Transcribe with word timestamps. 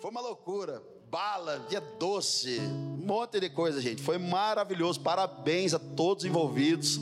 Foi 0.00 0.10
uma 0.10 0.20
loucura. 0.20 0.82
Bala, 1.10 1.64
dia 1.68 1.80
doce, 1.80 2.58
um 2.58 3.06
monte 3.06 3.38
de 3.38 3.48
coisa, 3.48 3.80
gente. 3.80 4.02
Foi 4.02 4.18
maravilhoso. 4.18 5.00
Parabéns 5.00 5.72
a 5.72 5.78
todos 5.78 6.24
envolvidos. 6.24 6.98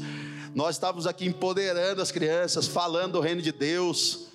Nós 0.54 0.77
estávamos 0.77 1.07
aqui 1.07 1.25
empoderando 1.27 2.03
as 2.03 2.11
crianças, 2.11 2.67
falando 2.67 3.13
do 3.13 3.21
reino 3.21 3.41
de 3.41 3.53
Deus. 3.53 4.27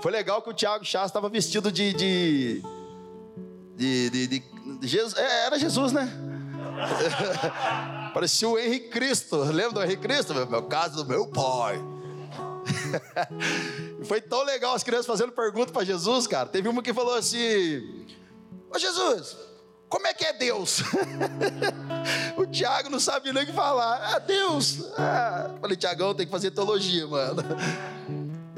Foi 0.00 0.10
legal 0.10 0.42
que 0.42 0.50
o 0.50 0.52
Tiago 0.52 0.84
Chá 0.84 1.06
estava 1.06 1.28
vestido 1.28 1.70
de. 1.70 1.92
de, 1.92 2.62
de, 3.76 4.10
de, 4.10 4.26
de, 4.26 4.42
Jesus. 4.88 5.16
É, 5.16 5.46
era 5.46 5.56
Jesus, 5.56 5.92
né? 5.92 6.10
Parecia 8.12 8.48
o 8.48 8.58
Henrique 8.58 8.88
Cristo. 8.88 9.36
Lembra 9.36 9.74
do 9.74 9.82
Henrique 9.84 10.02
Cristo? 10.02 10.34
Meu 10.34 10.64
caso 10.64 10.96
do 10.96 11.08
meu 11.08 11.28
pai. 11.28 11.80
Foi 14.04 14.20
tão 14.20 14.42
legal 14.44 14.74
as 14.74 14.82
crianças 14.82 15.06
fazendo 15.06 15.32
pergunta 15.32 15.72
para 15.72 15.84
Jesus, 15.84 16.26
cara. 16.26 16.48
Teve 16.48 16.68
uma 16.68 16.82
que 16.82 16.92
falou 16.92 17.14
assim: 17.14 18.06
Ô 18.70 18.78
Jesus, 18.78 19.36
como 19.88 20.06
é 20.06 20.14
que 20.14 20.24
é 20.24 20.32
Deus? 20.32 20.80
o 22.36 22.46
Tiago 22.46 22.88
não 22.88 23.00
sabe 23.00 23.32
nem 23.32 23.42
o 23.42 23.46
que 23.46 23.52
falar. 23.52 24.14
Ah, 24.14 24.18
Deus. 24.18 24.86
Ah. 24.96 25.50
Falei, 25.60 25.76
Tiagão, 25.76 26.14
tem 26.14 26.26
que 26.26 26.32
fazer 26.32 26.50
teologia, 26.50 27.06
mano. 27.06 27.42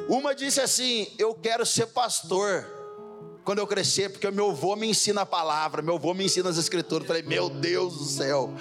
Uma 0.09 0.35
disse 0.35 0.61
assim: 0.61 1.09
Eu 1.19 1.35
quero 1.35 1.65
ser 1.67 1.87
pastor 1.87 2.67
quando 3.45 3.59
eu 3.59 3.67
crescer, 3.67 4.09
porque 4.09 4.31
meu 4.31 4.51
avô 4.51 4.75
me 4.75 4.89
ensina 4.89 5.21
a 5.21 5.27
palavra, 5.27 5.83
meu 5.83 5.97
avô 5.97 6.15
me 6.15 6.25
ensina 6.25 6.49
as 6.49 6.57
escrituras. 6.57 7.07
Falei, 7.07 7.23
meu 7.23 7.51
Deus 7.51 7.99
do 7.99 8.05
céu. 8.05 8.53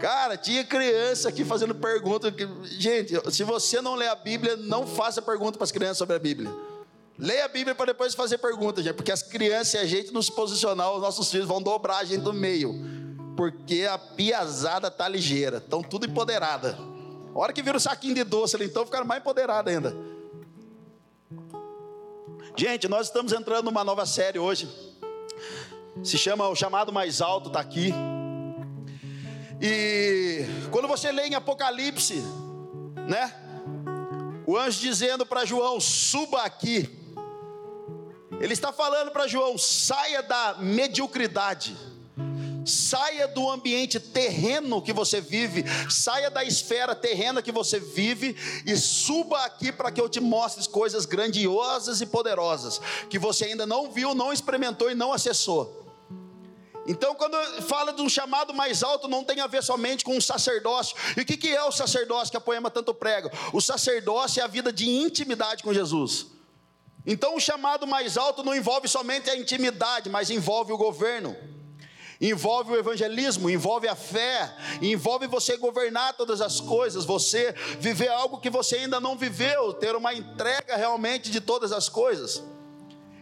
Cara, 0.00 0.36
tinha 0.36 0.64
criança 0.64 1.28
aqui 1.28 1.44
fazendo 1.44 1.74
pergunta. 1.74 2.32
Gente, 2.64 3.14
se 3.32 3.42
você 3.44 3.80
não 3.80 3.94
lê 3.94 4.06
a 4.06 4.14
Bíblia, 4.14 4.56
não 4.56 4.86
faça 4.86 5.22
pergunta 5.22 5.56
para 5.56 5.64
as 5.64 5.72
crianças 5.72 5.98
sobre 5.98 6.16
a 6.16 6.18
Bíblia. 6.18 6.52
Leia 7.18 7.46
a 7.46 7.48
Bíblia 7.48 7.74
para 7.74 7.86
depois 7.86 8.14
fazer 8.14 8.36
perguntas, 8.38 8.84
gente, 8.84 8.94
porque 8.94 9.10
as 9.10 9.22
crianças 9.22 9.74
e 9.74 9.78
a 9.78 9.86
gente 9.86 10.12
não 10.12 10.20
se 10.20 10.30
posicionar, 10.30 10.92
os 10.92 11.00
nossos 11.00 11.30
filhos 11.30 11.46
vão 11.46 11.62
dobrar 11.62 11.98
a 11.98 12.04
gente 12.04 12.20
do 12.20 12.32
meio. 12.32 12.74
Porque 13.34 13.86
a 13.90 13.96
piazada 13.96 14.90
tá 14.90 15.08
ligeira, 15.08 15.58
estão 15.58 15.82
tudo 15.82 16.06
empoderada. 16.06 16.78
A 17.34 17.38
hora 17.38 17.52
que 17.52 17.62
vira 17.62 17.76
o 17.76 17.80
saquinho 17.80 18.14
de 18.14 18.24
doce 18.24 18.56
ali, 18.56 18.66
então 18.66 18.84
ficaram 18.84 19.06
mais 19.06 19.20
empoderados 19.20 19.72
ainda. 19.72 19.96
Gente, 22.54 22.86
nós 22.88 23.06
estamos 23.06 23.32
entrando 23.32 23.66
numa 23.66 23.84
nova 23.84 24.04
série 24.04 24.38
hoje. 24.38 24.68
Se 26.02 26.18
chama 26.18 26.48
O 26.48 26.54
Chamado 26.54 26.92
Mais 26.92 27.20
Alto, 27.22 27.48
está 27.48 27.60
aqui. 27.60 27.92
E 29.60 30.44
quando 30.70 30.86
você 30.86 31.10
lê 31.10 31.28
em 31.28 31.34
Apocalipse, 31.34 32.22
né? 33.08 33.32
O 34.46 34.56
anjo 34.56 34.80
dizendo 34.80 35.24
para 35.24 35.44
João: 35.44 35.80
suba 35.80 36.42
aqui. 36.42 36.88
Ele 38.40 38.52
está 38.52 38.72
falando 38.72 39.10
para 39.10 39.26
João: 39.26 39.56
saia 39.56 40.22
da 40.22 40.56
mediocridade, 40.58 41.74
saia 42.66 43.26
do 43.26 43.48
ambiente 43.48 43.98
terreno 43.98 44.82
que 44.82 44.92
você 44.92 45.20
vive, 45.20 45.64
saia 45.90 46.30
da 46.30 46.44
esfera 46.44 46.94
terrena 46.94 47.40
que 47.40 47.50
você 47.50 47.80
vive 47.80 48.36
e 48.66 48.76
suba 48.76 49.44
aqui 49.44 49.72
para 49.72 49.90
que 49.90 50.00
eu 50.00 50.08
te 50.08 50.20
mostre 50.20 50.68
coisas 50.68 51.06
grandiosas 51.06 52.00
e 52.02 52.06
poderosas 52.06 52.80
que 53.08 53.18
você 53.18 53.46
ainda 53.46 53.64
não 53.64 53.90
viu, 53.90 54.14
não 54.14 54.32
experimentou 54.32 54.90
e 54.90 54.94
não 54.94 55.12
acessou. 55.12 55.85
Então, 56.88 57.14
quando 57.14 57.36
fala 57.62 57.92
de 57.92 58.00
um 58.00 58.08
chamado 58.08 58.54
mais 58.54 58.82
alto, 58.82 59.08
não 59.08 59.24
tem 59.24 59.40
a 59.40 59.46
ver 59.46 59.62
somente 59.62 60.04
com 60.04 60.16
o 60.16 60.22
sacerdócio. 60.22 60.96
E 61.16 61.20
o 61.20 61.24
que, 61.24 61.36
que 61.36 61.48
é 61.48 61.62
o 61.64 61.72
sacerdócio 61.72 62.30
que 62.30 62.36
a 62.36 62.40
poema 62.40 62.70
tanto 62.70 62.94
prega? 62.94 63.30
O 63.52 63.60
sacerdócio 63.60 64.40
é 64.40 64.44
a 64.44 64.46
vida 64.46 64.72
de 64.72 64.88
intimidade 64.88 65.62
com 65.62 65.74
Jesus. 65.74 66.26
Então, 67.04 67.36
o 67.36 67.40
chamado 67.40 67.86
mais 67.86 68.16
alto 68.16 68.42
não 68.42 68.54
envolve 68.54 68.88
somente 68.88 69.30
a 69.30 69.36
intimidade, 69.36 70.08
mas 70.08 70.30
envolve 70.30 70.72
o 70.72 70.76
governo, 70.76 71.36
envolve 72.20 72.72
o 72.72 72.76
evangelismo, 72.76 73.50
envolve 73.50 73.86
a 73.86 73.94
fé, 73.94 74.52
envolve 74.80 75.26
você 75.26 75.56
governar 75.56 76.14
todas 76.14 76.40
as 76.40 76.60
coisas, 76.60 77.04
você 77.04 77.52
viver 77.78 78.08
algo 78.08 78.40
que 78.40 78.50
você 78.50 78.76
ainda 78.76 79.00
não 79.00 79.16
viveu, 79.16 79.72
ter 79.72 79.94
uma 79.94 80.14
entrega 80.14 80.76
realmente 80.76 81.30
de 81.30 81.40
todas 81.40 81.72
as 81.72 81.88
coisas. 81.88 82.42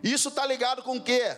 Isso 0.02 0.28
está 0.28 0.46
ligado 0.46 0.82
com 0.82 0.96
o 0.96 1.00
que? 1.00 1.36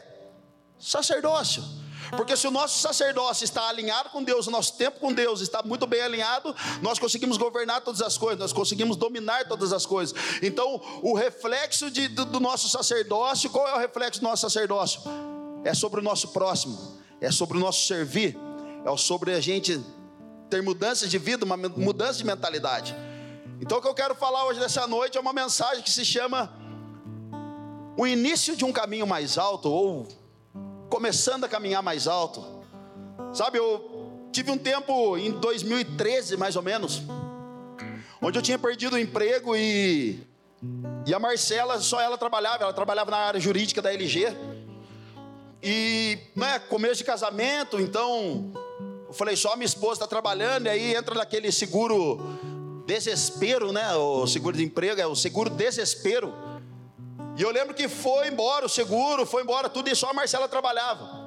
Sacerdócio. 0.78 1.85
Porque 2.10 2.36
se 2.36 2.46
o 2.46 2.50
nosso 2.50 2.78
sacerdócio 2.78 3.44
está 3.44 3.68
alinhado 3.68 4.10
com 4.10 4.22
Deus, 4.22 4.46
o 4.46 4.50
nosso 4.50 4.74
tempo 4.74 5.00
com 5.00 5.12
Deus 5.12 5.40
está 5.40 5.62
muito 5.62 5.86
bem 5.86 6.00
alinhado, 6.00 6.54
nós 6.82 6.98
conseguimos 6.98 7.36
governar 7.36 7.80
todas 7.82 8.02
as 8.02 8.16
coisas, 8.16 8.38
nós 8.38 8.52
conseguimos 8.52 8.96
dominar 8.96 9.46
todas 9.48 9.72
as 9.72 9.86
coisas. 9.86 10.16
Então, 10.42 10.80
o 11.02 11.14
reflexo 11.14 11.90
de, 11.90 12.08
do, 12.08 12.24
do 12.24 12.40
nosso 12.40 12.68
sacerdócio, 12.68 13.50
qual 13.50 13.66
é 13.68 13.74
o 13.74 13.78
reflexo 13.78 14.20
do 14.20 14.24
nosso 14.24 14.42
sacerdócio? 14.42 15.00
É 15.64 15.74
sobre 15.74 16.00
o 16.00 16.02
nosso 16.02 16.28
próximo, 16.28 17.00
é 17.20 17.30
sobre 17.30 17.56
o 17.56 17.60
nosso 17.60 17.86
servir, 17.86 18.38
é 18.84 18.96
sobre 18.96 19.34
a 19.34 19.40
gente 19.40 19.80
ter 20.48 20.62
mudança 20.62 21.08
de 21.08 21.18
vida, 21.18 21.44
uma 21.44 21.56
mudança 21.56 22.18
de 22.18 22.24
mentalidade. 22.24 22.94
Então, 23.60 23.78
o 23.78 23.82
que 23.82 23.88
eu 23.88 23.94
quero 23.94 24.14
falar 24.14 24.44
hoje 24.46 24.60
nessa 24.60 24.86
noite 24.86 25.16
é 25.16 25.20
uma 25.20 25.32
mensagem 25.32 25.82
que 25.82 25.90
se 25.90 26.04
chama 26.04 26.52
O 27.96 28.06
início 28.06 28.54
de 28.54 28.64
um 28.64 28.72
caminho 28.72 29.06
mais 29.06 29.38
alto, 29.38 29.68
ou 29.70 30.06
começando 30.96 31.44
a 31.44 31.48
caminhar 31.48 31.82
mais 31.82 32.06
alto. 32.06 32.42
Sabe, 33.34 33.58
eu 33.58 34.08
tive 34.32 34.50
um 34.50 34.56
tempo 34.56 35.18
em 35.18 35.30
2013, 35.30 36.38
mais 36.38 36.56
ou 36.56 36.62
menos, 36.62 37.02
onde 38.18 38.38
eu 38.38 38.42
tinha 38.42 38.58
perdido 38.58 38.96
o 38.96 38.98
emprego 38.98 39.54
e 39.54 40.18
e 41.06 41.12
a 41.12 41.18
Marcela, 41.18 41.78
só 41.80 42.00
ela 42.00 42.16
trabalhava, 42.16 42.64
ela 42.64 42.72
trabalhava 42.72 43.10
na 43.10 43.18
área 43.18 43.38
jurídica 43.38 43.82
da 43.82 43.92
LG. 43.92 44.34
E, 45.62 46.18
né, 46.34 46.58
começo 46.60 46.96
de 46.96 47.04
casamento, 47.04 47.78
então, 47.78 48.50
eu 49.06 49.12
falei, 49.12 49.36
só 49.36 49.54
minha 49.54 49.66
esposa 49.66 49.96
está 49.96 50.06
trabalhando, 50.06 50.64
e 50.64 50.70
aí 50.70 50.94
entra 50.96 51.14
naquele 51.14 51.52
seguro 51.52 52.18
desespero, 52.86 53.70
né? 53.70 53.94
O 53.94 54.26
seguro 54.26 54.56
de 54.56 54.64
emprego 54.64 54.98
é 54.98 55.06
o 55.06 55.14
seguro 55.14 55.50
desespero. 55.50 56.32
E 57.36 57.42
eu 57.42 57.50
lembro 57.50 57.74
que 57.74 57.86
foi 57.86 58.28
embora 58.28 58.64
o 58.64 58.68
seguro, 58.68 59.26
foi 59.26 59.42
embora 59.42 59.68
tudo 59.68 59.90
e 59.90 59.94
só 59.94 60.10
a 60.10 60.14
Marcela 60.14 60.48
trabalhava. 60.48 61.26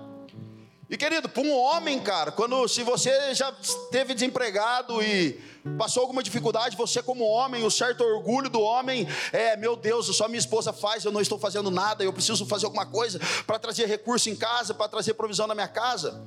E 0.89 0.97
querido, 0.97 1.29
para 1.29 1.43
um 1.43 1.55
homem, 1.55 1.99
cara, 1.99 2.31
quando 2.31 2.67
se 2.67 2.81
você 2.81 3.35
já 3.35 3.53
esteve 3.61 4.15
desempregado 4.15 5.03
e 5.03 5.39
passou 5.77 6.01
alguma 6.01 6.23
dificuldade, 6.23 6.75
você 6.75 7.03
como 7.03 7.23
homem, 7.23 7.63
o 7.63 7.69
certo 7.69 8.03
orgulho 8.03 8.49
do 8.49 8.59
homem 8.59 9.07
é, 9.31 9.55
meu 9.55 9.75
Deus, 9.75 10.07
só 10.17 10.27
minha 10.27 10.39
esposa 10.39 10.73
faz, 10.73 11.05
eu 11.05 11.11
não 11.11 11.21
estou 11.21 11.37
fazendo 11.37 11.69
nada, 11.69 12.03
eu 12.03 12.11
preciso 12.11 12.43
fazer 12.47 12.65
alguma 12.65 12.87
coisa 12.87 13.19
para 13.45 13.59
trazer 13.59 13.85
recurso 13.85 14.31
em 14.31 14.35
casa, 14.35 14.73
para 14.73 14.87
trazer 14.87 15.13
provisão 15.13 15.45
na 15.45 15.53
minha 15.53 15.67
casa. 15.67 16.25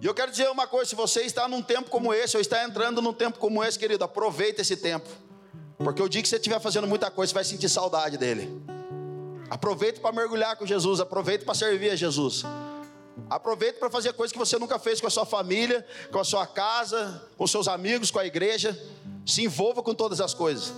E 0.00 0.06
eu 0.06 0.14
quero 0.14 0.30
dizer 0.30 0.48
uma 0.48 0.66
coisa, 0.66 0.88
se 0.88 0.96
você 0.96 1.20
está 1.20 1.46
num 1.46 1.60
tempo 1.60 1.90
como 1.90 2.14
esse, 2.14 2.34
ou 2.34 2.40
está 2.40 2.64
entrando 2.64 3.02
num 3.02 3.12
tempo 3.12 3.38
como 3.38 3.62
esse, 3.62 3.78
querido, 3.78 4.02
aproveita 4.02 4.62
esse 4.62 4.78
tempo. 4.78 5.06
Porque 5.82 6.02
o 6.02 6.08
dia 6.08 6.20
que 6.20 6.28
você 6.28 6.36
estiver 6.36 6.60
fazendo 6.60 6.86
muita 6.86 7.10
coisa, 7.10 7.30
você 7.30 7.34
vai 7.34 7.44
sentir 7.44 7.68
saudade 7.68 8.18
dele. 8.18 8.62
Aproveite 9.48 9.98
para 9.98 10.12
mergulhar 10.12 10.56
com 10.56 10.66
Jesus, 10.66 11.00
aproveite 11.00 11.44
para 11.44 11.54
servir 11.54 11.90
a 11.90 11.96
Jesus. 11.96 12.44
Aproveite 13.28 13.78
para 13.78 13.90
fazer 13.90 14.12
coisas 14.12 14.32
que 14.32 14.38
você 14.38 14.58
nunca 14.58 14.78
fez 14.78 15.00
com 15.00 15.06
a 15.06 15.10
sua 15.10 15.24
família, 15.24 15.84
com 16.12 16.18
a 16.18 16.24
sua 16.24 16.46
casa, 16.46 17.28
com 17.36 17.46
seus 17.46 17.66
amigos, 17.66 18.10
com 18.10 18.18
a 18.18 18.26
igreja. 18.26 18.78
Se 19.26 19.42
envolva 19.42 19.82
com 19.82 19.94
todas 19.94 20.20
as 20.20 20.34
coisas. 20.34 20.72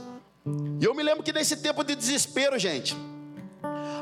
E 0.81 0.85
eu 0.85 0.95
me 0.95 1.03
lembro 1.03 1.23
que 1.23 1.33
nesse 1.33 1.57
tempo 1.57 1.83
de 1.83 1.95
desespero, 1.95 2.59
gente, 2.59 2.97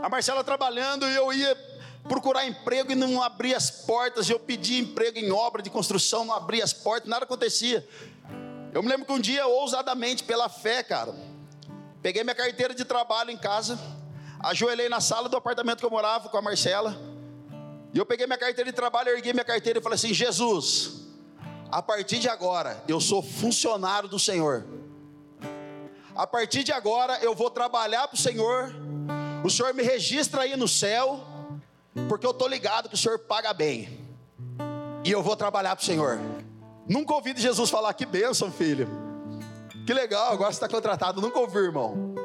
a 0.03 0.09
Marcela 0.09 0.45
trabalhando 0.45 1.07
e 1.07 1.15
eu 1.15 1.33
ia 1.33 1.57
procurar 2.05 2.47
emprego 2.47 2.93
e 2.93 2.95
não 2.95 3.23
abria 3.23 3.57
as 3.57 3.71
portas. 3.71 4.29
Eu 4.29 4.39
pedia 4.39 4.79
emprego 4.79 5.19
em 5.19 5.31
obra 5.31 5.63
de 5.63 5.71
construção, 5.71 6.25
não 6.25 6.35
abria 6.35 6.63
as 6.63 6.73
portas, 6.73 7.09
nada 7.09 7.25
acontecia. 7.25 7.87
Eu 8.73 8.83
me 8.83 8.89
lembro 8.89 9.05
que 9.05 9.13
um 9.13 9.19
dia, 9.19 9.47
ousadamente, 9.47 10.23
pela 10.23 10.49
fé, 10.49 10.83
cara, 10.83 11.13
peguei 12.01 12.23
minha 12.23 12.37
carteira 12.37 12.73
de 12.73 12.85
trabalho 12.85 13.31
em 13.31 13.37
casa, 13.37 13.79
ajoelhei 14.39 14.89
na 14.89 15.01
sala 15.01 15.29
do 15.29 15.37
apartamento 15.37 15.81
que 15.81 15.87
eu 15.87 15.91
morava 15.91 16.29
com 16.29 16.37
a 16.37 16.43
Marcela, 16.43 16.97
e 17.93 17.99
eu 17.99 18.07
peguei 18.07 18.27
minha 18.27 18.39
carteira 18.39 18.71
de 18.71 18.77
trabalho, 18.77 19.09
erguei 19.09 19.33
minha 19.33 19.45
carteira 19.45 19.81
e 19.81 19.83
falei 19.83 19.97
assim: 19.97 20.15
Jesus, 20.15 21.09
a 21.69 21.83
partir 21.83 22.21
de 22.21 22.29
agora, 22.29 22.83
eu 22.87 23.01
sou 23.01 23.21
funcionário 23.21 24.09
do 24.09 24.19
Senhor. 24.19 24.65
A 26.15 26.27
partir 26.27 26.63
de 26.63 26.71
agora, 26.71 27.19
eu 27.23 27.35
vou 27.35 27.51
trabalhar 27.51 28.07
para 28.07 28.15
o 28.15 28.19
Senhor. 28.19 28.73
O 29.43 29.51
Senhor 29.51 29.75
me 29.75 29.83
registra 29.83 30.43
aí 30.43 30.55
no 30.55 30.69
céu, 30.69 31.21
porque 32.09 32.25
eu 32.25 32.31
estou 32.31 32.47
ligado 32.47 32.89
que 32.89 32.95
o 32.95 32.99
Senhor 32.99 33.19
paga 33.19 33.53
bem. 33.53 34.01
E 35.05 35.11
eu 35.11 35.23
vou 35.23 35.35
trabalhar 35.35 35.75
para 35.75 35.83
o 35.83 35.87
Senhor. 35.87 36.21
Nunca 36.91 37.15
ouvi 37.15 37.33
de 37.33 37.41
Jesus 37.41 37.71
falar 37.71 37.95
que 37.95 38.05
bênção, 38.05 38.51
filho. 38.51 38.89
Que 39.87 39.95
legal, 39.95 40.33
agora 40.33 40.51
você 40.51 40.57
está 40.57 40.69
contratado. 40.69 41.21
Nunca 41.21 41.39
ouvi, 41.39 41.59
irmão. 41.59 42.17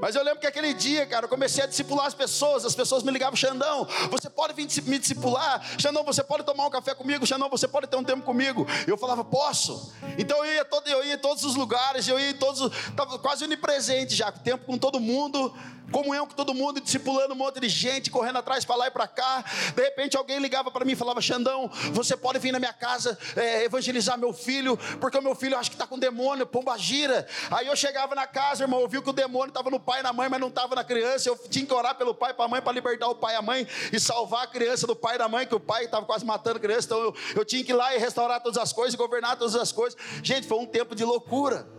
Mas 0.00 0.16
eu 0.16 0.24
lembro 0.24 0.40
que 0.40 0.48
aquele 0.48 0.74
dia, 0.74 1.06
cara, 1.06 1.26
eu 1.26 1.28
comecei 1.28 1.62
a 1.62 1.66
discipular 1.68 2.06
as 2.06 2.12
pessoas. 2.12 2.64
As 2.64 2.74
pessoas 2.74 3.04
me 3.04 3.12
ligavam, 3.12 3.36
Xandão, 3.36 3.86
você 4.10 4.28
pode 4.28 4.52
vir 4.52 4.66
me 4.82 4.98
discipular? 4.98 5.64
Xandão, 5.78 6.02
você 6.02 6.24
pode 6.24 6.42
tomar 6.42 6.66
um 6.66 6.70
café 6.70 6.92
comigo? 6.92 7.24
Xandão, 7.24 7.48
você 7.48 7.68
pode 7.68 7.86
ter 7.86 7.96
um 7.96 8.02
tempo 8.02 8.22
comigo? 8.22 8.66
Eu 8.84 8.98
falava, 8.98 9.24
posso. 9.24 9.92
Então 10.18 10.44
eu 10.44 10.52
ia, 10.52 10.64
todo, 10.64 10.88
eu 10.88 11.04
ia 11.04 11.14
em 11.14 11.18
todos 11.18 11.44
os 11.44 11.54
lugares, 11.54 12.08
eu 12.08 12.18
ia 12.18 12.30
em 12.30 12.34
todos, 12.34 12.60
estava 12.88 13.16
quase 13.20 13.44
onipresente 13.44 14.12
já, 14.12 14.32
tempo 14.32 14.66
com 14.66 14.76
todo 14.76 14.98
mundo. 14.98 15.54
Comunhão 15.90 16.26
com 16.26 16.34
todo 16.34 16.54
mundo, 16.54 16.80
discipulando 16.80 17.34
um 17.34 17.36
monte 17.36 17.60
de 17.60 17.68
gente, 17.68 18.10
correndo 18.10 18.38
atrás 18.38 18.64
para 18.64 18.76
lá 18.76 18.86
e 18.88 18.90
para 18.90 19.06
cá. 19.06 19.44
De 19.74 19.82
repente 19.82 20.16
alguém 20.16 20.38
ligava 20.38 20.70
para 20.70 20.84
mim 20.84 20.92
e 20.92 20.96
falava: 20.96 21.20
Xandão, 21.20 21.70
você 21.92 22.16
pode 22.16 22.38
vir 22.38 22.52
na 22.52 22.58
minha 22.58 22.72
casa 22.72 23.18
é, 23.36 23.64
evangelizar 23.64 24.18
meu 24.18 24.32
filho, 24.32 24.76
porque 25.00 25.18
o 25.18 25.22
meu 25.22 25.34
filho 25.34 25.56
acho 25.56 25.70
que 25.70 25.76
está 25.76 25.86
com 25.86 25.98
demônio, 25.98 26.46
pomba 26.46 26.76
gira. 26.76 27.26
Aí 27.50 27.66
eu 27.66 27.76
chegava 27.76 28.14
na 28.14 28.26
casa, 28.26 28.64
irmão, 28.64 28.80
eu 28.80 28.88
vi 28.88 29.00
que 29.00 29.10
o 29.10 29.12
demônio 29.12 29.48
estava 29.48 29.70
no 29.70 29.80
pai 29.80 30.00
e 30.00 30.02
na 30.02 30.12
mãe, 30.12 30.28
mas 30.28 30.40
não 30.40 30.48
estava 30.48 30.74
na 30.74 30.84
criança. 30.84 31.28
Eu 31.28 31.36
tinha 31.48 31.64
que 31.64 31.72
orar 31.72 31.94
pelo 31.94 32.14
pai 32.14 32.32
e 32.32 32.34
para 32.34 32.44
a 32.44 32.48
mãe 32.48 32.62
para 32.62 32.72
libertar 32.72 33.08
o 33.08 33.14
pai 33.14 33.34
e 33.34 33.36
a 33.36 33.42
mãe 33.42 33.66
e 33.92 34.00
salvar 34.00 34.44
a 34.44 34.46
criança 34.46 34.86
do 34.86 34.96
pai 34.96 35.16
e 35.16 35.18
da 35.18 35.28
mãe, 35.28 35.46
que 35.46 35.54
o 35.54 35.60
pai 35.60 35.84
estava 35.84 36.04
quase 36.04 36.24
matando 36.24 36.58
a 36.58 36.60
criança. 36.60 36.86
Então 36.86 37.00
eu, 37.00 37.14
eu 37.36 37.44
tinha 37.44 37.62
que 37.64 37.72
ir 37.72 37.74
lá 37.74 37.94
e 37.94 37.98
restaurar 37.98 38.40
todas 38.40 38.58
as 38.58 38.72
coisas, 38.72 38.94
governar 38.94 39.36
todas 39.36 39.54
as 39.54 39.72
coisas. 39.72 39.98
Gente, 40.22 40.46
foi 40.46 40.58
um 40.58 40.66
tempo 40.66 40.94
de 40.94 41.04
loucura. 41.04 41.75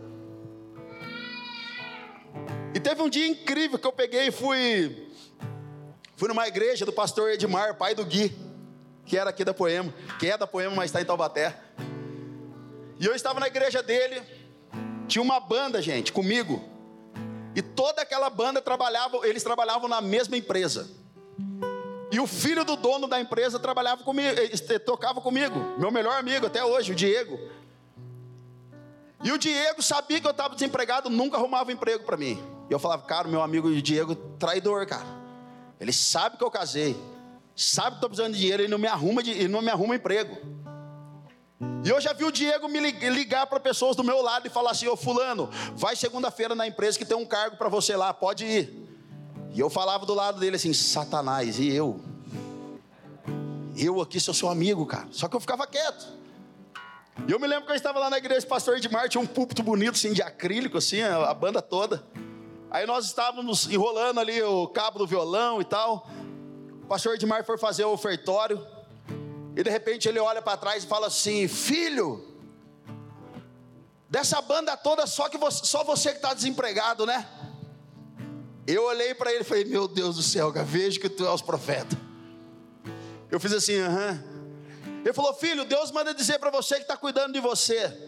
E 2.74 2.80
teve 2.80 3.02
um 3.02 3.08
dia 3.08 3.26
incrível 3.26 3.78
que 3.78 3.86
eu 3.86 3.92
peguei 3.92 4.28
e 4.28 4.30
fui 4.30 5.08
fui 6.16 6.28
numa 6.28 6.48
igreja 6.48 6.84
do 6.84 6.92
pastor 6.92 7.30
Edmar, 7.30 7.76
pai 7.76 7.94
do 7.94 8.04
Gui, 8.04 8.36
que 9.06 9.16
era 9.16 9.30
aqui 9.30 9.44
da 9.44 9.54
Poema, 9.54 9.94
que 10.18 10.26
é 10.26 10.36
da 10.36 10.48
Poema, 10.48 10.74
mas 10.74 10.86
está 10.86 11.00
em 11.00 11.04
Taubaté. 11.04 11.56
E 12.98 13.06
eu 13.06 13.14
estava 13.14 13.38
na 13.38 13.46
igreja 13.46 13.82
dele, 13.84 14.20
tinha 15.06 15.22
uma 15.22 15.38
banda, 15.38 15.80
gente, 15.80 16.12
comigo. 16.12 16.62
E 17.54 17.62
toda 17.62 18.02
aquela 18.02 18.28
banda 18.28 18.60
trabalhava, 18.60 19.18
eles 19.28 19.44
trabalhavam 19.44 19.88
na 19.88 20.00
mesma 20.00 20.36
empresa. 20.36 20.90
E 22.10 22.18
o 22.18 22.26
filho 22.26 22.64
do 22.64 22.74
dono 22.74 23.06
da 23.06 23.20
empresa 23.20 23.58
trabalhava 23.60 24.02
comigo, 24.02 24.34
eh, 24.40 24.78
tocava 24.80 25.20
comigo, 25.20 25.78
meu 25.78 25.90
melhor 25.92 26.18
amigo 26.18 26.46
até 26.46 26.64
hoje, 26.64 26.92
o 26.92 26.94
Diego. 26.96 27.38
E 29.22 29.30
o 29.30 29.38
Diego 29.38 29.82
sabia 29.82 30.20
que 30.20 30.26
eu 30.26 30.32
estava 30.32 30.54
desempregado, 30.54 31.08
nunca 31.08 31.36
arrumava 31.36 31.70
emprego 31.70 32.04
para 32.04 32.16
mim. 32.16 32.57
E 32.68 32.72
eu 32.72 32.78
falava, 32.78 33.02
cara, 33.02 33.28
meu 33.28 33.42
amigo 33.42 33.70
Diego, 33.80 34.14
traidor, 34.14 34.86
cara. 34.86 35.06
Ele 35.80 35.92
sabe 35.92 36.36
que 36.36 36.44
eu 36.44 36.50
casei, 36.50 36.96
sabe 37.54 37.90
que 37.90 37.94
estou 37.96 38.10
precisando 38.10 38.34
de 38.34 38.40
dinheiro, 38.40 38.62
ele 38.62 38.70
não 38.70 38.78
me 38.78 38.88
arruma, 38.88 39.22
de, 39.22 39.48
não 39.48 39.62
me 39.62 39.70
arruma 39.70 39.94
emprego. 39.94 40.36
E 41.84 41.88
eu 41.88 42.00
já 42.00 42.12
vi 42.12 42.24
o 42.24 42.32
Diego 42.32 42.68
me 42.68 42.78
ligar 42.80 43.46
para 43.46 43.58
pessoas 43.58 43.96
do 43.96 44.04
meu 44.04 44.20
lado 44.22 44.46
e 44.46 44.50
falar 44.50 44.72
assim: 44.72 44.86
Ô 44.86 44.96
Fulano, 44.96 45.48
vai 45.74 45.96
segunda-feira 45.96 46.54
na 46.54 46.66
empresa 46.66 46.98
que 46.98 47.04
tem 47.04 47.16
um 47.16 47.26
cargo 47.26 47.56
para 47.56 47.68
você 47.68 47.96
lá, 47.96 48.12
pode 48.12 48.44
ir. 48.44 48.88
E 49.52 49.58
eu 49.58 49.70
falava 49.70 50.04
do 50.04 50.14
lado 50.14 50.38
dele 50.38 50.56
assim: 50.56 50.72
Satanás, 50.72 51.58
e 51.58 51.68
eu? 51.68 52.00
Eu 53.76 54.00
aqui 54.00 54.20
sou 54.20 54.34
seu 54.34 54.48
amigo, 54.48 54.84
cara. 54.86 55.08
Só 55.10 55.28
que 55.28 55.36
eu 55.36 55.40
ficava 55.40 55.66
quieto. 55.66 56.06
E 57.26 57.32
eu 57.32 57.40
me 57.40 57.46
lembro 57.46 57.66
que 57.66 57.72
eu 57.72 57.76
estava 57.76 57.98
lá 57.98 58.10
na 58.10 58.18
igreja 58.18 58.46
pastor 58.46 58.76
Edmar, 58.76 59.08
tinha 59.08 59.20
um 59.20 59.26
púlpito 59.26 59.62
bonito, 59.62 59.94
assim, 59.94 60.12
de 60.12 60.22
acrílico, 60.22 60.78
assim, 60.78 61.02
a 61.02 61.32
banda 61.34 61.60
toda. 61.60 62.04
Aí 62.70 62.86
nós 62.86 63.06
estávamos 63.06 63.66
enrolando 63.66 64.20
ali 64.20 64.42
o 64.42 64.68
cabo 64.68 64.98
do 64.98 65.06
violão 65.06 65.60
e 65.60 65.64
tal. 65.64 66.06
O 66.82 66.86
pastor 66.86 67.14
Edmar 67.14 67.44
foi 67.44 67.56
fazer 67.56 67.84
o 67.84 67.92
ofertório. 67.92 68.64
E 69.56 69.62
de 69.62 69.70
repente 69.70 70.08
ele 70.08 70.18
olha 70.18 70.42
para 70.42 70.56
trás 70.56 70.84
e 70.84 70.86
fala 70.86 71.06
assim: 71.06 71.48
Filho, 71.48 72.28
dessa 74.08 74.40
banda 74.42 74.76
toda, 74.76 75.06
só, 75.06 75.28
que 75.28 75.38
você, 75.38 75.64
só 75.64 75.82
você 75.82 76.10
que 76.10 76.16
está 76.16 76.34
desempregado, 76.34 77.06
né? 77.06 77.26
Eu 78.66 78.84
olhei 78.84 79.14
para 79.14 79.32
ele 79.32 79.40
e 79.40 79.44
falei: 79.44 79.64
Meu 79.64 79.88
Deus 79.88 80.16
do 80.16 80.22
céu, 80.22 80.52
vejo 80.52 81.00
que 81.00 81.08
tu 81.08 81.26
és 81.26 81.40
profeta. 81.40 81.96
Eu 83.30 83.40
fiz 83.40 83.52
assim, 83.52 83.78
aham. 83.78 84.22
Ele 85.02 85.12
falou: 85.14 85.32
Filho, 85.32 85.64
Deus 85.64 85.90
manda 85.90 86.12
dizer 86.12 86.38
para 86.38 86.50
você 86.50 86.74
que 86.74 86.82
está 86.82 86.98
cuidando 86.98 87.32
de 87.32 87.40
você. 87.40 88.07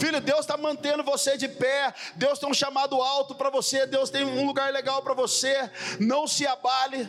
Filho, 0.00 0.18
Deus 0.18 0.40
está 0.40 0.56
mantendo 0.56 1.04
você 1.04 1.36
de 1.36 1.46
pé. 1.46 1.92
Deus 2.16 2.38
tem 2.38 2.48
um 2.48 2.54
chamado 2.54 2.96
alto 2.96 3.34
para 3.34 3.50
você. 3.50 3.84
Deus 3.86 4.08
tem 4.08 4.24
um 4.24 4.46
lugar 4.46 4.72
legal 4.72 5.02
para 5.02 5.12
você. 5.12 5.70
Não 6.00 6.26
se 6.26 6.46
abale. 6.46 7.06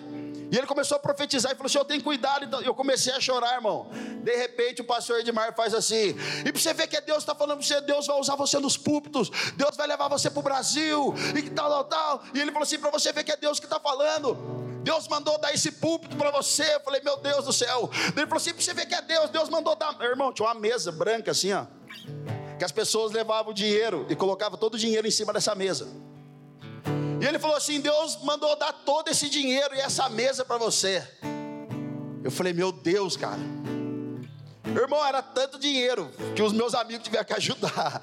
E 0.52 0.58
ele 0.58 0.68
começou 0.68 0.98
a 0.98 1.00
profetizar 1.00 1.54
e 1.54 1.56
falou: 1.56 1.70
Senhor, 1.70 1.86
tem 1.86 2.02
cuidado. 2.02 2.44
Então, 2.44 2.62
eu 2.62 2.76
comecei 2.76 3.14
a 3.14 3.20
chorar, 3.22 3.56
irmão. 3.56 3.90
De 4.22 4.36
repente, 4.36 4.82
o 4.82 4.84
pastor 4.84 5.22
Edmar 5.22 5.56
faz 5.56 5.74
assim. 5.74 6.14
E 6.46 6.52
para 6.52 6.62
você 6.62 6.74
ver 6.74 6.88
que 6.88 6.98
é 6.98 7.02
Deus 7.02 7.20
está 7.20 7.34
falando 7.34 7.60
para 7.60 7.66
você: 7.66 7.80
Deus 7.80 8.08
vai 8.08 8.20
usar 8.20 8.36
você 8.36 8.60
nos 8.60 8.76
púlpitos. 8.76 9.30
Deus 9.56 9.78
vai 9.78 9.88
levar 9.88 10.10
você 10.10 10.30
para 10.30 10.40
o 10.42 10.44
Brasil. 10.44 11.14
E 11.34 11.50
tal, 11.50 11.70
tal, 11.70 11.84
tal. 11.86 12.24
E 12.34 12.42
ele 12.42 12.52
falou 12.52 12.64
assim: 12.64 12.78
para 12.78 12.92
você 12.92 13.14
ver 13.14 13.24
que 13.24 13.32
é 13.32 13.38
Deus 13.38 13.58
que 13.58 13.66
está 13.66 13.80
falando. 13.80 14.60
Deus 14.84 15.08
mandou 15.08 15.38
dar 15.38 15.54
esse 15.54 15.72
púlpito 15.72 16.18
para 16.18 16.30
você. 16.30 16.76
Eu 16.76 16.82
falei: 16.82 17.00
Meu 17.02 17.16
Deus 17.16 17.46
do 17.46 17.54
céu. 17.54 17.90
Ele 18.18 18.26
falou 18.28 18.36
assim: 18.36 18.54
para 18.54 18.62
você 18.62 18.74
ver 18.74 18.86
que 18.86 18.96
é 18.96 19.02
Deus. 19.02 19.30
Deus 19.30 19.48
mandou 19.48 19.78
dar. 19.78 19.96
Irmão, 20.02 20.34
tinha 20.34 20.46
uma 20.46 20.56
mesa 20.56 20.92
branca 20.92 21.32
assim, 21.32 21.54
ó 21.54 21.66
que 22.62 22.66
as 22.66 22.72
pessoas 22.72 23.12
levavam 23.12 23.52
dinheiro 23.56 24.06
e 24.08 24.16
colocavam 24.16 24.56
todo 24.56 24.76
o 24.76 24.78
dinheiro 24.78 25.08
em 25.08 25.10
cima 25.10 25.34
dessa 25.34 25.56
mesa. 25.56 25.88
E 27.20 27.26
ele 27.26 27.40
falou 27.40 27.58
assim: 27.58 27.82
Deus 27.82 28.20
mandou 28.22 28.56
dar 28.56 28.72
todo 28.72 29.08
esse 29.08 29.32
dinheiro 29.32 29.74
e 29.74 29.80
essa 29.80 30.08
mesa 30.10 30.46
para 30.46 30.60
você. 30.60 31.04
Eu 32.24 32.30
falei: 32.30 32.54
Meu 32.54 32.72
Deus, 32.72 33.18
cara. 33.18 33.40
Irmão, 34.64 35.04
era 35.04 35.24
tanto 35.24 35.58
dinheiro 35.58 36.12
que 36.36 36.44
os 36.44 36.54
meus 36.54 36.76
amigos 36.76 37.04
tiveram 37.04 37.26
que 37.26 37.34
ajudar. 37.34 38.00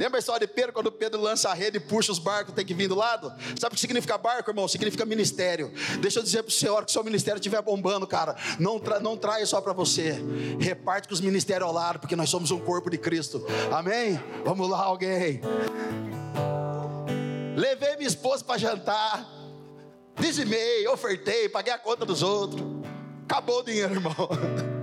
Lembra 0.00 0.16
a 0.16 0.20
história 0.20 0.46
de 0.46 0.50
Pedro, 0.54 0.72
quando 0.72 0.90
Pedro 0.90 1.20
lança 1.20 1.50
a 1.50 1.52
rede 1.52 1.76
e 1.76 1.80
puxa 1.80 2.10
os 2.10 2.18
barcos, 2.18 2.54
tem 2.54 2.64
que 2.64 2.72
vir 2.72 2.88
do 2.88 2.94
lado? 2.94 3.30
Sabe 3.60 3.74
o 3.74 3.74
que 3.74 3.80
significa 3.82 4.16
barco, 4.16 4.48
irmão? 4.48 4.66
Significa 4.66 5.04
ministério. 5.04 5.70
Deixa 6.00 6.20
eu 6.20 6.22
dizer 6.22 6.42
para 6.42 6.48
o 6.48 6.52
Senhor 6.52 6.86
que 6.86 6.88
o 6.88 6.92
seu 6.94 7.04
ministério 7.04 7.38
estiver 7.38 7.60
bombando, 7.60 8.06
cara. 8.06 8.34
Não, 8.58 8.80
tra 8.80 8.98
não 8.98 9.14
traia 9.14 9.44
só 9.44 9.60
para 9.60 9.74
você. 9.74 10.14
Reparte 10.58 11.06
com 11.06 11.12
os 11.12 11.20
ministérios 11.20 11.68
ao 11.68 11.74
lado, 11.74 11.98
porque 11.98 12.16
nós 12.16 12.30
somos 12.30 12.50
um 12.50 12.58
corpo 12.58 12.88
de 12.88 12.96
Cristo. 12.96 13.46
Amém? 13.70 14.18
Vamos 14.42 14.70
lá, 14.70 14.82
alguém. 14.82 15.42
Levei 17.54 17.96
minha 17.96 18.08
esposa 18.08 18.42
para 18.42 18.56
jantar. 18.56 19.28
Dizimei, 20.18 20.88
ofertei, 20.88 21.46
paguei 21.50 21.74
a 21.74 21.78
conta 21.78 22.06
dos 22.06 22.22
outros. 22.22 22.62
Acabou 23.24 23.60
o 23.60 23.62
dinheiro, 23.62 23.92
irmão. 23.92 24.16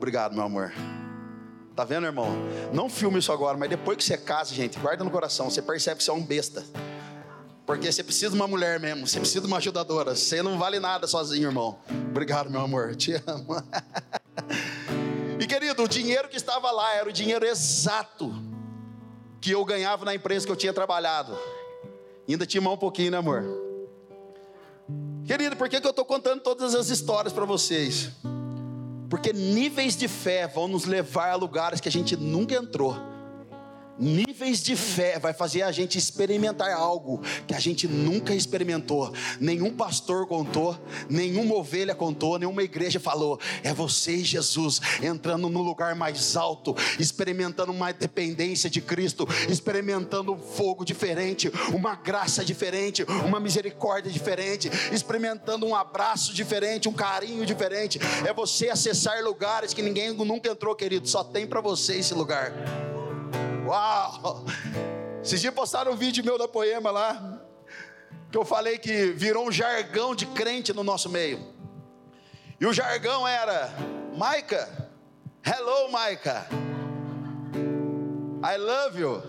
Obrigado, 0.00 0.34
meu 0.34 0.44
amor. 0.44 0.72
Tá 1.76 1.84
vendo, 1.84 2.06
irmão? 2.06 2.26
Não 2.72 2.88
filme 2.88 3.18
isso 3.18 3.30
agora, 3.30 3.58
mas 3.58 3.68
depois 3.68 3.98
que 3.98 4.02
você 4.02 4.16
casa, 4.16 4.54
gente, 4.54 4.78
guarda 4.78 5.04
no 5.04 5.10
coração. 5.10 5.50
Você 5.50 5.60
percebe 5.60 5.98
que 5.98 6.04
você 6.04 6.10
é 6.10 6.14
um 6.14 6.22
besta. 6.22 6.64
Porque 7.66 7.92
você 7.92 8.02
precisa 8.02 8.30
de 8.30 8.36
uma 8.36 8.48
mulher 8.48 8.80
mesmo, 8.80 9.06
você 9.06 9.20
precisa 9.20 9.42
de 9.42 9.46
uma 9.46 9.58
ajudadora. 9.58 10.16
Você 10.16 10.42
não 10.42 10.58
vale 10.58 10.80
nada 10.80 11.06
sozinho, 11.06 11.50
irmão. 11.50 11.80
Obrigado, 12.08 12.48
meu 12.48 12.62
amor. 12.62 12.96
Te 12.96 13.12
amo. 13.26 13.62
e 15.38 15.46
querido, 15.46 15.82
o 15.82 15.88
dinheiro 15.88 16.30
que 16.30 16.36
estava 16.38 16.70
lá 16.70 16.94
era 16.94 17.06
o 17.06 17.12
dinheiro 17.12 17.44
exato 17.44 18.32
que 19.38 19.50
eu 19.50 19.62
ganhava 19.66 20.06
na 20.06 20.14
empresa 20.14 20.46
que 20.46 20.52
eu 20.52 20.56
tinha 20.56 20.72
trabalhado. 20.72 21.38
Ainda 22.26 22.46
tinha 22.46 22.66
um 22.66 22.74
pouquinho, 22.74 23.10
né, 23.10 23.18
amor? 23.18 23.44
Querido, 25.26 25.56
por 25.56 25.68
que, 25.68 25.78
que 25.78 25.86
eu 25.86 25.90
estou 25.90 26.06
contando 26.06 26.40
todas 26.40 26.74
as 26.74 26.88
histórias 26.88 27.34
para 27.34 27.44
vocês? 27.44 28.10
Porque 29.10 29.32
níveis 29.32 29.96
de 29.96 30.06
fé 30.06 30.46
vão 30.46 30.68
nos 30.68 30.84
levar 30.84 31.30
a 31.30 31.34
lugares 31.34 31.80
que 31.80 31.88
a 31.88 31.92
gente 31.92 32.16
nunca 32.16 32.54
entrou. 32.54 33.09
Níveis 34.00 34.62
de 34.62 34.74
fé 34.74 35.18
vai 35.18 35.34
fazer 35.34 35.60
a 35.60 35.70
gente 35.70 35.98
experimentar 35.98 36.72
algo 36.72 37.20
que 37.46 37.54
a 37.54 37.60
gente 37.60 37.86
nunca 37.86 38.34
experimentou. 38.34 39.12
Nenhum 39.38 39.70
pastor 39.70 40.26
contou, 40.26 40.74
nenhuma 41.06 41.54
ovelha 41.54 41.94
contou, 41.94 42.38
nenhuma 42.38 42.62
igreja 42.62 42.98
falou. 42.98 43.38
É 43.62 43.74
você 43.74 44.12
e 44.12 44.24
Jesus 44.24 44.80
entrando 45.02 45.50
no 45.50 45.60
lugar 45.60 45.94
mais 45.94 46.34
alto, 46.34 46.74
experimentando 46.98 47.72
uma 47.72 47.92
dependência 47.92 48.70
de 48.70 48.80
Cristo, 48.80 49.28
experimentando 49.50 50.32
um 50.32 50.38
fogo 50.38 50.82
diferente, 50.82 51.52
uma 51.74 51.94
graça 51.94 52.42
diferente, 52.42 53.04
uma 53.26 53.38
misericórdia 53.38 54.10
diferente, 54.10 54.70
experimentando 54.90 55.66
um 55.66 55.76
abraço 55.76 56.32
diferente, 56.32 56.88
um 56.88 56.94
carinho 56.94 57.44
diferente. 57.44 58.00
É 58.26 58.32
você 58.32 58.70
acessar 58.70 59.22
lugares 59.22 59.74
que 59.74 59.82
ninguém 59.82 60.14
nunca 60.14 60.48
entrou, 60.48 60.74
querido. 60.74 61.06
Só 61.06 61.22
tem 61.22 61.46
para 61.46 61.60
você 61.60 61.96
esse 61.96 62.14
lugar. 62.14 62.54
Uau! 63.70 64.44
Esses 65.22 65.40
dias 65.40 65.54
postaram 65.54 65.92
um 65.92 65.96
vídeo 65.96 66.24
meu 66.24 66.36
da 66.36 66.48
poema 66.48 66.90
lá, 66.90 67.40
que 68.28 68.36
eu 68.36 68.44
falei 68.44 68.78
que 68.78 69.12
virou 69.12 69.46
um 69.46 69.52
jargão 69.52 70.12
de 70.12 70.26
crente 70.26 70.72
no 70.72 70.82
nosso 70.82 71.08
meio. 71.08 71.38
E 72.60 72.66
o 72.66 72.72
jargão 72.72 73.28
era: 73.28 73.72
Maica, 74.16 74.90
hello 75.46 75.92
Maica, 75.92 76.48
I 78.42 78.56
love 78.56 79.00
you. 79.00 79.22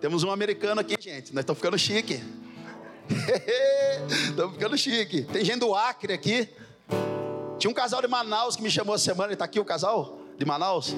Temos 0.00 0.24
um 0.24 0.30
americano 0.30 0.80
aqui, 0.80 0.96
gente, 0.98 1.34
nós 1.34 1.42
estamos 1.42 1.58
ficando 1.58 1.78
chique. 1.78 2.24
estamos 4.30 4.54
ficando 4.54 4.78
chique. 4.78 5.24
Tem 5.24 5.44
gente 5.44 5.58
do 5.58 5.74
Acre 5.74 6.14
aqui. 6.14 6.48
Tinha 7.58 7.70
um 7.70 7.74
casal 7.74 8.00
de 8.00 8.08
Manaus 8.08 8.56
que 8.56 8.62
me 8.62 8.70
chamou 8.70 8.94
essa 8.94 9.04
semana, 9.04 9.34
está 9.34 9.44
aqui 9.44 9.60
o 9.60 9.64
casal 9.64 10.18
de 10.38 10.46
Manaus? 10.46 10.94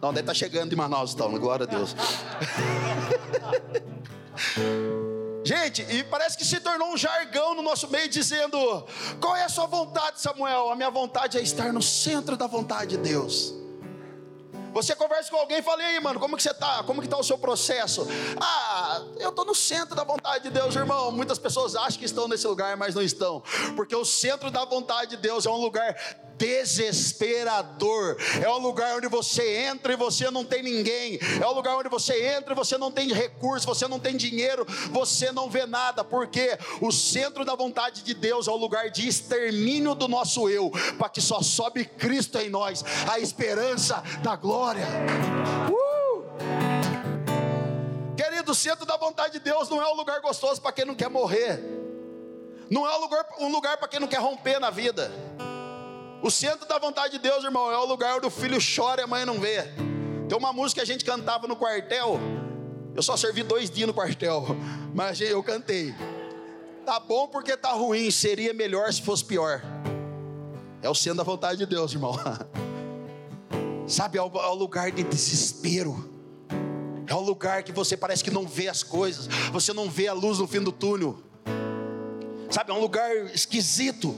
Não, 0.00 0.10
deve 0.10 0.20
estar 0.20 0.32
tá 0.32 0.38
chegando 0.38 0.70
de 0.70 0.76
Manaus 0.76 1.12
então, 1.12 1.30
glória 1.38 1.64
a 1.64 1.66
Deus. 1.66 1.94
Gente, 5.44 5.82
e 5.82 6.04
parece 6.04 6.36
que 6.36 6.44
se 6.44 6.60
tornou 6.60 6.92
um 6.92 6.96
jargão 6.96 7.54
no 7.54 7.62
nosso 7.62 7.88
meio 7.88 8.08
dizendo: 8.08 8.58
Qual 9.20 9.34
é 9.34 9.44
a 9.44 9.48
sua 9.48 9.66
vontade, 9.66 10.20
Samuel? 10.20 10.70
A 10.70 10.76
minha 10.76 10.90
vontade 10.90 11.38
é 11.38 11.42
estar 11.42 11.72
no 11.72 11.82
centro 11.82 12.36
da 12.36 12.46
vontade 12.46 12.96
de 12.96 12.98
Deus. 12.98 13.54
Você 14.72 14.94
conversa 14.94 15.30
com 15.30 15.36
alguém 15.36 15.58
e 15.58 15.62
fala, 15.62 15.82
e 15.82 15.86
aí, 15.86 16.00
mano, 16.00 16.20
como 16.20 16.36
que 16.36 16.42
você 16.42 16.52
tá? 16.52 16.82
Como 16.84 17.00
que 17.00 17.08
tá 17.08 17.18
o 17.18 17.22
seu 17.24 17.38
processo? 17.38 18.06
Ah, 18.40 19.02
eu 19.18 19.32
tô 19.32 19.44
no 19.44 19.54
centro 19.54 19.96
da 19.96 20.04
vontade 20.04 20.44
de 20.44 20.50
Deus, 20.50 20.76
irmão. 20.76 21.10
Muitas 21.10 21.38
pessoas 21.38 21.74
acham 21.74 21.98
que 21.98 22.04
estão 22.04 22.28
nesse 22.28 22.46
lugar, 22.46 22.76
mas 22.76 22.94
não 22.94 23.02
estão. 23.02 23.42
Porque 23.74 23.96
o 23.96 24.04
centro 24.04 24.50
da 24.50 24.64
vontade 24.64 25.10
de 25.10 25.16
Deus 25.16 25.46
é 25.46 25.50
um 25.50 25.56
lugar 25.56 25.96
desesperador. 26.38 28.16
É 28.40 28.48
um 28.48 28.58
lugar 28.58 28.96
onde 28.96 29.08
você 29.08 29.64
entra 29.64 29.92
e 29.92 29.96
você 29.96 30.30
não 30.30 30.44
tem 30.44 30.62
ninguém. 30.62 31.18
É 31.40 31.46
um 31.46 31.52
lugar 31.52 31.76
onde 31.76 31.88
você 31.88 32.36
entra 32.36 32.52
e 32.52 32.56
você 32.56 32.78
não 32.78 32.90
tem 32.90 33.12
recurso, 33.12 33.66
você 33.66 33.86
não 33.88 33.98
tem 33.98 34.16
dinheiro, 34.16 34.64
você 34.90 35.32
não 35.32 35.50
vê 35.50 35.66
nada. 35.66 36.04
Porque 36.04 36.56
o 36.80 36.92
centro 36.92 37.44
da 37.44 37.54
vontade 37.54 38.02
de 38.02 38.14
Deus 38.14 38.46
é 38.46 38.50
o 38.50 38.56
lugar 38.56 38.88
de 38.90 39.06
extermínio 39.06 39.94
do 39.94 40.06
nosso 40.06 40.48
eu, 40.48 40.70
para 40.96 41.08
que 41.08 41.20
só 41.20 41.42
sobe 41.42 41.84
Cristo 41.84 42.38
em 42.38 42.48
nós, 42.48 42.84
a 43.10 43.18
esperança 43.18 44.02
da 44.22 44.36
glória. 44.36 44.86
Uh! 45.70 45.88
Querido, 48.16 48.52
o 48.52 48.54
centro 48.54 48.86
da 48.86 48.96
vontade 48.96 49.34
de 49.34 49.40
Deus 49.40 49.68
não 49.68 49.82
é 49.82 49.88
um 49.90 49.94
lugar 49.94 50.20
gostoso 50.20 50.60
para 50.60 50.72
quem 50.72 50.84
não 50.84 50.94
quer 50.94 51.10
morrer. 51.10 51.60
Não 52.70 52.86
é 52.86 52.96
um 52.96 53.00
lugar, 53.00 53.26
um 53.38 53.48
lugar 53.48 53.78
para 53.78 53.88
quem 53.88 53.98
não 53.98 54.06
quer 54.06 54.20
romper 54.20 54.60
na 54.60 54.70
vida. 54.70 55.10
O 56.20 56.30
centro 56.30 56.66
da 56.66 56.78
vontade 56.78 57.12
de 57.12 57.18
Deus, 57.18 57.44
irmão, 57.44 57.70
é 57.70 57.78
o 57.78 57.84
lugar 57.84 58.16
onde 58.16 58.26
o 58.26 58.30
filho 58.30 58.58
chora 58.58 59.00
e 59.00 59.04
a 59.04 59.06
mãe 59.06 59.24
não 59.24 59.38
vê. 59.38 59.62
Tem 60.28 60.36
uma 60.36 60.52
música 60.52 60.80
que 60.80 60.90
a 60.90 60.92
gente 60.92 61.04
cantava 61.04 61.46
no 61.46 61.54
quartel. 61.54 62.18
Eu 62.94 63.02
só 63.02 63.16
servi 63.16 63.44
dois 63.44 63.70
dias 63.70 63.86
no 63.86 63.94
quartel, 63.94 64.44
mas 64.92 65.20
eu 65.20 65.42
cantei. 65.42 65.94
Tá 66.84 66.98
bom 66.98 67.28
porque 67.28 67.56
tá 67.56 67.72
ruim, 67.72 68.10
seria 68.10 68.52
melhor 68.52 68.92
se 68.92 69.00
fosse 69.00 69.24
pior. 69.24 69.62
É 70.82 70.88
o 70.88 70.94
centro 70.94 71.18
da 71.18 71.22
vontade 71.22 71.58
de 71.58 71.66
Deus, 71.66 71.92
irmão. 71.92 72.14
Sabe, 73.86 74.18
é 74.18 74.22
o, 74.22 74.26
é 74.26 74.48
o 74.48 74.54
lugar 74.54 74.90
de 74.90 75.04
desespero. 75.04 76.10
É 77.06 77.14
o 77.14 77.20
lugar 77.20 77.62
que 77.62 77.72
você 77.72 77.96
parece 77.96 78.24
que 78.24 78.30
não 78.30 78.46
vê 78.46 78.68
as 78.68 78.82
coisas, 78.82 79.28
você 79.50 79.72
não 79.72 79.88
vê 79.88 80.08
a 80.08 80.12
luz 80.12 80.38
no 80.38 80.46
fim 80.46 80.60
do 80.60 80.72
túnel. 80.72 81.18
Sabe, 82.50 82.70
é 82.70 82.74
um 82.74 82.80
lugar 82.80 83.14
esquisito. 83.34 84.14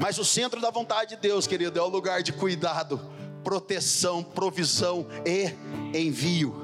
Mas 0.00 0.16
o 0.18 0.24
centro 0.24 0.60
da 0.62 0.70
vontade 0.70 1.14
de 1.14 1.16
Deus, 1.20 1.46
querido, 1.46 1.78
é 1.78 1.82
o 1.82 1.86
lugar 1.86 2.22
de 2.22 2.32
cuidado, 2.32 2.98
proteção, 3.44 4.22
provisão 4.22 5.06
e 5.26 5.54
envio. 5.96 6.59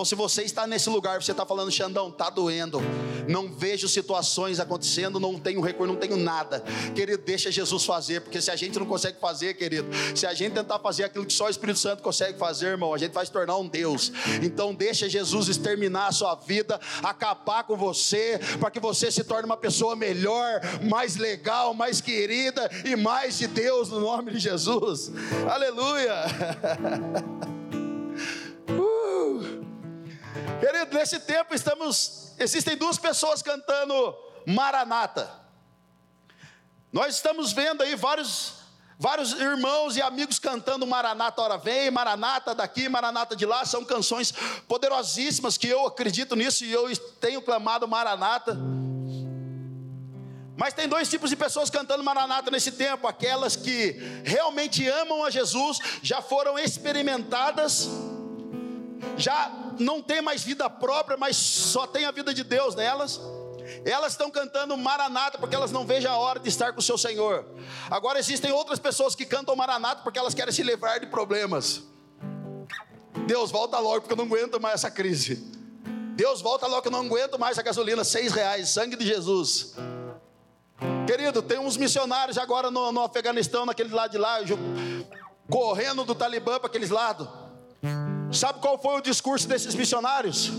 Então, 0.00 0.06
se 0.06 0.14
você 0.14 0.42
está 0.44 0.66
nesse 0.66 0.88
lugar, 0.88 1.20
você 1.20 1.30
está 1.30 1.44
falando, 1.44 1.70
Xandão, 1.70 2.08
está 2.08 2.30
doendo, 2.30 2.80
não 3.28 3.52
vejo 3.52 3.86
situações 3.86 4.58
acontecendo, 4.58 5.20
não 5.20 5.38
tenho 5.38 5.60
recurso, 5.60 5.92
não 5.92 6.00
tenho 6.00 6.16
nada. 6.16 6.64
Querido, 6.94 7.22
deixa 7.22 7.52
Jesus 7.52 7.84
fazer, 7.84 8.22
porque 8.22 8.40
se 8.40 8.50
a 8.50 8.56
gente 8.56 8.78
não 8.78 8.86
consegue 8.86 9.20
fazer, 9.20 9.52
querido, 9.52 9.90
se 10.16 10.26
a 10.26 10.32
gente 10.32 10.54
tentar 10.54 10.78
fazer 10.78 11.04
aquilo 11.04 11.26
que 11.26 11.34
só 11.34 11.44
o 11.44 11.50
Espírito 11.50 11.78
Santo 11.78 12.02
consegue 12.02 12.38
fazer, 12.38 12.68
irmão, 12.68 12.94
a 12.94 12.96
gente 12.96 13.12
vai 13.12 13.26
se 13.26 13.30
tornar 13.30 13.58
um 13.58 13.68
Deus. 13.68 14.10
Então, 14.42 14.74
deixa 14.74 15.06
Jesus 15.06 15.48
exterminar 15.48 16.06
a 16.06 16.12
sua 16.12 16.34
vida, 16.34 16.80
acabar 17.02 17.64
com 17.64 17.76
você, 17.76 18.40
para 18.58 18.70
que 18.70 18.80
você 18.80 19.10
se 19.10 19.22
torne 19.22 19.44
uma 19.44 19.58
pessoa 19.58 19.94
melhor, 19.94 20.62
mais 20.82 21.16
legal, 21.16 21.74
mais 21.74 22.00
querida 22.00 22.70
e 22.86 22.96
mais 22.96 23.36
de 23.36 23.48
Deus, 23.48 23.90
no 23.90 24.00
nome 24.00 24.32
de 24.32 24.38
Jesus. 24.38 25.12
Aleluia. 25.46 26.24
Querido, 30.60 30.94
nesse 30.94 31.18
tempo 31.20 31.54
estamos, 31.54 32.34
existem 32.38 32.76
duas 32.76 32.98
pessoas 32.98 33.40
cantando 33.40 34.14
Maranata. 34.46 35.30
Nós 36.92 37.14
estamos 37.14 37.52
vendo 37.52 37.82
aí 37.82 37.96
vários 37.96 38.60
vários 38.98 39.32
irmãos 39.32 39.96
e 39.96 40.02
amigos 40.02 40.38
cantando 40.38 40.86
Maranata, 40.86 41.40
hora 41.40 41.56
vem, 41.56 41.90
Maranata 41.90 42.54
daqui, 42.54 42.86
Maranata 42.86 43.34
de 43.34 43.46
lá, 43.46 43.64
são 43.64 43.82
canções 43.82 44.34
poderosíssimas 44.68 45.56
que 45.56 45.66
eu 45.66 45.86
acredito 45.86 46.36
nisso 46.36 46.66
e 46.66 46.70
eu 46.70 46.94
tenho 47.18 47.40
clamado 47.40 47.88
Maranata. 47.88 48.58
Mas 50.54 50.74
tem 50.74 50.86
dois 50.86 51.08
tipos 51.08 51.30
de 51.30 51.36
pessoas 51.36 51.70
cantando 51.70 52.04
Maranata 52.04 52.50
nesse 52.50 52.72
tempo: 52.72 53.06
aquelas 53.06 53.56
que 53.56 53.92
realmente 54.22 54.86
amam 54.86 55.24
a 55.24 55.30
Jesus, 55.30 55.78
já 56.02 56.20
foram 56.20 56.58
experimentadas 56.58 57.88
já 59.16 59.50
não 59.80 60.02
tem 60.02 60.20
mais 60.20 60.42
vida 60.42 60.68
própria, 60.68 61.16
mas 61.16 61.36
só 61.36 61.86
tem 61.86 62.04
a 62.04 62.10
vida 62.10 62.32
de 62.32 62.44
Deus 62.44 62.74
nelas. 62.74 63.20
Elas 63.84 64.12
estão 64.12 64.30
cantando 64.30 64.76
Maranata 64.76 65.38
porque 65.38 65.54
elas 65.54 65.70
não 65.70 65.86
vejam 65.86 66.12
a 66.12 66.18
hora 66.18 66.38
de 66.38 66.48
estar 66.48 66.72
com 66.72 66.80
o 66.80 66.82
seu 66.82 66.98
Senhor. 66.98 67.46
Agora 67.90 68.18
existem 68.18 68.52
outras 68.52 68.78
pessoas 68.78 69.14
que 69.14 69.24
cantam 69.24 69.54
Maranata 69.56 70.02
porque 70.02 70.18
elas 70.18 70.34
querem 70.34 70.52
se 70.52 70.62
livrar 70.62 71.00
de 71.00 71.06
problemas. 71.06 71.82
Deus, 73.26 73.50
volta 73.50 73.78
logo 73.78 74.02
porque 74.02 74.12
eu 74.12 74.16
não 74.16 74.24
aguento 74.24 74.60
mais 74.60 74.74
essa 74.74 74.90
crise. 74.90 75.36
Deus, 76.14 76.42
volta 76.42 76.66
logo 76.66 76.82
que 76.82 76.88
eu 76.88 76.92
não 76.92 77.06
aguento 77.06 77.38
mais 77.38 77.58
a 77.58 77.62
gasolina, 77.62 78.04
seis 78.04 78.32
reais, 78.32 78.68
sangue 78.68 78.96
de 78.96 79.06
Jesus. 79.06 79.74
Querido, 81.06 81.42
tem 81.42 81.58
uns 81.58 81.76
missionários 81.76 82.36
agora 82.38 82.70
no, 82.70 82.92
no 82.92 83.02
Afeganistão, 83.02 83.64
naquele 83.64 83.94
lado 83.94 84.10
de 84.10 84.18
lá, 84.18 84.38
correndo 85.48 86.04
do 86.04 86.14
Talibã 86.14 86.58
para 86.58 86.68
aqueles 86.68 86.90
lados. 86.90 87.28
Sabe 88.32 88.60
qual 88.60 88.78
foi 88.78 88.98
o 88.98 89.00
discurso 89.00 89.48
desses 89.48 89.74
missionários? 89.74 90.50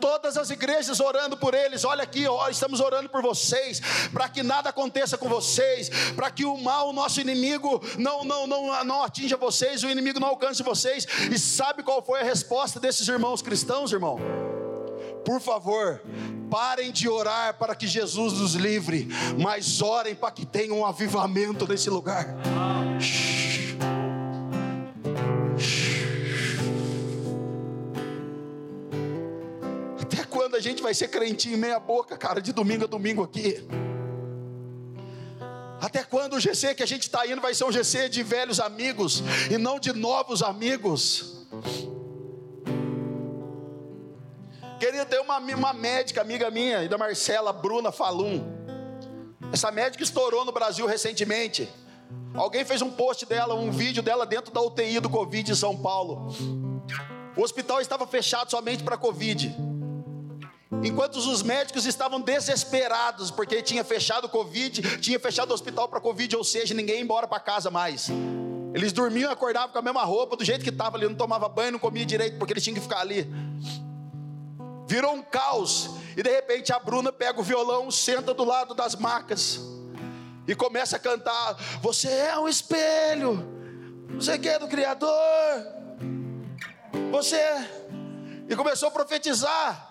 Todas 0.00 0.36
as 0.36 0.50
igrejas 0.50 1.00
orando 1.00 1.36
por 1.36 1.54
eles, 1.54 1.84
olha 1.84 2.02
aqui, 2.02 2.26
ó, 2.28 2.48
estamos 2.48 2.80
orando 2.80 3.08
por 3.08 3.22
vocês, 3.22 3.80
para 4.12 4.28
que 4.28 4.42
nada 4.42 4.68
aconteça 4.68 5.16
com 5.16 5.28
vocês, 5.28 5.90
para 6.14 6.30
que 6.30 6.44
o 6.44 6.56
mal, 6.58 6.90
o 6.90 6.92
nosso 6.92 7.20
inimigo, 7.20 7.82
não, 7.98 8.22
não, 8.22 8.46
não, 8.46 8.84
não 8.84 9.02
atinja 9.02 9.36
vocês, 9.36 9.82
o 9.82 9.88
inimigo 9.88 10.20
não 10.20 10.28
alcance 10.28 10.62
vocês. 10.62 11.06
E 11.32 11.38
sabe 11.38 11.82
qual 11.82 12.04
foi 12.04 12.20
a 12.20 12.24
resposta 12.24 12.78
desses 12.78 13.08
irmãos 13.08 13.42
cristãos, 13.42 13.90
irmão? 13.90 14.18
Por 15.24 15.40
favor, 15.40 16.00
parem 16.48 16.92
de 16.92 17.08
orar 17.08 17.54
para 17.58 17.74
que 17.74 17.86
Jesus 17.86 18.34
nos 18.34 18.54
livre, 18.54 19.08
mas 19.42 19.82
orem 19.82 20.14
para 20.14 20.30
que 20.30 20.46
tenha 20.46 20.72
um 20.72 20.86
avivamento 20.86 21.66
nesse 21.66 21.90
lugar. 21.90 22.36
quando 22.96 23.35
a 30.56 30.60
gente 30.60 30.82
vai 30.82 30.94
ser 30.94 31.08
crentinho 31.08 31.58
meia 31.58 31.78
boca, 31.78 32.16
cara, 32.16 32.40
de 32.40 32.52
domingo 32.52 32.84
a 32.84 32.86
domingo 32.86 33.22
aqui? 33.22 33.66
Até 35.80 36.02
quando 36.02 36.34
o 36.34 36.40
GC 36.40 36.74
que 36.74 36.82
a 36.82 36.86
gente 36.86 37.02
está 37.02 37.26
indo 37.26 37.40
vai 37.40 37.54
ser 37.54 37.64
um 37.64 37.72
GC 37.72 38.08
de 38.08 38.22
velhos 38.22 38.58
amigos 38.58 39.22
e 39.50 39.58
não 39.58 39.78
de 39.78 39.92
novos 39.92 40.42
amigos? 40.42 41.46
Queria 44.80 45.04
ter 45.04 45.20
uma, 45.20 45.38
uma 45.38 45.72
médica, 45.72 46.20
amiga 46.22 46.50
minha, 46.50 46.88
da 46.88 46.96
Marcela 46.96 47.52
Bruna 47.52 47.92
Falum. 47.92 48.42
Essa 49.52 49.70
médica 49.70 50.02
estourou 50.02 50.44
no 50.44 50.52
Brasil 50.52 50.86
recentemente. 50.86 51.68
Alguém 52.34 52.64
fez 52.64 52.82
um 52.82 52.90
post 52.90 53.24
dela, 53.26 53.54
um 53.54 53.70
vídeo 53.70 54.02
dela 54.02 54.26
dentro 54.26 54.52
da 54.52 54.60
UTI 54.60 55.00
do 55.00 55.08
Covid 55.08 55.50
em 55.50 55.54
São 55.54 55.76
Paulo. 55.76 56.28
O 57.36 57.42
hospital 57.42 57.80
estava 57.80 58.06
fechado 58.06 58.50
somente 58.50 58.82
para 58.82 58.96
Covid. 58.96 59.54
Enquanto 60.82 61.16
os 61.16 61.42
médicos 61.42 61.86
estavam 61.86 62.20
desesperados, 62.20 63.30
porque 63.30 63.62
tinha 63.62 63.84
fechado 63.84 64.24
o 64.24 64.28
Covid, 64.28 64.98
tinha 64.98 65.18
fechado 65.20 65.50
o 65.50 65.54
hospital 65.54 65.88
para 65.88 66.00
Covid, 66.00 66.36
ou 66.36 66.42
seja, 66.44 66.74
ninguém 66.74 66.96
ia 66.96 67.00
embora 67.00 67.28
para 67.28 67.38
casa 67.38 67.70
mais. 67.70 68.08
Eles 68.74 68.92
dormiam 68.92 69.30
e 69.30 69.32
acordavam 69.32 69.70
com 69.70 69.78
a 69.78 69.82
mesma 69.82 70.02
roupa, 70.02 70.36
do 70.36 70.44
jeito 70.44 70.62
que 70.62 70.70
estava 70.70 70.96
ali, 70.96 71.06
não 71.06 71.14
tomava 71.14 71.48
banho, 71.48 71.72
não 71.72 71.78
comia 71.78 72.04
direito, 72.04 72.36
porque 72.36 72.52
eles 72.52 72.64
tinham 72.64 72.74
que 72.74 72.80
ficar 72.80 72.98
ali. 72.98 73.26
Virou 74.88 75.14
um 75.14 75.22
caos. 75.22 75.90
E 76.16 76.22
de 76.22 76.30
repente 76.30 76.72
a 76.72 76.78
Bruna 76.78 77.12
pega 77.12 77.40
o 77.40 77.42
violão, 77.42 77.90
senta 77.90 78.34
do 78.34 78.44
lado 78.44 78.74
das 78.74 78.96
macas 78.96 79.60
e 80.46 80.54
começa 80.54 80.96
a 80.96 80.98
cantar: 80.98 81.54
Você 81.80 82.08
é 82.08 82.38
um 82.38 82.48
espelho, 82.48 83.46
você 84.14 84.38
que 84.38 84.48
é 84.48 84.58
do 84.58 84.68
Criador, 84.68 85.10
você. 87.10 87.36
É. 87.36 87.86
E 88.48 88.54
começou 88.54 88.88
a 88.88 88.92
profetizar. 88.92 89.85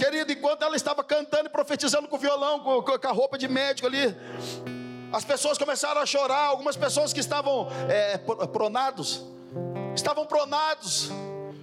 Querido, 0.00 0.32
enquanto 0.32 0.62
ela 0.62 0.74
estava 0.74 1.04
cantando 1.04 1.44
e 1.46 1.48
profetizando 1.50 2.08
com 2.08 2.16
o 2.16 2.18
violão, 2.18 2.60
com, 2.60 2.82
com 2.82 3.06
a 3.06 3.12
roupa 3.12 3.36
de 3.36 3.46
médico 3.46 3.86
ali, 3.86 4.16
as 5.12 5.24
pessoas 5.26 5.58
começaram 5.58 6.00
a 6.00 6.06
chorar. 6.06 6.46
Algumas 6.46 6.74
pessoas 6.74 7.12
que 7.12 7.20
estavam 7.20 7.68
é, 7.86 8.16
pronados, 8.46 9.22
estavam 9.94 10.24
pronados 10.24 11.10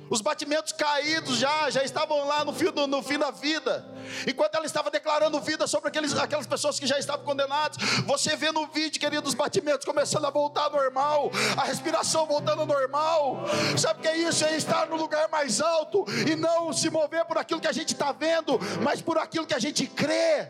os 0.09 0.21
batimentos 0.21 0.71
caídos 0.71 1.37
já, 1.37 1.69
já 1.69 1.83
estavam 1.83 2.27
lá 2.27 2.43
no 2.45 2.53
fim, 2.53 2.65
no, 2.75 2.87
no 2.87 3.01
fim 3.01 3.17
da 3.17 3.31
vida. 3.31 3.85
Enquanto 4.27 4.55
ela 4.55 4.65
estava 4.65 4.89
declarando 4.89 5.39
vida 5.41 5.67
sobre 5.67 5.89
aqueles, 5.89 6.15
aquelas 6.17 6.47
pessoas 6.47 6.79
que 6.79 6.87
já 6.87 6.97
estavam 6.97 7.25
condenadas, 7.25 7.77
você 8.05 8.35
vê 8.35 8.51
no 8.51 8.67
vídeo, 8.67 8.99
querido, 8.99 9.27
os 9.27 9.33
batimentos 9.33 9.85
começando 9.85 10.25
a 10.25 10.29
voltar 10.29 10.65
ao 10.65 10.71
normal, 10.71 11.31
a 11.57 11.63
respiração 11.63 12.25
voltando 12.25 12.61
ao 12.61 12.65
normal. 12.65 13.43
Sabe 13.77 13.99
o 13.99 14.01
que 14.01 14.07
é 14.07 14.17
isso? 14.17 14.45
É 14.45 14.55
estar 14.55 14.87
no 14.87 14.95
lugar 14.95 15.27
mais 15.29 15.61
alto 15.61 16.05
e 16.29 16.35
não 16.35 16.71
se 16.71 16.89
mover 16.89 17.25
por 17.25 17.37
aquilo 17.37 17.59
que 17.59 17.67
a 17.67 17.71
gente 17.71 17.93
está 17.93 18.11
vendo, 18.11 18.59
mas 18.81 19.01
por 19.01 19.17
aquilo 19.17 19.45
que 19.45 19.53
a 19.53 19.59
gente 19.59 19.85
crê. 19.87 20.47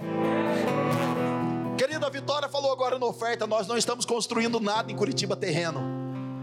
Querida, 1.78 2.08
a 2.08 2.10
Vitória 2.10 2.50
falou 2.50 2.72
agora 2.72 2.98
na 2.98 3.06
oferta: 3.06 3.46
nós 3.46 3.68
não 3.68 3.78
estamos 3.78 4.06
construindo 4.06 4.60
nada 4.60 4.92
em 4.92 4.96
Curitiba 4.96 5.36
terreno, 5.36 5.82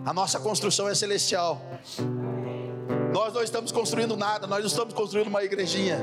a 0.07 0.13
nossa 0.13 0.39
construção 0.39 0.89
é 0.89 0.95
celestial. 0.95 1.61
Nós 3.15 3.33
não 3.33 3.43
estamos 3.45 3.71
construindo 3.71 4.17
nada, 4.17 4.49
nós 4.49 4.59
não 4.59 4.67
estamos 4.67 4.93
construindo 4.93 5.29
uma 5.29 5.45
igrejinha. 5.45 6.01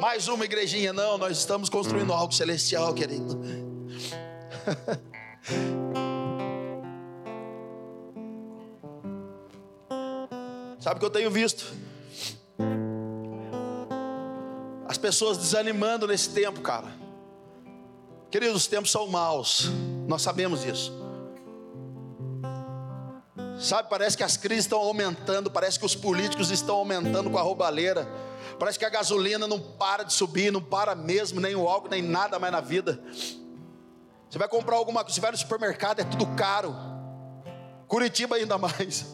Mais 0.00 0.28
uma 0.28 0.44
igrejinha, 0.44 0.92
não, 0.92 1.18
nós 1.18 1.36
estamos 1.36 1.68
construindo 1.68 2.12
algo 2.12 2.32
celestial, 2.32 2.94
querido. 2.94 3.36
Sabe 10.78 10.94
o 10.94 11.00
que 11.00 11.06
eu 11.06 11.10
tenho 11.10 11.32
visto? 11.32 11.74
As 14.86 14.96
pessoas 14.96 15.38
desanimando 15.38 16.06
nesse 16.06 16.30
tempo, 16.30 16.60
cara. 16.60 16.94
Queridos, 18.30 18.58
os 18.58 18.68
tempos 18.68 18.92
são 18.92 19.08
maus, 19.08 19.72
nós 20.06 20.22
sabemos 20.22 20.64
isso. 20.64 21.03
Sabe, 23.58 23.88
parece 23.88 24.16
que 24.16 24.22
as 24.22 24.36
crises 24.36 24.64
estão 24.64 24.80
aumentando, 24.80 25.50
parece 25.50 25.78
que 25.78 25.86
os 25.86 25.94
políticos 25.94 26.50
estão 26.50 26.76
aumentando 26.76 27.30
com 27.30 27.38
a 27.38 27.42
roubalheira. 27.42 28.06
Parece 28.58 28.78
que 28.78 28.84
a 28.84 28.90
gasolina 28.90 29.46
não 29.46 29.58
para 29.58 30.02
de 30.02 30.12
subir, 30.12 30.52
não 30.52 30.62
para 30.62 30.94
mesmo, 30.94 31.40
nem 31.40 31.54
o 31.54 31.68
álcool, 31.68 31.88
nem 31.88 32.02
nada 32.02 32.38
mais 32.38 32.52
na 32.52 32.60
vida. 32.60 33.00
Você 34.28 34.38
vai 34.38 34.48
comprar 34.48 34.76
alguma 34.76 35.02
coisa, 35.02 35.14
você 35.14 35.20
vai 35.20 35.30
no 35.30 35.36
supermercado, 35.36 36.00
é 36.00 36.04
tudo 36.04 36.26
caro. 36.34 36.74
Curitiba 37.86 38.36
ainda 38.36 38.58
mais. 38.58 39.06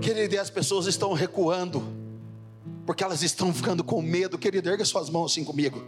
Querido, 0.00 0.34
e 0.34 0.38
as 0.38 0.50
pessoas 0.50 0.86
estão 0.86 1.12
recuando, 1.12 1.82
porque 2.86 3.02
elas 3.02 3.22
estão 3.22 3.52
ficando 3.52 3.82
com 3.82 4.00
medo. 4.00 4.38
Querido, 4.38 4.70
erga 4.70 4.84
suas 4.84 5.10
mãos 5.10 5.32
assim 5.32 5.44
comigo. 5.44 5.84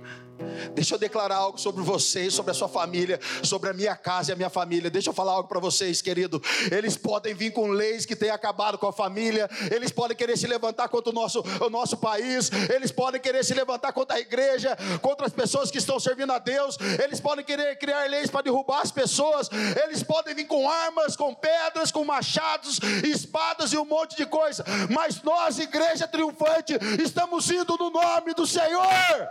Deixa 0.74 0.94
eu 0.94 0.98
declarar 0.98 1.36
algo 1.36 1.58
sobre 1.58 1.82
vocês, 1.82 2.34
sobre 2.34 2.50
a 2.50 2.54
sua 2.54 2.68
família, 2.68 3.18
sobre 3.42 3.70
a 3.70 3.72
minha 3.72 3.96
casa 3.96 4.30
e 4.30 4.32
a 4.32 4.36
minha 4.36 4.50
família. 4.50 4.90
Deixa 4.90 5.10
eu 5.10 5.14
falar 5.14 5.32
algo 5.32 5.48
para 5.48 5.60
vocês, 5.60 6.02
querido. 6.02 6.42
Eles 6.70 6.96
podem 6.96 7.34
vir 7.34 7.52
com 7.52 7.68
leis 7.68 8.04
que 8.04 8.14
têm 8.14 8.30
acabado 8.30 8.78
com 8.78 8.86
a 8.86 8.92
família, 8.92 9.48
eles 9.74 9.90
podem 9.90 10.16
querer 10.16 10.36
se 10.36 10.46
levantar 10.46 10.88
contra 10.88 11.10
o 11.10 11.14
nosso, 11.14 11.42
o 11.60 11.70
nosso 11.70 11.96
país, 11.96 12.50
eles 12.74 12.90
podem 12.90 13.20
querer 13.20 13.44
se 13.44 13.54
levantar 13.54 13.92
contra 13.92 14.16
a 14.16 14.20
igreja, 14.20 14.76
contra 15.00 15.26
as 15.26 15.32
pessoas 15.32 15.70
que 15.70 15.78
estão 15.78 15.98
servindo 15.98 16.32
a 16.32 16.38
Deus, 16.38 16.76
eles 17.02 17.20
podem 17.20 17.44
querer 17.44 17.78
criar 17.78 18.08
leis 18.08 18.30
para 18.30 18.42
derrubar 18.42 18.82
as 18.82 18.90
pessoas, 18.90 19.48
eles 19.84 20.02
podem 20.02 20.34
vir 20.34 20.46
com 20.46 20.68
armas, 20.68 21.16
com 21.16 21.34
pedras, 21.34 21.90
com 21.90 22.04
machados, 22.04 22.80
espadas 23.04 23.72
e 23.72 23.78
um 23.78 23.84
monte 23.84 24.16
de 24.16 24.26
coisa, 24.26 24.64
mas 24.90 25.22
nós, 25.22 25.58
igreja 25.58 26.06
triunfante, 26.06 26.74
estamos 27.02 27.50
indo 27.50 27.76
no 27.76 27.90
nome 27.90 28.34
do 28.34 28.46
Senhor, 28.46 29.28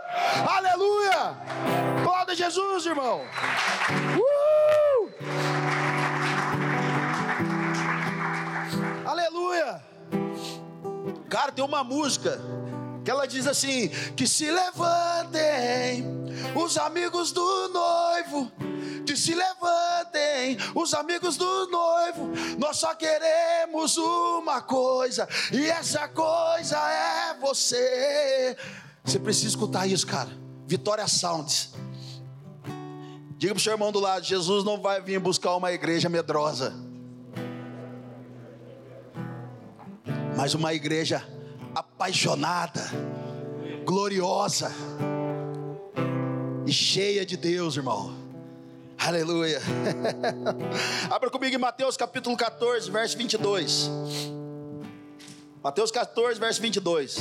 aleluia. 0.48 1.36
Glória 2.02 2.32
a 2.32 2.36
Jesus, 2.36 2.86
irmão. 2.86 3.22
Uh! 4.18 4.56
Aleluia. 9.06 9.80
Cara, 11.28 11.52
tem 11.52 11.64
uma 11.64 11.82
música 11.84 12.40
que 13.06 13.10
ela 13.12 13.24
diz 13.24 13.46
assim: 13.46 13.88
que 14.16 14.26
se 14.26 14.50
levantem 14.50 16.04
os 16.56 16.76
amigos 16.76 17.30
do 17.30 17.68
noivo, 17.68 18.50
que 19.06 19.16
se 19.16 19.32
levantem 19.32 20.58
os 20.74 20.92
amigos 20.92 21.36
do 21.36 21.68
noivo. 21.70 22.32
Nós 22.58 22.78
só 22.78 22.96
queremos 22.96 23.96
uma 23.96 24.60
coisa, 24.60 25.28
e 25.52 25.66
essa 25.66 26.08
coisa 26.08 26.76
é 26.76 27.38
você. 27.40 28.56
Você 29.04 29.20
precisa 29.20 29.46
escutar 29.50 29.86
isso, 29.86 30.04
cara. 30.04 30.30
Vitória 30.66 31.06
Sounds. 31.06 31.74
Diga 33.38 33.54
para 33.54 33.60
o 33.60 33.62
seu 33.62 33.72
irmão 33.72 33.92
do 33.92 34.00
lado: 34.00 34.24
Jesus 34.24 34.64
não 34.64 34.82
vai 34.82 35.00
vir 35.00 35.20
buscar 35.20 35.54
uma 35.54 35.70
igreja 35.70 36.08
medrosa, 36.08 36.74
mas 40.36 40.54
uma 40.54 40.74
igreja 40.74 41.35
apaixonada, 41.76 42.90
gloriosa 43.84 44.72
e 46.66 46.72
cheia 46.72 47.26
de 47.26 47.36
Deus, 47.36 47.76
irmão. 47.76 48.16
Aleluia. 48.96 49.60
Abra 51.10 51.28
comigo 51.28 51.54
em 51.54 51.58
Mateus 51.58 51.94
capítulo 51.94 52.34
14, 52.34 52.90
verso 52.90 53.18
22. 53.18 53.90
Mateus 55.62 55.90
14, 55.90 56.40
verso 56.40 56.62
22. 56.62 57.18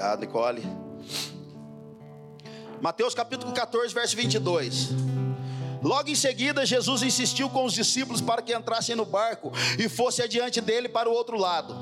Obrigado, 0.00 0.20
Nicole. 0.20 0.62
Mateus 2.80 3.14
capítulo 3.14 3.52
14, 3.52 3.92
verso 3.92 4.16
22. 4.16 4.88
Logo 5.82 6.08
em 6.08 6.14
seguida, 6.14 6.64
Jesus 6.64 7.02
insistiu 7.02 7.50
com 7.50 7.66
os 7.66 7.74
discípulos 7.74 8.22
para 8.22 8.40
que 8.40 8.54
entrassem 8.54 8.96
no 8.96 9.04
barco 9.04 9.52
e 9.78 9.90
fosse 9.90 10.22
adiante 10.22 10.58
dele 10.62 10.88
para 10.88 11.06
o 11.06 11.12
outro 11.12 11.38
lado, 11.38 11.76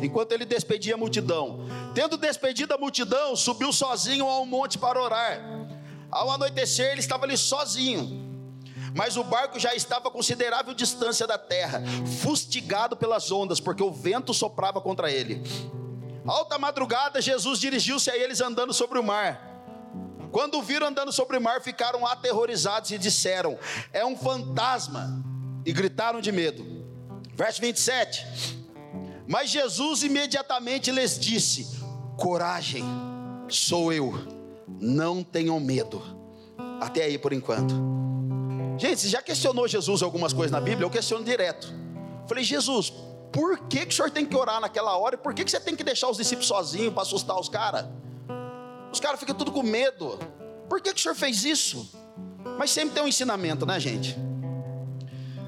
enquanto 0.00 0.32
ele 0.32 0.46
despedia 0.46 0.94
a 0.94 0.96
multidão. 0.96 1.60
Tendo 1.94 2.16
despedido 2.16 2.72
a 2.72 2.78
multidão, 2.78 3.36
subiu 3.36 3.70
sozinho 3.70 4.26
ao 4.26 4.46
monte 4.46 4.78
para 4.78 4.98
orar. 4.98 5.38
Ao 6.10 6.30
anoitecer, 6.30 6.92
ele 6.92 7.00
estava 7.00 7.26
ali 7.26 7.36
sozinho. 7.36 8.32
Mas 8.94 9.18
o 9.18 9.24
barco 9.24 9.60
já 9.60 9.74
estava 9.74 10.08
a 10.08 10.10
considerável 10.10 10.72
distância 10.72 11.26
da 11.26 11.36
terra, 11.36 11.82
fustigado 12.22 12.96
pelas 12.96 13.30
ondas, 13.30 13.60
porque 13.60 13.82
o 13.82 13.92
vento 13.92 14.32
soprava 14.32 14.80
contra 14.80 15.10
ele. 15.10 15.42
Alta 16.26 16.58
madrugada, 16.58 17.20
Jesus 17.20 17.58
dirigiu-se 17.58 18.10
a 18.10 18.16
eles 18.16 18.40
andando 18.40 18.72
sobre 18.72 18.98
o 18.98 19.02
mar. 19.02 19.50
Quando 20.30 20.58
o 20.58 20.62
viram 20.62 20.86
andando 20.86 21.12
sobre 21.12 21.36
o 21.36 21.40
mar, 21.40 21.60
ficaram 21.60 22.06
aterrorizados 22.06 22.90
e 22.90 22.98
disseram: 22.98 23.58
É 23.92 24.04
um 24.04 24.16
fantasma. 24.16 25.22
E 25.64 25.72
gritaram 25.72 26.20
de 26.20 26.32
medo. 26.32 26.64
Verso 27.34 27.60
27. 27.60 28.26
Mas 29.28 29.50
Jesus 29.50 30.02
imediatamente 30.02 30.90
lhes 30.90 31.18
disse: 31.18 31.80
Coragem, 32.16 32.84
sou 33.48 33.92
eu, 33.92 34.12
não 34.80 35.22
tenham 35.22 35.58
medo. 35.60 36.02
Até 36.80 37.04
aí 37.04 37.18
por 37.18 37.32
enquanto. 37.32 37.74
Gente, 38.78 39.00
você 39.00 39.08
já 39.08 39.22
questionou 39.22 39.68
Jesus 39.68 40.02
algumas 40.02 40.32
coisas 40.32 40.50
na 40.50 40.60
Bíblia? 40.60 40.84
Eu 40.84 40.90
questiono 40.90 41.24
direto. 41.24 41.72
Falei, 42.26 42.42
Jesus, 42.42 42.92
por 43.32 43.58
que, 43.60 43.86
que 43.86 43.92
o 43.92 43.96
senhor 43.96 44.10
tem 44.10 44.26
que 44.26 44.36
orar 44.36 44.60
naquela 44.60 44.96
hora? 44.96 45.14
E 45.14 45.18
por 45.18 45.32
que, 45.32 45.42
que 45.44 45.50
você 45.50 45.58
tem 45.58 45.74
que 45.74 45.82
deixar 45.82 46.08
os 46.08 46.18
discípulos 46.18 46.46
sozinhos 46.46 46.92
para 46.92 47.02
assustar 47.02 47.38
os 47.40 47.48
caras? 47.48 47.86
Os 48.92 49.00
caras 49.00 49.18
ficam 49.18 49.34
tudo 49.34 49.50
com 49.50 49.62
medo. 49.62 50.18
Por 50.68 50.80
que, 50.82 50.92
que 50.92 51.00
o 51.00 51.02
senhor 51.02 51.14
fez 51.14 51.42
isso? 51.42 51.90
Mas 52.58 52.70
sempre 52.70 52.94
tem 52.94 53.02
um 53.02 53.08
ensinamento, 53.08 53.64
né, 53.64 53.80
gente? 53.80 54.16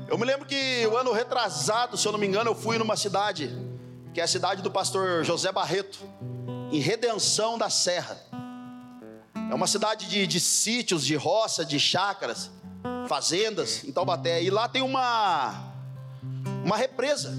Eu 0.09 0.17
me 0.17 0.25
lembro 0.25 0.47
que 0.47 0.87
o 0.87 0.97
ano 0.97 1.13
retrasado, 1.13 1.97
se 1.97 2.07
eu 2.09 2.13
não 2.13 2.19
me 2.19 2.27
engano, 2.27 2.51
eu 2.51 2.55
fui 2.55 2.79
numa 2.79 2.97
cidade, 2.97 3.51
que 4.15 4.21
é 4.21 4.25
a 4.25 4.29
cidade 4.29 4.63
do 4.63 4.71
pastor 4.71 5.23
José 5.23 5.53
Barreto, 5.53 5.99
em 6.73 6.79
Redenção 6.79 7.59
da 7.59 7.69
Serra. 7.69 8.19
É 9.51 9.55
uma 9.55 9.67
cidade 9.67 10.09
de, 10.09 10.27
de 10.27 10.41
sítios, 10.41 11.05
de 11.05 11.17
roça, 11.17 11.65
de 11.65 11.79
chácaras, 11.79 12.51
fazendas 13.07 13.85
em 13.85 13.93
Taubaté. 13.93 14.43
E 14.43 14.49
lá 14.49 14.69
tem 14.69 14.83
uma, 14.83 15.73
uma 16.65 16.77
represa. 16.77 17.37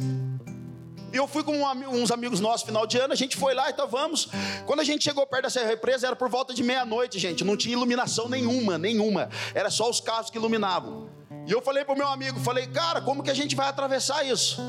E 1.15 1.17
eu 1.17 1.29
fui 1.29 1.45
com 1.45 1.53
uns 1.93 2.11
amigos 2.11 2.41
nossos 2.41 2.63
final 2.63 2.85
de 2.85 2.97
ano, 2.97 3.13
a 3.13 3.15
gente 3.15 3.37
foi 3.37 3.53
lá 3.53 3.69
e 3.69 3.71
então 3.71 3.87
vamos. 3.87 4.27
Quando 4.65 4.81
a 4.81 4.83
gente 4.83 5.01
chegou 5.01 5.25
perto 5.25 5.43
dessa 5.43 5.65
represa, 5.65 6.07
era 6.07 6.15
por 6.15 6.27
volta 6.27 6.53
de 6.53 6.61
meia-noite, 6.61 7.17
gente. 7.17 7.41
Não 7.41 7.55
tinha 7.55 7.71
iluminação 7.71 8.27
nenhuma, 8.27 8.77
nenhuma. 8.77 9.29
Era 9.53 9.69
só 9.69 9.89
os 9.89 10.01
carros 10.01 10.29
que 10.29 10.37
iluminavam. 10.37 11.09
E 11.47 11.51
eu 11.53 11.61
falei 11.61 11.85
pro 11.85 11.95
meu 11.95 12.09
amigo, 12.09 12.37
falei, 12.41 12.67
cara, 12.67 12.99
como 12.99 13.23
que 13.23 13.31
a 13.31 13.33
gente 13.33 13.55
vai 13.55 13.69
atravessar 13.69 14.25
isso? 14.25 14.59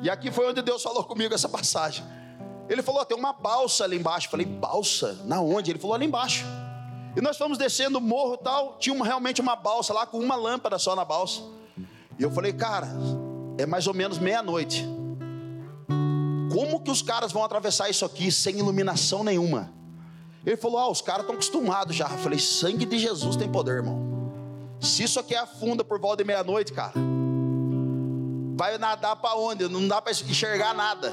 E 0.00 0.08
aqui 0.08 0.30
foi 0.30 0.48
onde 0.48 0.62
Deus 0.62 0.82
falou 0.82 1.04
comigo 1.04 1.34
essa 1.34 1.46
passagem. 1.46 2.02
Ele 2.70 2.80
falou, 2.80 3.04
tem 3.04 3.18
uma 3.18 3.34
balsa 3.34 3.84
ali 3.84 3.98
embaixo. 3.98 4.28
Eu 4.28 4.30
falei, 4.30 4.46
balsa? 4.46 5.20
Na 5.26 5.42
onde? 5.42 5.72
Ele 5.72 5.78
falou, 5.78 5.94
ali 5.94 6.06
embaixo. 6.06 6.46
E 7.14 7.20
nós 7.20 7.36
fomos 7.36 7.58
descendo 7.58 7.98
o 7.98 8.00
morro 8.00 8.38
e 8.40 8.42
tal, 8.42 8.78
tinha 8.78 8.94
uma, 8.94 9.04
realmente 9.04 9.42
uma 9.42 9.56
balsa 9.56 9.92
lá 9.92 10.06
com 10.06 10.18
uma 10.18 10.36
lâmpada 10.36 10.78
só 10.78 10.96
na 10.96 11.04
balsa. 11.04 11.42
E 12.18 12.22
eu 12.22 12.30
falei, 12.30 12.54
cara, 12.54 12.88
é 13.58 13.66
mais 13.66 13.86
ou 13.86 13.92
menos 13.92 14.16
meia-noite. 14.16 15.01
Como 16.52 16.80
que 16.80 16.90
os 16.90 17.00
caras 17.00 17.32
vão 17.32 17.42
atravessar 17.42 17.88
isso 17.88 18.04
aqui 18.04 18.30
sem 18.30 18.58
iluminação 18.58 19.24
nenhuma? 19.24 19.72
Ele 20.44 20.56
falou: 20.56 20.78
Ah, 20.78 20.90
os 20.90 21.00
caras 21.00 21.22
estão 21.22 21.34
acostumados 21.34 21.96
já. 21.96 22.10
Eu 22.10 22.18
falei: 22.18 22.38
Sangue 22.38 22.84
de 22.84 22.98
Jesus 22.98 23.36
tem 23.36 23.50
poder, 23.50 23.76
irmão. 23.76 24.12
Se 24.78 25.02
isso 25.02 25.18
aqui 25.18 25.34
afunda 25.34 25.82
por 25.82 25.98
volta 25.98 26.22
de 26.22 26.26
meia-noite, 26.26 26.72
cara, 26.72 26.92
vai 28.54 28.76
nadar 28.76 29.16
para 29.16 29.34
onde? 29.34 29.66
Não 29.66 29.88
dá 29.88 30.02
para 30.02 30.12
enxergar 30.12 30.74
nada. 30.74 31.12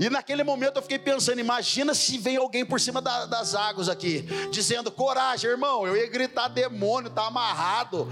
E 0.00 0.10
naquele 0.10 0.42
momento 0.42 0.78
eu 0.78 0.82
fiquei 0.82 0.98
pensando: 0.98 1.38
imagina 1.38 1.94
se 1.94 2.18
vem 2.18 2.36
alguém 2.36 2.66
por 2.66 2.80
cima 2.80 3.00
da, 3.00 3.26
das 3.26 3.54
águas 3.54 3.88
aqui, 3.88 4.22
dizendo: 4.50 4.90
coragem, 4.90 5.48
irmão. 5.48 5.86
Eu 5.86 5.96
ia 5.96 6.10
gritar: 6.10 6.48
demônio, 6.48 7.08
está 7.08 7.28
amarrado, 7.28 8.08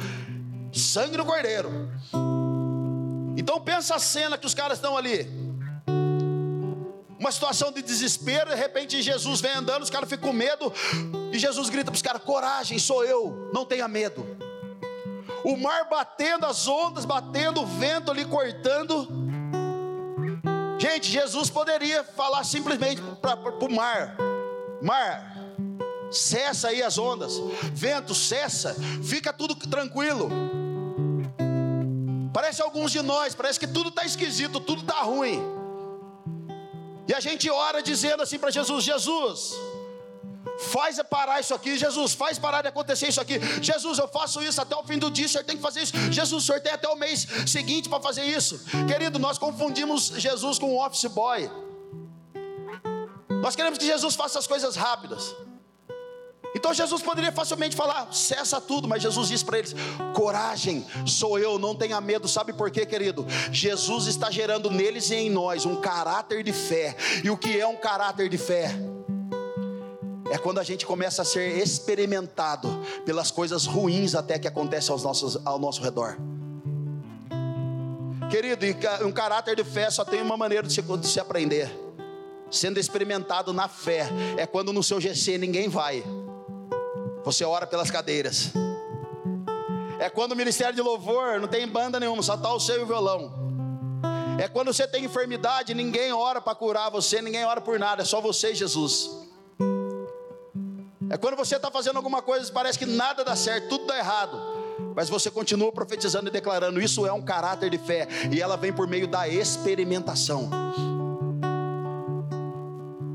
sangue 0.73 1.17
no 1.17 1.25
cordeiro. 1.25 1.91
Então 3.37 3.61
pensa 3.61 3.97
a 3.97 3.99
cena 3.99 4.39
que 4.39 4.47
os 4.47 4.55
caras 4.55 4.79
estão 4.79 4.97
ali. 4.97 5.42
Uma 7.23 7.31
situação 7.31 7.71
de 7.71 7.83
desespero, 7.83 8.51
de 8.51 8.57
repente 8.57 9.01
Jesus 9.01 9.41
vem 9.41 9.53
andando, 9.53 9.85
os 9.85 9.91
caras 9.91 10.09
ficam 10.09 10.31
com 10.31 10.35
medo, 10.35 10.73
e 11.33 11.39
Jesus 11.39 11.71
grita 11.71 11.89
para 11.89 11.95
os 11.95 12.03
caras: 12.03 12.21
coragem, 12.21 12.81
sou 12.81 13.05
eu, 13.05 13.49
não 13.55 13.65
tenha 13.65 13.87
medo. 13.87 14.27
O 15.45 15.57
mar 15.57 15.89
batendo, 15.89 16.47
as 16.47 16.67
ondas 16.67 17.05
batendo, 17.05 17.63
o 17.63 17.67
vento 17.67 18.11
ali 18.11 18.25
cortando. 18.25 19.07
Gente, 20.81 21.13
Jesus 21.13 21.49
poderia 21.49 22.03
falar 22.03 22.43
simplesmente 22.43 23.01
para 23.21 23.39
o 23.39 23.73
mar: 23.73 24.17
Mar, 24.83 25.37
cessa 26.11 26.71
aí 26.71 26.83
as 26.83 26.99
ondas, 26.99 27.35
vento, 27.73 28.17
cessa, 28.17 28.75
fica 29.05 29.33
tudo 29.33 29.55
tranquilo. 29.55 30.29
Parece 32.35 32.61
alguns 32.63 32.91
de 32.91 33.01
nós, 33.01 33.33
parece 33.33 33.61
que 33.61 33.67
tudo 33.69 33.91
está 33.91 34.05
esquisito, 34.05 34.59
tudo 34.59 34.81
está 34.81 35.03
ruim. 35.03 35.62
E 37.09 37.15
a 37.15 37.21
gente 37.21 37.51
ora 37.51 37.83
dizendo 37.83 38.23
assim 38.23 38.39
para 38.39 38.51
Jesus: 38.51 38.85
Jesus, 38.85 39.55
Faz 40.59 41.01
parar 41.09 41.41
isso 41.41 41.55
aqui, 41.55 41.77
Jesus, 41.77 42.13
faz 42.15 42.39
parar 42.39 42.63
de 42.63 42.69
acontecer 42.69 43.09
isso 43.09 43.21
aqui. 43.21 43.41
Jesus, 43.63 43.99
eu 43.99 44.09
faço 44.09 44.43
isso 44.43 44.61
até 44.61 44.77
o 44.77 44.85
fim 44.85 44.99
do 44.99 45.11
dia, 45.11 45.27
o 45.27 45.29
senhor 45.29 45.45
tem 45.45 45.57
que 45.57 45.63
fazer 45.63 45.83
isso. 45.83 45.93
Jesus, 46.11 46.43
o 46.43 46.47
senhor 46.47 46.61
tem 46.61 46.73
até 46.73 46.89
o 46.89 46.97
mês 46.97 47.27
seguinte 47.47 47.89
para 47.89 48.01
fazer 48.01 48.25
isso. 48.25 48.61
Querido, 48.87 49.19
nós 49.19 49.39
confundimos 49.39 50.13
Jesus 50.17 50.59
com 50.59 50.75
um 50.75 50.79
office 50.79 51.07
boy. 51.07 51.51
Nós 53.29 53.57
queremos 53.57 53.79
que 53.79 53.87
Jesus 53.87 54.15
faça 54.15 54.39
as 54.39 54.47
coisas 54.47 54.77
rápidas. 54.77 55.35
Então 56.55 56.75
Jesus 56.75 57.03
poderia 57.03 57.33
facilmente 57.33 57.75
falar, 57.75 58.13
cessa 58.13 58.61
tudo, 58.61 58.87
mas 58.87 59.03
Jesus 59.03 59.29
disse 59.29 59.45
para 59.45 59.59
eles: 59.59 59.75
coragem, 60.15 60.87
sou 61.07 61.39
eu, 61.39 61.59
não 61.59 61.75
tenha 61.75 62.01
medo. 62.01 62.29
Sabe 62.29 62.53
por 62.53 62.71
quê, 62.71 62.85
querido? 62.85 63.27
Jesus 63.51 64.07
está 64.07 64.31
gerando 64.31 64.71
neles 64.71 65.11
e 65.11 65.15
em 65.15 65.31
nós 65.31 65.65
um 65.65 65.77
caráter 65.77 66.43
de 66.43 66.53
fé. 66.53 66.97
E 67.25 67.31
o 67.31 67.37
que 67.37 67.59
é 67.59 67.67
um 67.67 67.77
caráter 67.77 68.29
de 68.29 68.39
fé? 68.39 68.75
é 70.33 70.39
quando 70.39 70.59
a 70.59 70.63
gente 70.63 70.87
começa 70.87 71.21
a 71.21 71.25
ser 71.27 71.59
experimentado 71.59 72.67
pelas 73.05 73.31
coisas 73.31 73.67
ruins 73.67 74.15
até 74.15 74.39
que 74.39 74.49
acontecem 74.49 74.91
aos 74.91 75.03
nossos, 75.03 75.39
ao 75.45 75.59
nosso 75.59 75.83
redor. 75.83 76.17
Querido, 78.31 78.65
um 79.07 79.13
caráter 79.13 79.55
de 79.55 79.63
fé 79.63 79.91
só 79.91 80.07
tem 80.07 80.23
uma 80.23 80.39
maneira 80.39 80.67
de 80.67 80.73
se, 80.73 80.81
de 80.81 81.07
se 81.07 81.21
aprender. 81.21 81.71
Sendo 82.51 82.81
experimentado 82.81 83.53
na 83.53 83.69
fé, 83.69 84.09
é 84.39 84.47
quando 84.47 84.73
no 84.73 84.83
seu 84.83 84.99
GC 84.99 85.37
ninguém 85.37 85.69
vai. 85.69 86.03
Você 87.25 87.45
ora 87.45 87.67
pelas 87.67 87.91
cadeiras. 87.91 88.53
É 89.99 90.11
quando 90.11 90.33
o 90.33 90.37
ministério 90.37 90.75
de 90.75 90.83
louvor 90.83 91.41
não 91.41 91.47
tem 91.47 91.67
banda 91.69 92.01
nenhuma, 92.01 92.23
só 92.23 92.35
está 92.35 92.53
o 92.53 92.59
seu 92.59 92.81
e 92.81 92.83
o 92.83 92.87
violão. 92.87 93.33
É 94.39 94.49
quando 94.49 94.73
você 94.73 94.87
tem 94.89 95.05
enfermidade, 95.05 95.75
ninguém 95.75 96.13
ora 96.13 96.41
para 96.41 96.55
curar 96.55 96.91
você, 96.91 97.23
ninguém 97.23 97.45
ora 97.45 97.61
por 97.61 97.79
nada, 97.79 98.03
é 98.03 98.05
só 98.05 98.21
você 98.21 98.51
e 98.53 98.55
Jesus. 98.55 99.11
É 101.09 101.17
quando 101.17 101.37
você 101.37 101.57
está 101.57 101.71
fazendo 101.71 101.97
alguma 101.99 102.23
coisa 102.23 102.49
e 102.51 102.53
parece 102.53 102.79
que 102.79 102.87
nada 102.87 103.23
dá 103.23 103.37
certo, 103.37 103.69
tudo 103.69 103.87
dá 103.87 103.99
errado. 103.99 104.41
Mas 104.97 105.09
você 105.09 105.31
continua 105.31 105.71
profetizando 105.71 106.29
e 106.29 106.31
declarando: 106.31 106.81
isso 106.81 107.07
é 107.07 107.13
um 107.13 107.23
caráter 107.23 107.71
de 107.71 107.79
fé, 107.79 108.09
e 108.33 108.41
ela 108.41 108.57
vem 108.57 108.73
por 108.73 108.89
meio 108.89 109.07
da 109.07 109.29
experimentação. 109.29 110.51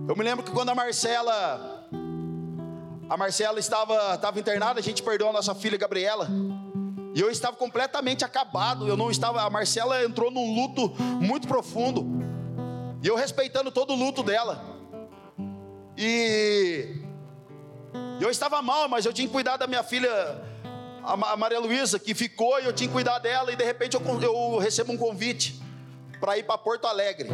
Eu 0.07 0.15
me 0.15 0.23
lembro 0.23 0.45
que 0.45 0.51
quando 0.51 0.69
a 0.69 0.75
Marcela, 0.75 1.76
a 3.09 3.15
Marcela 3.15 3.59
estava, 3.59 4.15
estava 4.15 4.39
internada, 4.39 4.79
a 4.79 4.83
gente 4.83 5.01
perdeu 5.01 5.29
a 5.29 5.33
nossa 5.33 5.55
filha 5.55 5.77
Gabriela. 5.77 6.27
E 7.15 7.19
eu 7.19 7.31
estava 7.31 7.55
completamente 7.55 8.23
acabado. 8.23 8.87
Eu 8.87 8.97
não 8.97 9.09
estava. 9.09 9.41
A 9.41 9.49
Marcela 9.49 10.03
entrou 10.03 10.29
num 10.29 10.53
luto 10.53 10.89
muito 11.19 11.47
profundo. 11.47 12.05
E 13.01 13.07
eu 13.07 13.15
respeitando 13.15 13.71
todo 13.71 13.93
o 13.93 13.95
luto 13.95 14.21
dela. 14.21 14.63
E 15.97 17.01
eu 18.21 18.29
estava 18.29 18.61
mal, 18.61 18.87
mas 18.87 19.05
eu 19.05 19.13
tinha 19.13 19.27
que 19.27 19.33
cuidar 19.33 19.57
da 19.57 19.65
minha 19.65 19.83
filha, 19.83 20.11
a 21.03 21.35
Maria 21.37 21.59
Luísa, 21.59 21.97
que 21.97 22.13
ficou 22.13 22.59
e 22.59 22.65
eu 22.65 22.73
tinha 22.73 22.87
que 22.87 22.93
cuidar 22.93 23.17
dela. 23.19 23.51
E 23.51 23.55
de 23.55 23.63
repente 23.63 23.95
eu, 23.95 24.21
eu 24.21 24.59
recebo 24.59 24.91
um 24.91 24.97
convite 24.97 25.59
para 26.19 26.37
ir 26.37 26.43
para 26.43 26.57
Porto 26.57 26.85
Alegre, 26.85 27.29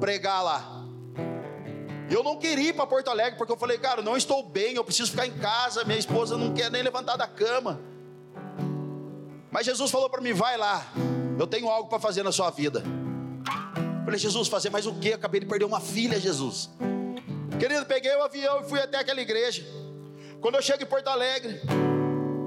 pregar 0.00 0.42
lá. 0.42 0.77
Eu 2.10 2.22
não 2.22 2.36
queria 2.36 2.70
ir 2.70 2.72
para 2.72 2.86
Porto 2.86 3.08
Alegre, 3.08 3.36
porque 3.36 3.52
eu 3.52 3.56
falei, 3.56 3.76
cara, 3.76 4.00
não 4.00 4.16
estou 4.16 4.42
bem, 4.42 4.74
eu 4.74 4.84
preciso 4.84 5.10
ficar 5.10 5.26
em 5.26 5.38
casa, 5.38 5.84
minha 5.84 5.98
esposa 5.98 6.36
não 6.36 6.54
quer 6.54 6.70
nem 6.70 6.82
levantar 6.82 7.16
da 7.16 7.26
cama. 7.26 7.80
Mas 9.50 9.66
Jesus 9.66 9.90
falou 9.90 10.08
para 10.08 10.20
mim: 10.20 10.32
vai 10.32 10.56
lá, 10.56 10.86
eu 11.38 11.46
tenho 11.46 11.68
algo 11.68 11.88
para 11.88 11.98
fazer 11.98 12.22
na 12.22 12.32
sua 12.32 12.50
vida. 12.50 12.82
Eu 13.98 14.04
falei, 14.04 14.18
Jesus, 14.18 14.48
fazer 14.48 14.70
mais 14.70 14.86
o 14.86 14.94
quê? 14.94 15.12
Acabei 15.12 15.40
de 15.40 15.46
perder 15.46 15.66
uma 15.66 15.80
filha, 15.80 16.18
Jesus. 16.18 16.70
Querido, 17.58 17.84
peguei 17.84 18.14
o 18.16 18.22
avião 18.22 18.60
e 18.60 18.64
fui 18.64 18.80
até 18.80 18.98
aquela 18.98 19.20
igreja. 19.20 19.66
Quando 20.40 20.54
eu 20.54 20.62
chego 20.62 20.82
em 20.82 20.86
Porto 20.86 21.08
Alegre, 21.08 21.60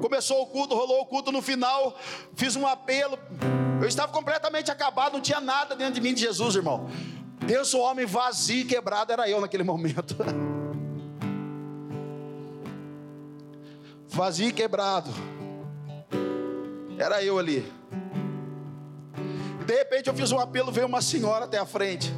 começou 0.01 0.41
o 0.41 0.47
culto, 0.47 0.73
rolou 0.73 1.01
o 1.01 1.05
culto 1.05 1.31
no 1.31 1.41
final, 1.41 1.95
fiz 2.35 2.55
um 2.55 2.65
apelo. 2.65 3.19
Eu 3.79 3.87
estava 3.87 4.11
completamente 4.11 4.71
acabado, 4.71 5.13
não 5.13 5.21
tinha 5.21 5.39
nada 5.39 5.75
dentro 5.75 5.95
de 5.95 6.01
mim 6.01 6.13
de 6.13 6.21
Jesus, 6.21 6.55
irmão. 6.55 6.89
Pensa 7.51 7.75
o 7.75 7.81
homem 7.81 8.05
vazio 8.05 8.61
e 8.61 8.63
quebrado, 8.63 9.11
era 9.11 9.29
eu 9.29 9.41
naquele 9.41 9.61
momento. 9.61 10.15
vazio 14.07 14.47
e 14.47 14.53
quebrado. 14.53 15.11
Era 16.97 17.21
eu 17.21 17.37
ali. 17.37 17.69
De 19.65 19.75
repente 19.75 20.07
eu 20.07 20.13
fiz 20.13 20.31
um 20.31 20.39
apelo, 20.39 20.71
veio 20.71 20.87
uma 20.87 21.01
senhora 21.01 21.43
até 21.43 21.57
a 21.57 21.65
frente. 21.65 22.09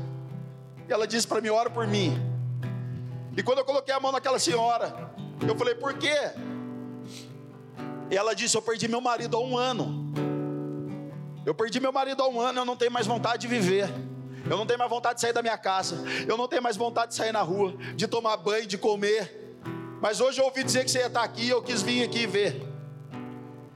E 0.88 0.94
ela 0.94 1.08
disse 1.08 1.28
para 1.28 1.42
mim: 1.42 1.50
ora 1.50 1.68
por 1.68 1.88
mim. 1.88 2.14
E 3.36 3.42
quando 3.42 3.58
eu 3.58 3.66
coloquei 3.66 3.92
a 3.92 4.00
mão 4.00 4.12
naquela 4.12 4.38
senhora, 4.38 5.16
eu 5.48 5.58
falei, 5.58 5.74
por 5.74 5.96
quê? 5.96 6.16
E 8.12 8.16
ela 8.16 8.36
disse: 8.36 8.56
Eu 8.56 8.62
perdi 8.62 8.88
meu 8.88 9.02
marido 9.02 9.36
há 9.36 9.40
um 9.40 9.58
ano. 9.58 10.14
Eu 11.44 11.56
perdi 11.56 11.80
meu 11.80 11.92
marido 11.92 12.22
há 12.22 12.30
um 12.30 12.40
ano, 12.40 12.60
eu 12.60 12.66
não 12.66 12.78
tenho 12.78 12.92
mais 12.92 13.08
vontade 13.08 13.42
de 13.42 13.48
viver. 13.48 13.90
Eu 14.50 14.58
não 14.58 14.66
tenho 14.66 14.80
mais 14.80 14.90
vontade 14.90 15.16
de 15.16 15.22
sair 15.22 15.34
da 15.34 15.42
minha 15.42 15.58
casa. 15.58 16.04
Eu 16.28 16.38
não 16.38 16.48
tenho 16.48 16.62
mais 16.62 16.76
vontade 16.76 17.12
de 17.12 17.16
sair 17.16 17.32
na 17.32 17.42
rua, 17.42 17.76
de 17.96 18.08
tomar 18.08 18.38
banho, 18.38 18.68
de 18.68 18.78
comer. 18.78 19.58
Mas 20.02 20.20
hoje 20.20 20.42
eu 20.42 20.46
ouvi 20.46 20.64
dizer 20.64 20.84
que 20.84 20.92
você 20.92 21.00
ia 21.00 21.08
estar 21.08 21.24
aqui, 21.24 21.48
eu 21.48 21.62
quis 21.62 21.82
vir 21.82 22.04
aqui 22.04 22.28
ver. 22.28 22.68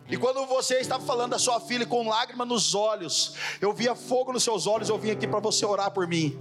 E 0.10 0.18
quando 0.18 0.46
você 0.46 0.76
estava 0.80 1.04
falando 1.04 1.32
da 1.32 1.40
sua 1.40 1.60
filha 1.60 1.86
com 1.86 2.08
lágrima 2.08 2.46
nos 2.46 2.74
olhos, 2.74 3.36
eu 3.60 3.74
via 3.74 3.94
fogo 3.94 4.32
nos 4.32 4.44
seus 4.44 4.66
olhos, 4.66 4.90
eu 4.90 4.98
vim 4.98 5.12
aqui 5.12 5.28
para 5.28 5.40
você 5.40 5.66
orar 5.66 5.92
por 5.92 6.08
mim. 6.08 6.38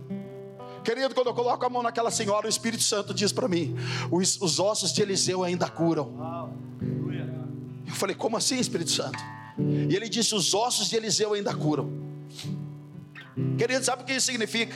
Querido, 0.84 1.12
quando 1.14 1.28
eu 1.28 1.34
coloco 1.34 1.66
a 1.66 1.68
mão 1.68 1.82
naquela 1.82 2.12
senhora, 2.12 2.46
o 2.46 2.48
Espírito 2.48 2.84
Santo 2.84 3.12
diz 3.12 3.32
para 3.32 3.48
mim: 3.48 3.76
os, 4.10 4.40
os, 4.40 4.60
ossos 4.60 4.92
de 4.92 5.02
Eliseu 5.02 5.42
ainda 5.42 5.68
curam. 5.68 6.14
Eu 7.84 7.94
falei: 7.94 8.14
como 8.14 8.36
assim, 8.36 8.56
Espírito 8.58 8.92
Santo? 8.92 9.18
E 9.58 9.96
ele 9.96 10.08
disse: 10.08 10.32
os 10.32 10.54
ossos 10.54 10.88
de 10.88 10.94
Eliseu 10.94 11.34
ainda 11.34 11.52
curam. 11.52 12.05
Querido, 13.58 13.84
sabe 13.84 14.02
o 14.02 14.06
que 14.06 14.14
isso 14.14 14.26
significa? 14.26 14.74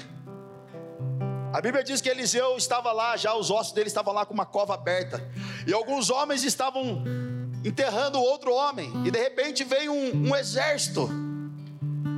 A 1.52 1.60
Bíblia 1.60 1.82
diz 1.82 2.00
que 2.00 2.08
Eliseu 2.08 2.56
estava 2.56 2.92
lá, 2.92 3.16
já 3.16 3.34
os 3.34 3.50
ossos 3.50 3.72
dele 3.72 3.88
estavam 3.88 4.14
lá 4.14 4.24
com 4.24 4.34
uma 4.34 4.46
cova 4.46 4.74
aberta. 4.74 5.20
E 5.66 5.72
alguns 5.72 6.10
homens 6.10 6.44
estavam 6.44 7.02
enterrando 7.64 8.20
outro 8.20 8.52
homem. 8.52 8.92
E 9.04 9.10
de 9.10 9.18
repente 9.18 9.64
veio 9.64 9.92
um, 9.92 10.28
um 10.28 10.36
exército 10.36 11.10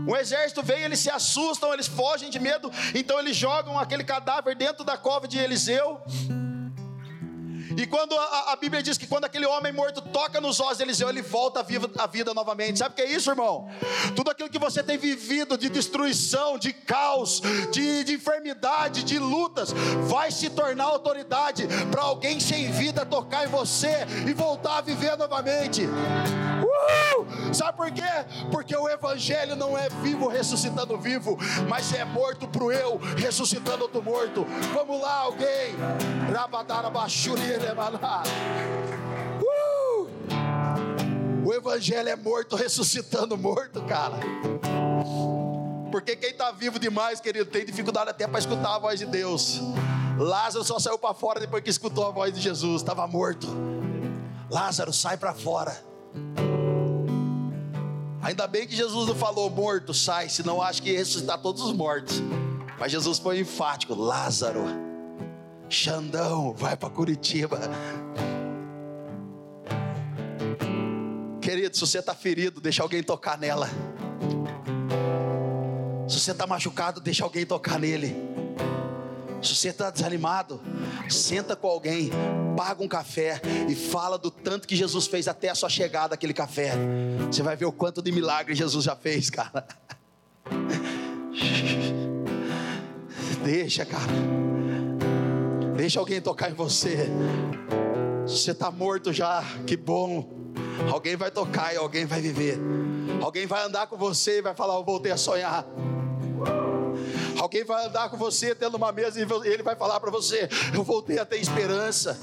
um 0.07 0.16
exército 0.16 0.62
vem, 0.62 0.83
eles 0.83 0.98
se 0.98 1.11
assustam, 1.11 1.72
eles 1.72 1.87
fogem 1.87 2.28
de 2.28 2.40
medo, 2.40 2.70
então 2.94 3.18
eles 3.20 3.37
jogam 3.37 3.78
aquele 3.78 4.02
cadáver 4.02 4.57
dentro 4.57 4.85
da 4.85 4.96
cova 4.96 5.28
de 5.28 5.38
Eliseu. 5.38 6.00
E 7.76 7.87
quando 7.87 8.16
a, 8.16 8.52
a, 8.52 8.56
Bíblia 8.56 8.82
diz 8.82 8.98
que 8.98 9.06
quando 9.06 9.24
aquele 9.24 9.46
homem 9.46 9.72
morto 9.72 10.00
toca 10.00 10.40
nos 10.40 10.61
ossos 10.61 10.78
de 10.78 10.85
Eliseu, 10.85 11.08
ele 11.08 11.22
volta 11.22 11.61
à 11.61 11.62
vida, 11.62 11.90
à 11.98 12.06
vida 12.06 12.35
novamente. 12.35 12.78
Sabe 12.78 12.92
o 12.92 12.96
que 12.96 13.02
é 13.02 13.11
isso, 13.11 13.30
irmão? 13.30 13.68
Tudo 14.14 14.30
aquilo 14.30 14.48
que 14.48 14.58
você 14.58 14.82
tem 14.82 14.98
vivido 14.98 15.56
de 15.56 15.68
destruição, 15.68 16.58
de 16.58 16.72
caos, 16.72 17.40
de, 17.72 18.04
de 18.04 18.14
enfermidade, 18.14 19.02
de 19.02 19.18
lutas, 19.18 19.72
vai 20.08 20.30
se 20.30 20.50
tornar 20.50 20.85
autoridade 20.85 21.66
para 21.90 22.02
alguém 22.02 22.40
sem 22.40 22.70
vida 22.70 23.04
tocar 23.04 23.46
em 23.46 23.48
você 23.48 24.06
e 24.26 24.32
voltar 24.32 24.78
a 24.78 24.80
viver 24.80 25.16
novamente. 25.16 25.87
Uh! 25.87 27.52
Sabe 27.54 27.76
por 27.76 27.90
quê? 27.90 28.02
Porque 28.50 28.74
o 28.74 28.88
Evangelho 28.88 29.54
não 29.56 29.76
é 29.76 29.88
vivo 30.02 30.28
ressuscitando 30.28 30.96
vivo, 30.96 31.38
mas 31.68 31.92
é 31.92 32.04
morto 32.04 32.48
para 32.48 32.64
o 32.64 32.72
eu 32.72 32.98
ressuscitando 33.16 33.82
outro 33.82 34.02
morto. 34.02 34.46
Vamos 34.72 35.00
lá, 35.00 35.14
alguém. 35.16 35.74
Rabadara 36.32 36.90
Uh! 39.40 40.09
O 41.44 41.53
Evangelho 41.53 42.09
é 42.09 42.16
morto 42.16 42.57
ressuscitando 42.57 43.37
morto, 43.37 43.83
cara. 43.83 44.18
Porque 45.90 46.16
quem 46.16 46.31
está 46.31 46.51
vivo 46.51 46.79
demais, 46.79 47.20
querido, 47.20 47.51
tem 47.51 47.64
dificuldade 47.64 48.11
até 48.11 48.27
para 48.27 48.38
escutar 48.38 48.77
a 48.77 48.79
voz 48.79 48.98
de 48.98 49.07
Deus. 49.07 49.61
Lázaro 50.18 50.64
só 50.64 50.79
saiu 50.79 50.98
para 50.98 51.14
fora 51.14 51.40
depois 51.40 51.62
que 51.62 51.70
escutou 51.70 52.07
a 52.07 52.11
voz 52.11 52.33
de 52.33 52.40
Jesus, 52.40 52.83
estava 52.83 53.07
morto. 53.07 53.46
Lázaro, 54.51 54.92
sai 54.92 55.16
para 55.16 55.35
fora. 55.35 55.77
Ainda 58.22 58.46
bem 58.46 58.66
que 58.66 58.77
Jesus 58.77 59.09
não 59.09 59.14
falou 59.14 59.51
morto, 59.51 59.92
sai, 59.92 60.29
senão 60.29 60.62
acho 60.62 60.83
que 60.83 60.90
ia 60.90 60.98
ressuscitar 60.98 61.38
todos 61.38 61.61
os 61.61 61.72
mortos. 61.72 62.22
Mas 62.79 62.92
Jesus 62.92 63.18
foi 63.18 63.40
enfático: 63.40 63.94
Lázaro, 63.94 64.64
Xandão, 65.72 66.52
vai 66.52 66.76
para 66.76 66.90
Curitiba. 66.90 67.58
Querido, 71.40 71.74
se 71.74 71.80
você 71.80 71.98
está 71.98 72.14
ferido, 72.14 72.61
deixa 72.61 72.82
alguém 72.82 73.02
tocar 73.02 73.38
nela. 73.38 73.68
Se 76.06 76.20
você 76.20 76.32
está 76.32 76.46
machucado, 76.46 77.00
deixa 77.00 77.24
alguém 77.24 77.46
tocar 77.46 77.80
nele. 77.80 78.14
Se 79.42 79.56
você 79.56 79.70
está 79.70 79.90
desanimado, 79.90 80.61
senta 81.08 81.56
com 81.56 81.66
alguém, 81.66 82.11
paga 82.56 82.82
um 82.82 82.88
café 82.88 83.40
e 83.68 83.74
fala 83.74 84.18
do 84.18 84.30
tanto 84.30 84.68
que 84.68 84.76
Jesus 84.76 85.06
fez 85.06 85.26
até 85.26 85.48
a 85.48 85.54
sua 85.54 85.70
chegada 85.70 86.14
aquele 86.14 86.35
café. 86.35 86.74
Você 87.26 87.42
vai 87.42 87.56
ver 87.56 87.64
o 87.64 87.72
quanto 87.72 88.02
de 88.02 88.12
milagre 88.12 88.54
Jesus 88.54 88.85
já 88.85 88.94
fez, 88.94 89.30
cara. 89.30 89.66
Deixa, 93.42 93.85
cara. 93.85 94.12
Deixa 95.76 95.98
alguém 95.98 96.20
tocar 96.20 96.50
em 96.50 96.54
você. 96.54 97.08
Se 98.26 98.38
você 98.38 98.50
está 98.52 98.70
morto 98.70 99.12
já, 99.12 99.42
que 99.66 99.76
bom. 99.76 100.28
Alguém 100.90 101.16
vai 101.16 101.30
tocar 101.30 101.72
e 101.74 101.76
alguém 101.76 102.04
vai 102.04 102.20
viver. 102.20 102.58
Alguém 103.22 103.46
vai 103.46 103.64
andar 103.64 103.87
com 103.87 103.96
você 103.96 104.38
e 104.38 104.42
vai 104.42 104.54
falar: 104.54 104.74
Eu 104.74 104.85
voltei 104.85 105.12
a 105.12 105.16
sonhar. 105.16 105.66
Alguém 107.38 107.64
vai 107.64 107.87
andar 107.87 108.08
com 108.11 108.16
você 108.16 108.54
tendo 108.54 108.76
uma 108.76 108.92
mesa 108.92 109.18
e 109.18 109.22
ele 109.48 109.62
vai 109.62 109.74
falar 109.74 109.98
para 109.98 110.11
você: 110.11 110.48
Eu 110.74 110.82
voltei 110.82 111.18
a 111.18 111.24
ter 111.24 111.38
esperança. 111.38 112.18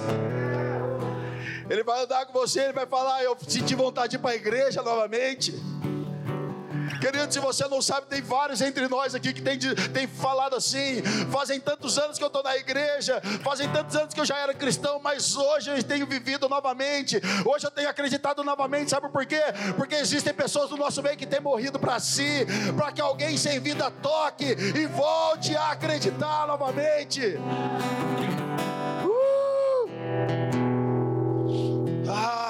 Ele 1.69 1.83
vai 1.83 2.03
andar 2.03 2.25
com 2.25 2.33
você, 2.33 2.61
ele 2.61 2.73
vai 2.73 2.85
falar: 2.85 3.23
Eu 3.23 3.35
senti 3.47 3.75
vontade 3.75 4.11
de 4.11 4.15
ir 4.17 4.19
para 4.19 4.31
a 4.31 4.35
igreja 4.35 4.81
novamente. 4.81 5.53
Querido, 6.99 7.31
se 7.31 7.39
você 7.39 7.67
não 7.67 7.81
sabe, 7.81 8.07
tem 8.07 8.21
vários 8.21 8.61
entre 8.61 8.87
nós 8.87 9.15
aqui 9.15 9.33
que 9.33 9.41
tem, 9.41 9.57
tem 9.57 10.07
falado 10.07 10.55
assim. 10.55 11.01
Fazem 11.31 11.59
tantos 11.59 11.97
anos 11.97 12.17
que 12.17 12.23
eu 12.23 12.27
estou 12.27 12.43
na 12.43 12.55
igreja, 12.57 13.21
fazem 13.43 13.69
tantos 13.69 13.95
anos 13.95 14.13
que 14.13 14.19
eu 14.19 14.25
já 14.25 14.37
era 14.37 14.53
cristão, 14.53 14.99
mas 15.01 15.35
hoje 15.35 15.69
eu 15.69 15.83
tenho 15.83 16.05
vivido 16.05 16.49
novamente. 16.49 17.21
Hoje 17.45 17.65
eu 17.65 17.71
tenho 17.71 17.89
acreditado 17.89 18.43
novamente. 18.43 18.91
Sabe 18.91 19.09
por 19.09 19.25
quê? 19.25 19.41
Porque 19.77 19.95
existem 19.95 20.33
pessoas 20.33 20.69
do 20.69 20.77
nosso 20.77 21.01
meio 21.01 21.17
que 21.17 21.25
têm 21.25 21.39
morrido 21.39 21.79
para 21.79 21.99
si, 21.99 22.45
para 22.75 22.91
que 22.91 23.01
alguém 23.01 23.37
sem 23.37 23.59
vida 23.59 23.89
toque 23.89 24.45
e 24.45 24.85
volte 24.87 25.55
a 25.55 25.71
acreditar 25.71 26.47
novamente. 26.47 27.37
Uh! 29.05 29.39
Uau! 32.07 32.48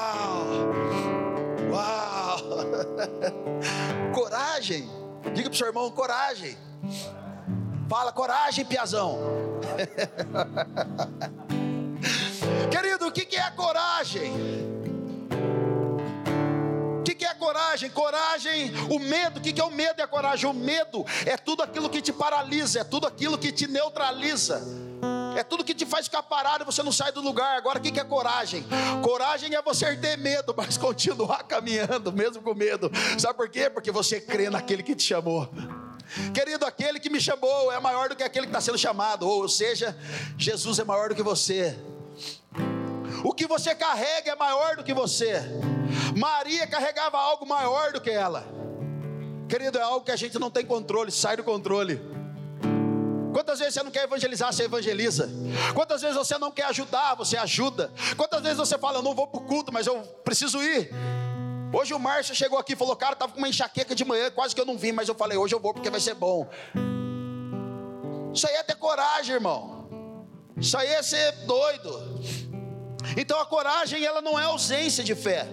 Coragem. 4.29 4.87
Diga 5.33 5.49
para 5.49 5.55
o 5.55 5.57
seu 5.57 5.67
irmão: 5.67 5.91
coragem. 5.91 6.57
Fala, 7.89 8.11
coragem, 8.11 8.63
piazão. 8.63 9.17
Querido, 12.69 13.07
o 13.07 13.11
que 13.11 13.35
é 13.35 13.49
coragem? 13.51 14.31
O 16.99 17.03
que 17.03 17.25
é 17.25 17.33
coragem? 17.33 17.89
Coragem, 17.89 18.71
o 18.89 18.99
medo, 18.99 19.39
o 19.39 19.41
que 19.41 19.59
é 19.59 19.63
o 19.63 19.71
medo 19.71 19.99
e 19.99 20.03
a 20.03 20.07
coragem? 20.07 20.49
O 20.49 20.53
medo 20.53 21.05
é 21.25 21.35
tudo 21.35 21.63
aquilo 21.63 21.89
que 21.89 22.01
te 22.01 22.13
paralisa, 22.13 22.81
é 22.81 22.83
tudo 22.83 23.07
aquilo 23.07 23.37
que 23.37 23.51
te 23.51 23.67
neutraliza. 23.67 24.61
É 25.35 25.43
tudo 25.43 25.63
que 25.63 25.73
te 25.73 25.85
faz 25.85 26.05
ficar 26.05 26.23
parado 26.23 26.63
e 26.63 26.65
você 26.65 26.83
não 26.83 26.91
sai 26.91 27.11
do 27.11 27.21
lugar. 27.21 27.57
Agora, 27.57 27.79
o 27.79 27.81
que 27.81 27.99
é 27.99 28.03
coragem? 28.03 28.65
Coragem 29.01 29.53
é 29.55 29.61
você 29.61 29.95
ter 29.95 30.17
medo, 30.17 30.53
mas 30.55 30.77
continuar 30.77 31.43
caminhando, 31.43 32.11
mesmo 32.11 32.41
com 32.41 32.53
medo. 32.53 32.91
Sabe 33.17 33.35
por 33.35 33.49
quê? 33.49 33.69
Porque 33.69 33.91
você 33.91 34.19
crê 34.19 34.49
naquele 34.49 34.83
que 34.83 34.95
te 34.95 35.03
chamou. 35.03 35.49
Querido, 36.33 36.65
aquele 36.65 36.99
que 36.99 37.09
me 37.09 37.21
chamou 37.21 37.71
é 37.71 37.79
maior 37.79 38.09
do 38.09 38.15
que 38.15 38.23
aquele 38.23 38.47
que 38.47 38.51
está 38.51 38.61
sendo 38.61 38.77
chamado, 38.77 39.27
ou 39.27 39.47
seja, 39.47 39.95
Jesus 40.37 40.79
é 40.79 40.83
maior 40.83 41.09
do 41.09 41.15
que 41.15 41.21
você. 41.21 41.77
O 43.23 43.33
que 43.33 43.45
você 43.45 43.75
carrega 43.75 44.31
é 44.31 44.35
maior 44.35 44.77
do 44.77 44.83
que 44.83 44.93
você. 44.93 45.41
Maria 46.15 46.65
carregava 46.65 47.17
algo 47.17 47.45
maior 47.45 47.91
do 47.91 48.01
que 48.01 48.09
ela. 48.09 48.45
Querido, 49.47 49.77
é 49.77 49.81
algo 49.81 50.05
que 50.05 50.11
a 50.11 50.15
gente 50.15 50.37
não 50.39 50.49
tem 50.49 50.65
controle, 50.65 51.11
sai 51.11 51.37
do 51.37 51.43
controle. 51.43 52.01
Quantas 53.39 53.59
vezes 53.59 53.73
você 53.73 53.83
não 53.83 53.89
quer 53.89 54.03
evangelizar, 54.03 54.51
você 54.51 54.63
evangeliza. 54.63 55.29
Quantas 55.73 56.01
vezes 56.01 56.17
você 56.17 56.37
não 56.37 56.51
quer 56.51 56.65
ajudar, 56.65 57.15
você 57.15 57.37
ajuda. 57.37 57.89
Quantas 58.17 58.41
vezes 58.41 58.57
você 58.57 58.77
fala, 58.77 58.97
eu 58.97 59.01
não 59.01 59.15
vou 59.15 59.27
para 59.27 59.39
o 59.39 59.45
culto, 59.45 59.71
mas 59.71 59.87
eu 59.87 60.01
preciso 60.25 60.61
ir. 60.61 60.91
Hoje 61.71 61.93
o 61.93 61.99
Márcio 61.99 62.35
chegou 62.35 62.59
aqui 62.59 62.73
e 62.73 62.75
falou, 62.75 62.97
cara, 62.97 63.13
estava 63.13 63.31
com 63.31 63.37
uma 63.37 63.47
enxaqueca 63.47 63.95
de 63.95 64.03
manhã, 64.03 64.29
quase 64.29 64.53
que 64.53 64.59
eu 64.59 64.65
não 64.65 64.77
vim, 64.77 64.91
mas 64.91 65.07
eu 65.07 65.15
falei, 65.15 65.37
hoje 65.37 65.55
eu 65.55 65.59
vou 65.61 65.73
porque 65.73 65.89
vai 65.89 66.01
ser 66.01 66.15
bom. 66.15 66.49
Isso 68.33 68.45
aí 68.45 68.55
é 68.55 68.63
ter 68.63 68.75
coragem, 68.75 69.35
irmão. 69.35 69.87
Isso 70.57 70.77
aí 70.77 70.89
é 70.89 71.01
ser 71.01 71.31
doido. 71.45 72.19
Então 73.15 73.39
a 73.39 73.45
coragem, 73.45 74.03
ela 74.03 74.21
não 74.21 74.37
é 74.37 74.43
ausência 74.43 75.01
de 75.01 75.15
fé. 75.15 75.47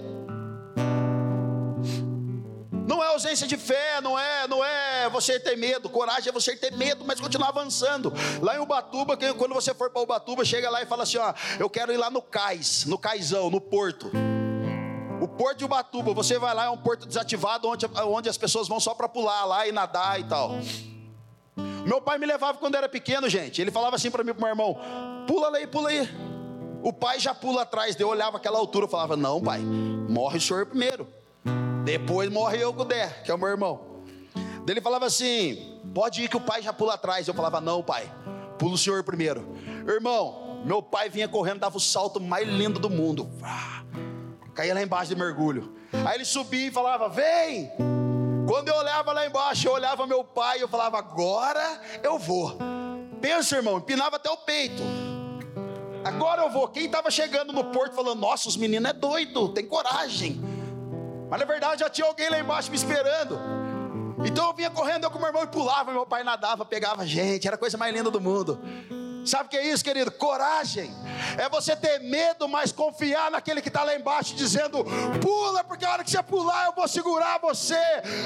Não 2.87 3.03
é 3.03 3.09
ausência 3.09 3.47
de 3.49 3.57
fé, 3.57 4.01
não 4.01 4.17
é, 4.17 4.47
não 4.47 4.65
é 4.65 5.11
você 5.11 5.41
ter 5.41 5.57
medo. 5.57 5.91
Coragem 5.91 6.29
é 6.29 6.33
você 6.33 6.57
ter 6.57 6.73
medo, 6.73 7.05
mas 7.05 7.21
continuar 7.21 7.49
avançando. 7.49 8.13
Lá 8.41 8.57
em 8.57 8.61
Ubatuba, 8.61 9.19
quando 9.37 9.55
você 9.55 9.75
for 9.75 9.91
para 9.91 10.03
Ubatuba, 10.03 10.45
chega 10.45 10.71
lá 10.71 10.81
e 10.81 10.87
fala 10.87 11.03
assim: 11.03 11.19
ó, 11.19 11.35
eu 11.59 11.69
quero 11.69 11.93
ir 11.93 11.97
lá 11.97 12.09
no 12.11 12.23
cais, 12.23 12.85
no 12.87 12.97
caizão, 12.97 13.51
no 13.51 13.61
porto. 13.61 14.11
O 15.21 15.27
porto 15.27 15.59
de 15.59 15.65
Ubatuba, 15.65 16.15
você 16.15 16.39
vai 16.39 16.55
lá, 16.55 16.67
é 16.67 16.71
um 16.71 16.77
porto 16.77 17.07
desativado, 17.07 17.69
onde, 17.69 17.87
onde 18.05 18.29
as 18.29 18.39
pessoas 18.39 18.69
vão 18.69 18.79
só 18.79 18.95
para 18.95 19.09
pular 19.09 19.45
lá 19.45 19.67
e 19.67 19.73
nadar 19.73 20.21
e 20.21 20.25
tal. 20.25 20.53
Meu 21.85 22.01
pai 22.01 22.19
me 22.19 22.27
levava 22.27 22.59
quando 22.59 22.77
era 22.77 22.89
pequeno, 22.89 23.29
gente. 23.29 23.61
Ele 23.61 23.71
falava 23.73 23.97
assim 23.97 24.11
para 24.11 24.23
mim, 24.23 24.33
para 24.33 24.41
meu 24.41 24.51
irmão: 24.51 24.79
pula 25.27 25.57
aí, 25.57 25.67
pula 25.67 25.89
aí. 25.89 26.09
O 26.85 26.93
pai 26.93 27.19
já 27.19 27.35
pula 27.35 27.63
atrás, 27.63 27.99
eu 27.99 28.09
olhava 28.09 28.37
aquela 28.37 28.59
altura, 28.59 28.85
eu 28.85 28.89
falava: 28.89 29.17
não, 29.17 29.43
pai, 29.43 29.59
morre 29.61 30.39
o 30.39 30.41
senhor 30.41 30.67
primeiro. 30.67 31.16
Depois 31.87 32.29
morre 32.29 32.59
eu 32.59 32.75
com 32.75 32.83
o 32.83 32.85
Dé, 32.85 33.07
que 33.25 33.31
é 33.31 33.35
o 33.35 33.39
meu 33.39 33.47
irmão. 33.47 34.03
Ele 34.67 34.81
falava 34.81 35.07
assim: 35.07 35.79
pode 35.95 36.21
ir 36.21 36.29
que 36.29 36.37
o 36.37 36.41
pai 36.41 36.61
já 36.61 36.73
pula 36.73 36.95
atrás. 36.95 37.29
Eu 37.29 37.33
falava: 37.33 37.61
não, 37.61 37.81
pai, 37.81 38.13
pula 38.59 38.75
o 38.75 38.79
senhor 38.79 39.05
primeiro. 39.05 39.57
Irmão, 39.87 40.63
meu 40.65 40.83
pai 40.83 41.09
vinha 41.09 41.29
correndo, 41.29 41.61
dava 41.61 41.77
o 41.77 41.81
salto 41.81 42.21
mais 42.21 42.49
lindo 42.49 42.81
do 42.81 42.91
mundo. 42.91 43.31
Caía 44.53 44.75
lá 44.75 44.83
embaixo 44.83 45.15
de 45.15 45.21
mergulho. 45.21 45.77
Aí 46.05 46.17
ele 46.17 46.25
subia 46.25 46.67
e 46.67 46.73
falava: 46.73 47.09
vem. 47.09 47.71
Quando 48.49 48.67
eu 48.67 48.75
olhava 48.75 49.13
lá 49.13 49.25
embaixo, 49.25 49.69
eu 49.69 49.73
olhava 49.73 50.09
meu 50.09 50.25
pai 50.25 50.59
e 50.59 50.63
eu 50.63 50.69
falava: 50.69 50.99
agora 50.99 51.81
eu 52.03 52.19
vou. 52.19 52.59
Pensa, 53.21 53.59
irmão, 53.59 53.79
empinava 53.79 54.17
até 54.17 54.29
o 54.29 54.37
peito. 54.39 54.83
Agora 56.05 56.43
eu 56.43 56.51
vou. 56.51 56.67
Quem 56.67 56.87
estava 56.87 57.13
chegando 57.13 57.53
no 57.53 57.63
porto 57.67 57.95
falando: 57.95 58.19
nossa, 58.19 58.49
os 58.49 58.57
meninos 58.57 58.91
é 58.91 58.93
doido, 58.93 59.51
tem 59.51 59.65
coragem. 59.65 60.56
Mas 61.29 61.41
na 61.41 61.47
verdade 61.47 61.81
já 61.81 61.91
tinha 61.91 62.07
alguém 62.07 62.29
lá 62.31 62.39
embaixo 62.39 62.71
me 62.71 62.77
esperando. 62.77 63.39
Então 64.25 64.47
eu 64.47 64.55
vinha 64.55 64.71
correndo 64.71 65.05
eu 65.05 65.11
com 65.11 65.19
meu 65.19 65.29
irmão 65.29 65.43
e 65.43 65.47
pulava, 65.47 65.93
meu 65.93 66.07
pai 66.07 66.25
nadava, 66.25 66.65
pegava 66.65 67.07
gente, 67.07 67.47
era 67.47 67.57
a 67.57 67.59
coisa 67.59 67.77
mais 67.77 67.95
linda 67.95 68.11
do 68.11 68.21
mundo. 68.21 68.59
Sabe 69.27 69.47
o 69.47 69.49
que 69.49 69.57
é 69.57 69.67
isso, 69.67 69.83
querido? 69.83 70.11
Coragem. 70.13 70.95
É 71.37 71.49
você 71.49 71.75
ter 71.75 71.99
medo, 72.01 72.49
mas 72.49 72.71
confiar 72.71 73.31
naquele 73.31 73.61
que 73.61 73.69
está 73.69 73.83
lá 73.83 73.95
embaixo, 73.95 74.35
dizendo: 74.35 74.85
pula, 75.21 75.65
porque 75.65 75.85
a 75.85 75.93
hora 75.93 76.05
que 76.05 76.11
você 76.11 76.23
pular, 76.23 76.67
eu 76.67 76.73
vou 76.73 76.87
segurar 76.87 77.39
você. 77.39 77.77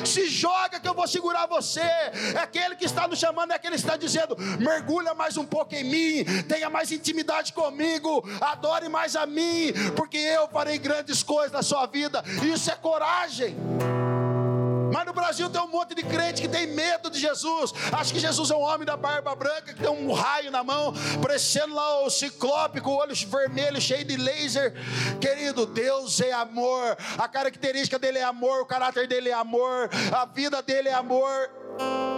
Se 0.05 0.29
joga, 0.29 0.79
que 0.79 0.89
eu 0.89 0.95
vou 0.95 1.09
segurar 1.09 1.47
você. 1.47 1.81
É 1.81 2.39
aquele 2.43 2.77
que 2.77 2.85
está 2.85 3.09
nos 3.09 3.19
chamando, 3.19 3.53
é 3.53 3.55
aquele 3.55 3.77
que 3.77 3.81
está 3.81 3.97
dizendo: 3.97 4.37
mergulha 4.59 5.15
mais 5.15 5.37
um 5.37 5.45
pouco 5.45 5.75
em 5.75 5.85
mim, 5.85 6.25
tenha 6.45 6.69
mais 6.69 6.93
intimidade 6.93 7.53
comigo, 7.53 8.23
adore 8.41 8.89
mais 8.89 9.17
a 9.17 9.27
mim, 9.27 9.73
porque 9.97 10.19
eu 10.19 10.49
farei 10.49 10.79
grandes 10.79 11.23
coisas 11.23 11.53
na 11.53 11.63
sua 11.63 11.87
vida. 11.87 12.23
Isso 12.43 12.71
é 12.71 12.77
coragem. 12.77 13.57
Mas 14.93 15.07
no 15.07 15.13
Brasil 15.13 15.49
tem 15.49 15.61
um 15.61 15.69
monte 15.69 15.95
de 15.95 16.03
crente 16.03 16.43
que 16.43 16.49
tem 16.49 16.67
medo 16.67 17.11
de 17.11 17.19
Jesus. 17.19 17.73
Acha 17.93 18.13
que 18.13 18.21
Jesus 18.21 18.51
é 18.51 18.55
um 18.55 18.63
homem 18.63 18.87
da 18.87 18.97
barba 18.97 19.35
branca, 19.35 19.73
que 19.73 19.81
tem 19.81 19.89
um 19.89 20.13
raio 20.13 20.51
na 20.51 20.63
mão, 20.65 20.93
parecendo 21.23 21.75
lá 21.75 22.05
o 22.05 22.11
ciclope 22.11 22.81
com 22.81 22.91
olhos 22.91 23.23
vermelhos, 23.23 23.85
cheio 23.85 24.05
de 24.05 24.17
laser. 24.17 24.75
Querido, 25.21 25.67
Deus 25.67 26.21
é 26.21 26.33
amor. 26.33 26.97
A 27.19 27.29
característica 27.29 27.99
dele 27.99 28.19
é 28.19 28.25
amor, 28.25 28.63
o 28.63 28.67
caráter 28.67 29.07
dele 29.07 29.29
é 29.29 29.35
amor, 29.35 29.89
a 30.13 30.25
vida 30.25 30.63
dele 30.63 30.89
é 30.89 30.95
amor 30.95 31.51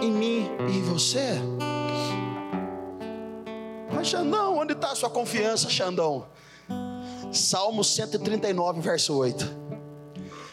em 0.01 0.11
mim 0.11 0.51
e 0.67 0.77
em 0.77 0.81
você. 0.83 1.39
Mas 3.93 4.07
Xandão, 4.07 4.57
onde 4.57 4.73
está 4.73 4.91
a 4.91 4.95
sua 4.95 5.09
confiança, 5.09 5.69
Xandão? 5.69 6.27
Salmo 7.31 7.83
139, 7.83 8.81
verso 8.81 9.15
8. 9.15 9.63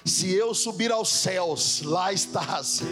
Se 0.04 0.34
eu 0.34 0.54
subir 0.54 0.90
aos 0.90 1.08
céus, 1.08 1.82
lá 1.82 2.12
estás. 2.12 2.82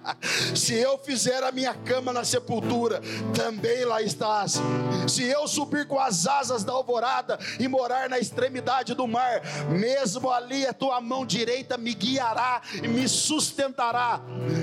Se 0.54 0.74
eu 0.74 0.98
fizer 0.98 1.42
a 1.42 1.52
minha 1.52 1.74
cama 1.74 2.12
na 2.12 2.24
sepultura, 2.24 3.00
também 3.34 3.84
lá 3.84 4.00
estás. 4.02 4.60
Se 5.06 5.24
eu 5.24 5.46
subir 5.46 5.86
com 5.86 5.98
as 5.98 6.26
asas 6.26 6.64
da 6.64 6.72
alvorada 6.72 7.38
e 7.58 7.68
morar 7.68 8.08
na 8.08 8.18
extremidade 8.18 8.94
do 8.94 9.06
mar, 9.06 9.42
mesmo 9.68 10.30
ali 10.30 10.66
a 10.66 10.72
tua 10.72 11.00
mão 11.00 11.26
direita 11.26 11.76
me 11.76 11.94
guiará 11.94 12.62
e 12.82 12.88
me 12.88 13.06
sustentará. 13.08 14.20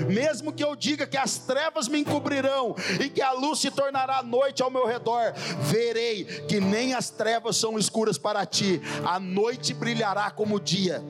Mesmo 0.08 0.52
que 0.52 0.64
eu 0.64 0.74
diga 0.74 1.06
que 1.06 1.16
as 1.16 1.38
trevas 1.38 1.88
me 1.88 2.00
encobrirão 2.00 2.74
e 3.00 3.08
que 3.08 3.22
a 3.22 3.32
luz 3.32 3.60
se 3.60 3.70
tornará 3.70 4.22
noite 4.22 4.62
ao 4.62 4.70
meu 4.70 4.86
redor, 4.86 5.32
verei 5.60 6.24
que 6.48 6.60
nem 6.60 6.94
as 6.94 7.10
trevas 7.10 7.56
são 7.56 7.78
escuras 7.78 8.18
para 8.18 8.44
ti, 8.44 8.80
a 9.04 9.20
noite 9.20 9.72
brilhará 9.72 10.30
como 10.30 10.56
o 10.56 10.60
dia 10.60 11.02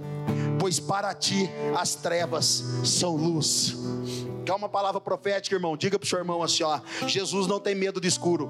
pois 0.63 0.79
para 0.79 1.13
ti 1.13 1.51
as 1.77 1.97
trevas 1.97 2.63
são 2.85 3.17
luz. 3.17 3.75
Quer 4.47 4.53
uma 4.53 4.69
palavra 4.69 5.01
profética, 5.01 5.57
irmão? 5.57 5.77
Diga 5.77 5.99
para 5.99 6.07
o 6.07 6.09
seu 6.09 6.21
irmão 6.21 6.41
assim: 6.41 6.63
ó, 6.63 6.79
Jesus 7.05 7.49
não 7.49 7.59
tem 7.59 7.75
medo 7.75 8.01
de 8.01 8.07
escuro. 8.07 8.49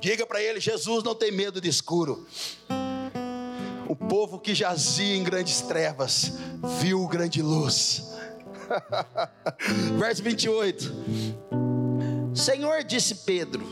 Diga 0.00 0.24
para 0.24 0.42
ele: 0.42 0.58
Jesus 0.58 1.04
não 1.04 1.14
tem 1.14 1.30
medo 1.30 1.60
de 1.60 1.68
escuro. 1.68 2.26
O 3.86 3.94
povo 3.94 4.38
que 4.38 4.54
jazia 4.54 5.14
em 5.14 5.22
grandes 5.22 5.60
trevas 5.60 6.32
viu 6.80 7.06
grande 7.06 7.42
luz. 7.42 8.14
Verso 10.00 10.22
28. 10.22 10.94
Senhor, 12.34 12.82
disse 12.84 13.16
Pedro: 13.16 13.68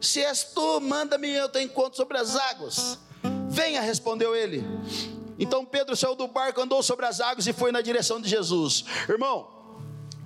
Se 0.00 0.22
és 0.22 0.44
tu, 0.44 0.80
manda-me 0.80 1.28
eu 1.28 1.50
te 1.50 1.62
encontro 1.62 1.94
sobre 1.94 2.16
as 2.16 2.36
águas. 2.36 3.11
Venha, 3.52 3.82
respondeu 3.82 4.34
ele. 4.34 4.64
Então 5.38 5.62
Pedro 5.62 5.94
saiu 5.94 6.16
do 6.16 6.26
barco, 6.26 6.58
andou 6.62 6.82
sobre 6.82 7.04
as 7.04 7.20
águas 7.20 7.46
e 7.46 7.52
foi 7.52 7.70
na 7.70 7.82
direção 7.82 8.18
de 8.18 8.26
Jesus. 8.26 8.82
Irmão, 9.06 9.46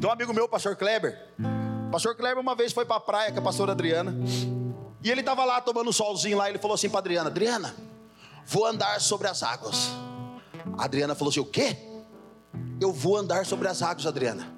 tem 0.01 0.09
um 0.09 0.13
amigo 0.13 0.33
meu, 0.33 0.49
pastor 0.49 0.77
Kleber. 0.77 1.35
Pastor 1.91 2.15
Kleber 2.15 2.39
uma 2.39 2.55
vez 2.55 2.73
foi 2.73 2.85
para 2.85 2.97
a 2.97 3.01
praia 3.01 3.33
com 3.33 3.41
a 3.41 3.43
pastora 3.43 3.73
Adriana. 3.73 4.15
E 5.03 5.11
ele 5.11 5.21
estava 5.21 5.45
lá 5.45 5.61
tomando 5.61 5.93
solzinho 5.93 6.39
lá. 6.39 6.49
Ele 6.49 6.59
falou 6.59 6.77
assim 6.77 6.89
para 6.89 7.01
Adriana: 7.01 7.29
Adriana, 7.29 7.75
vou 8.47 8.65
andar 8.65 9.01
sobre 9.01 9.27
as 9.27 9.43
águas. 9.43 9.89
A 10.79 10.85
Adriana 10.85 11.17
falou 11.17 11.31
assim: 11.31 11.41
O 11.41 11.47
quê? 11.47 11.77
Eu 12.81 12.93
vou 12.93 13.17
andar 13.17 13.45
sobre 13.45 13.67
as 13.67 13.83
águas, 13.83 14.07
Adriana. 14.07 14.55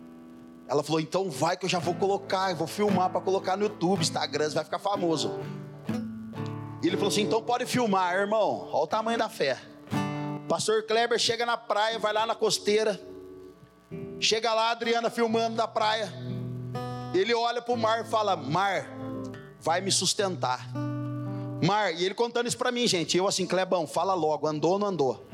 Ela 0.69 0.83
falou: 0.83 1.01
Então 1.01 1.31
vai 1.31 1.57
que 1.57 1.65
eu 1.65 1.71
já 1.71 1.79
vou 1.79 1.95
colocar, 1.95 2.51
eu 2.51 2.57
vou 2.57 2.67
filmar 2.67 3.09
para 3.09 3.23
colocar 3.23 3.57
no 3.57 3.63
YouTube, 3.63 4.03
Instagram, 4.03 4.51
vai 4.51 4.65
ficar 4.65 4.79
famoso. 4.79 5.41
E 6.83 6.87
ele 6.87 6.97
falou 6.97 7.09
assim: 7.09 7.23
então 7.23 7.43
pode 7.43 7.67
filmar, 7.67 8.15
irmão. 8.15 8.69
Olha 8.73 8.85
o 8.85 8.87
tamanho 8.87 9.19
da 9.19 9.29
fé. 9.29 9.59
Pastor 10.49 10.85
Kleber 10.85 11.19
chega 11.19 11.45
na 11.45 11.57
praia, 11.57 11.99
vai 11.99 12.13
lá 12.13 12.27
na 12.27 12.35
costeira. 12.35 13.01
Chega 14.21 14.53
lá, 14.53 14.71
Adriana 14.71 15.11
filmando 15.11 15.57
da 15.57 15.69
praia. 15.69 16.13
Ele 17.15 17.35
olha 17.35 17.61
para 17.61 17.75
o 17.75 17.77
mar 17.77 18.01
e 18.01 18.05
fala: 18.05 18.37
Mar, 18.37 18.89
vai 19.61 19.81
me 19.81 19.91
sustentar. 19.91 20.67
Mar, 21.65 21.93
e 21.93 22.05
ele 22.05 22.15
contando 22.15 22.47
isso 22.47 22.57
para 22.57 22.71
mim, 22.71 22.87
gente. 22.87 23.17
Eu 23.17 23.27
assim, 23.27 23.47
Clebão, 23.47 23.87
fala 23.87 24.15
logo, 24.15 24.47
andou 24.47 24.73
ou 24.73 24.79
não 24.79 24.87
andou? 24.89 25.27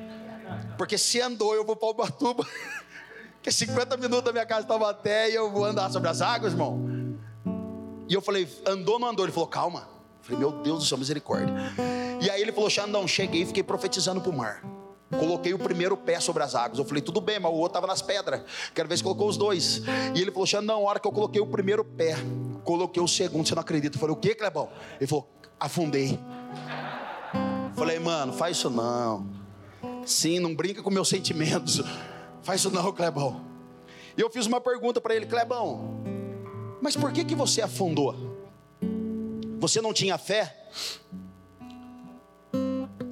Porque 0.79 0.97
se 0.97 1.21
andou, 1.21 1.55
eu 1.55 1.65
vou 1.65 1.77
para 1.77 1.87
o 1.87 1.91
Ubatuba. 1.91 2.47
que 3.43 3.53
50 3.53 3.97
minutos 3.99 4.25
da 4.25 4.33
minha 4.33 4.47
casa 4.47 4.63
estava 4.63 4.89
até 4.89 5.31
e 5.31 5.35
eu 5.35 5.51
vou 5.51 5.65
andar 5.65 5.91
sobre 5.91 6.09
as 6.09 6.23
águas, 6.23 6.53
irmão. 6.53 6.95
E 8.09 8.15
eu 8.15 8.23
falei, 8.23 8.49
andou 8.67 8.95
ou 8.95 9.01
não 9.01 9.09
andou? 9.09 9.25
Ele 9.25 9.33
falou, 9.33 9.49
calma. 9.49 9.94
Falei, 10.25 10.39
meu 10.39 10.51
Deus 10.51 10.79
do 10.79 10.85
céu, 10.87 10.97
misericórdia. 10.97 11.55
E 12.21 12.31
aí 12.31 12.41
ele 12.41 12.51
falou, 12.51 12.71
Xandão, 12.71 13.07
cheguei 13.07 13.43
e 13.43 13.47
fiquei 13.47 13.63
profetizando 13.63 14.23
para 14.23 14.31
o 14.31 14.33
mar. 14.37 14.65
Coloquei 15.11 15.53
o 15.53 15.59
primeiro 15.59 15.99
pé 15.99 16.19
sobre 16.19 16.43
as 16.43 16.55
águas. 16.55 16.79
Eu 16.79 16.85
falei, 16.87 17.03
tudo 17.03 17.21
bem, 17.21 17.39
mas 17.39 17.53
o 17.53 17.55
outro 17.55 17.79
estava 17.79 17.87
nas 17.87 18.01
pedras. 18.01 18.43
Quero 18.75 18.89
ver 18.89 18.97
se 18.97 19.03
colocou 19.03 19.29
os 19.29 19.37
dois. 19.37 19.83
E 20.15 20.23
ele 20.23 20.31
falou, 20.31 20.47
Xandão, 20.47 20.81
na 20.81 20.89
hora 20.89 20.99
que 20.99 21.07
eu 21.07 21.13
coloquei 21.13 21.43
o 21.43 21.47
primeiro 21.47 21.85
pé, 21.85 22.17
coloquei 22.65 23.03
o 23.03 23.07
segundo, 23.07 23.47
você 23.47 23.55
não 23.55 23.61
acredita. 23.61 23.97
Eu 23.97 24.01
falei, 24.01 24.15
o 24.15 24.19
que, 24.19 24.35
Clebão? 24.35 24.71
Ele 24.99 25.07
falou, 25.07 25.29
afundei. 25.61 26.19
Falei, 27.77 27.99
mano, 27.99 28.33
faz 28.33 28.57
isso 28.57 28.71
não. 28.71 29.29
Sim, 30.07 30.39
não 30.39 30.55
brinca 30.55 30.83
com 30.83 30.91
meus 30.91 31.09
sentimentos. 31.09 31.83
Faz 32.43 32.61
isso 32.61 32.71
não, 32.71 32.93
Clebão. 32.93 33.43
E 34.19 34.21
eu 34.21 34.31
fiz 34.31 34.47
uma 34.47 34.61
pergunta 34.61 35.01
para 35.01 35.15
ele, 35.15 35.25
Clebão, 35.25 36.03
mas 36.81 36.95
por 36.95 37.11
que, 37.11 37.25
que 37.25 37.35
você 37.35 37.63
afundou? 37.63 38.34
Você 39.59 39.81
não 39.81 39.93
tinha 39.93 40.19
fé? 40.19 40.69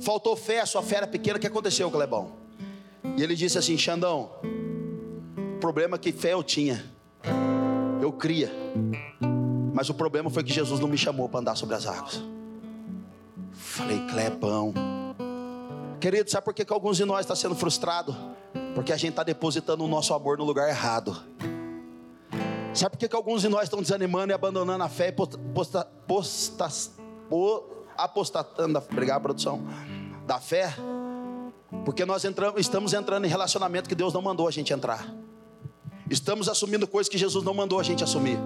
Faltou 0.01 0.37
fé, 0.37 0.61
a 0.61 0.67
sua 0.67 0.83
fé 0.83 0.97
era 0.97 1.07
pequena, 1.07 1.39
o 1.39 1.41
que 1.41 1.47
aconteceu, 1.47 1.91
Clebão? 1.91 2.33
E 3.17 3.23
ele 3.23 3.35
disse 3.35 3.57
assim: 3.57 3.79
Xandão, 3.79 4.31
o 5.57 5.61
problema 5.61 5.97
é 5.97 5.99
que 5.99 6.13
fé 6.13 6.33
eu 6.33 6.43
tinha, 6.43 6.85
eu 8.01 8.13
cria, 8.13 8.51
mas 9.73 9.89
o 9.89 9.95
problema 9.95 10.29
foi 10.29 10.43
que 10.43 10.53
Jesus 10.53 10.81
não 10.81 10.89
me 10.89 10.99
chamou 10.99 11.29
para 11.29 11.41
andar 11.41 11.57
sobre 11.57 11.77
as 11.77 11.87
águas. 11.87 12.23
Falei, 13.53 14.05
Clebão, 14.07 14.75
querido, 16.01 16.31
sabe 16.31 16.45
por 16.45 16.53
que, 16.55 16.65
que 16.65 16.73
alguns 16.73 16.97
de 16.97 17.05
nós 17.05 17.21
está 17.21 17.37
sendo 17.37 17.55
frustrado? 17.55 18.17
Porque 18.75 18.93
a 18.93 18.97
gente 18.97 19.11
está 19.11 19.23
depositando 19.23 19.85
o 19.85 19.89
nosso 19.89 20.13
amor 20.15 20.37
no 20.37 20.45
lugar 20.45 20.69
errado. 20.69 21.17
Sabe 22.75 22.93
por 22.93 22.99
que, 22.99 23.09
que 23.09 23.17
alguns 23.17 23.43
de 23.43 23.49
nós 23.49 23.65
estão 23.65 23.83
desanimando 23.83 24.33
e 24.33 24.35
abandonando 24.35 24.83
a 24.83 24.89
fé 24.89 25.09
e 25.09 25.13
posta, 25.13 25.85
posta, 26.07 26.69
apostatando, 27.97 28.79
obrigado 28.79 29.23
produção, 29.23 29.63
da 30.27 30.41
fé? 30.41 30.75
Porque 31.85 32.05
nós 32.07 32.25
entramos, 32.25 32.61
estamos 32.61 32.95
entrando 32.95 33.27
em 33.27 33.29
relacionamento 33.29 33.89
que 33.89 33.95
Deus 33.95 34.15
não 34.15 34.23
mandou 34.23 34.49
a 34.49 34.51
gente 34.51 34.73
entrar. 34.73 35.07
Estamos 36.09 36.49
assumindo 36.49 36.87
coisas 36.87 37.11
que 37.11 37.19
Jesus 37.19 37.45
não 37.45 37.53
mandou 37.53 37.79
a 37.79 37.83
gente 37.83 38.03
assumir. 38.03 38.39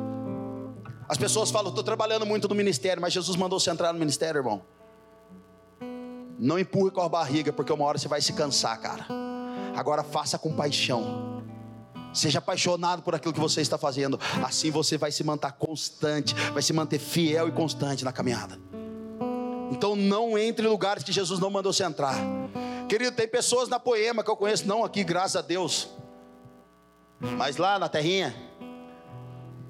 As 1.09 1.17
pessoas 1.17 1.51
falam, 1.51 1.69
estou 1.69 1.85
trabalhando 1.85 2.27
muito 2.27 2.49
no 2.49 2.55
ministério, 2.55 3.01
mas 3.01 3.13
Jesus 3.13 3.37
mandou 3.37 3.61
você 3.61 3.71
entrar 3.71 3.93
no 3.93 3.99
ministério, 3.99 4.41
irmão. 4.41 4.63
Não 6.39 6.59
empurre 6.59 6.91
com 6.91 7.01
a 7.01 7.09
barriga, 7.09 7.53
porque 7.53 7.73
uma 7.73 7.85
hora 7.85 7.97
você 7.97 8.09
vai 8.09 8.21
se 8.21 8.33
cansar, 8.33 8.81
cara. 8.81 9.07
Agora 9.77 10.03
faça 10.03 10.37
com 10.37 10.53
paixão. 10.53 11.36
Seja 12.17 12.39
apaixonado 12.39 13.03
por 13.03 13.15
aquilo 13.15 13.35
que 13.35 13.39
você 13.39 13.61
está 13.61 13.77
fazendo. 13.77 14.19
Assim 14.43 14.71
você 14.71 14.97
vai 14.97 15.13
se 15.13 15.23
manter 15.23 15.53
constante, 15.53 16.35
vai 16.51 16.63
se 16.63 16.73
manter 16.73 16.99
fiel 16.99 17.47
e 17.47 17.53
constante 17.53 18.05
na 18.05 18.11
caminhada. 18.11 18.59
Então 19.71 19.95
não 19.95 20.39
entre 20.39 20.67
em 20.67 20.71
lugares 20.71 21.05
que 21.05 21.13
Jesus 21.13 21.39
não 21.39 21.51
mandou 21.51 21.75
você 21.75 21.85
entrar. 21.85 22.15
Querido, 22.89 23.15
tem 23.15 23.29
pessoas 23.29 23.69
na 23.69 23.79
poema 23.79 24.25
que 24.25 24.31
eu 24.31 24.37
conheço, 24.37 24.67
não 24.67 24.83
aqui, 24.83 25.05
graças 25.05 25.37
a 25.37 25.43
Deus. 25.43 25.91
Mas 27.21 27.59
lá 27.59 27.79
na 27.79 27.87
terrinha. 27.89 28.35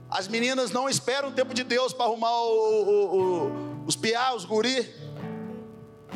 As 0.09 0.29
meninas 0.29 0.71
não 0.71 0.89
esperam 0.89 1.31
o 1.31 1.33
tempo 1.33 1.53
de 1.53 1.65
Deus 1.65 1.93
para 1.93 2.05
arrumar 2.05 2.31
o, 2.31 2.53
o, 2.53 3.17
o, 3.17 3.85
os 3.87 3.97
piá, 3.97 4.33
os 4.37 4.45
guri. 4.45 4.89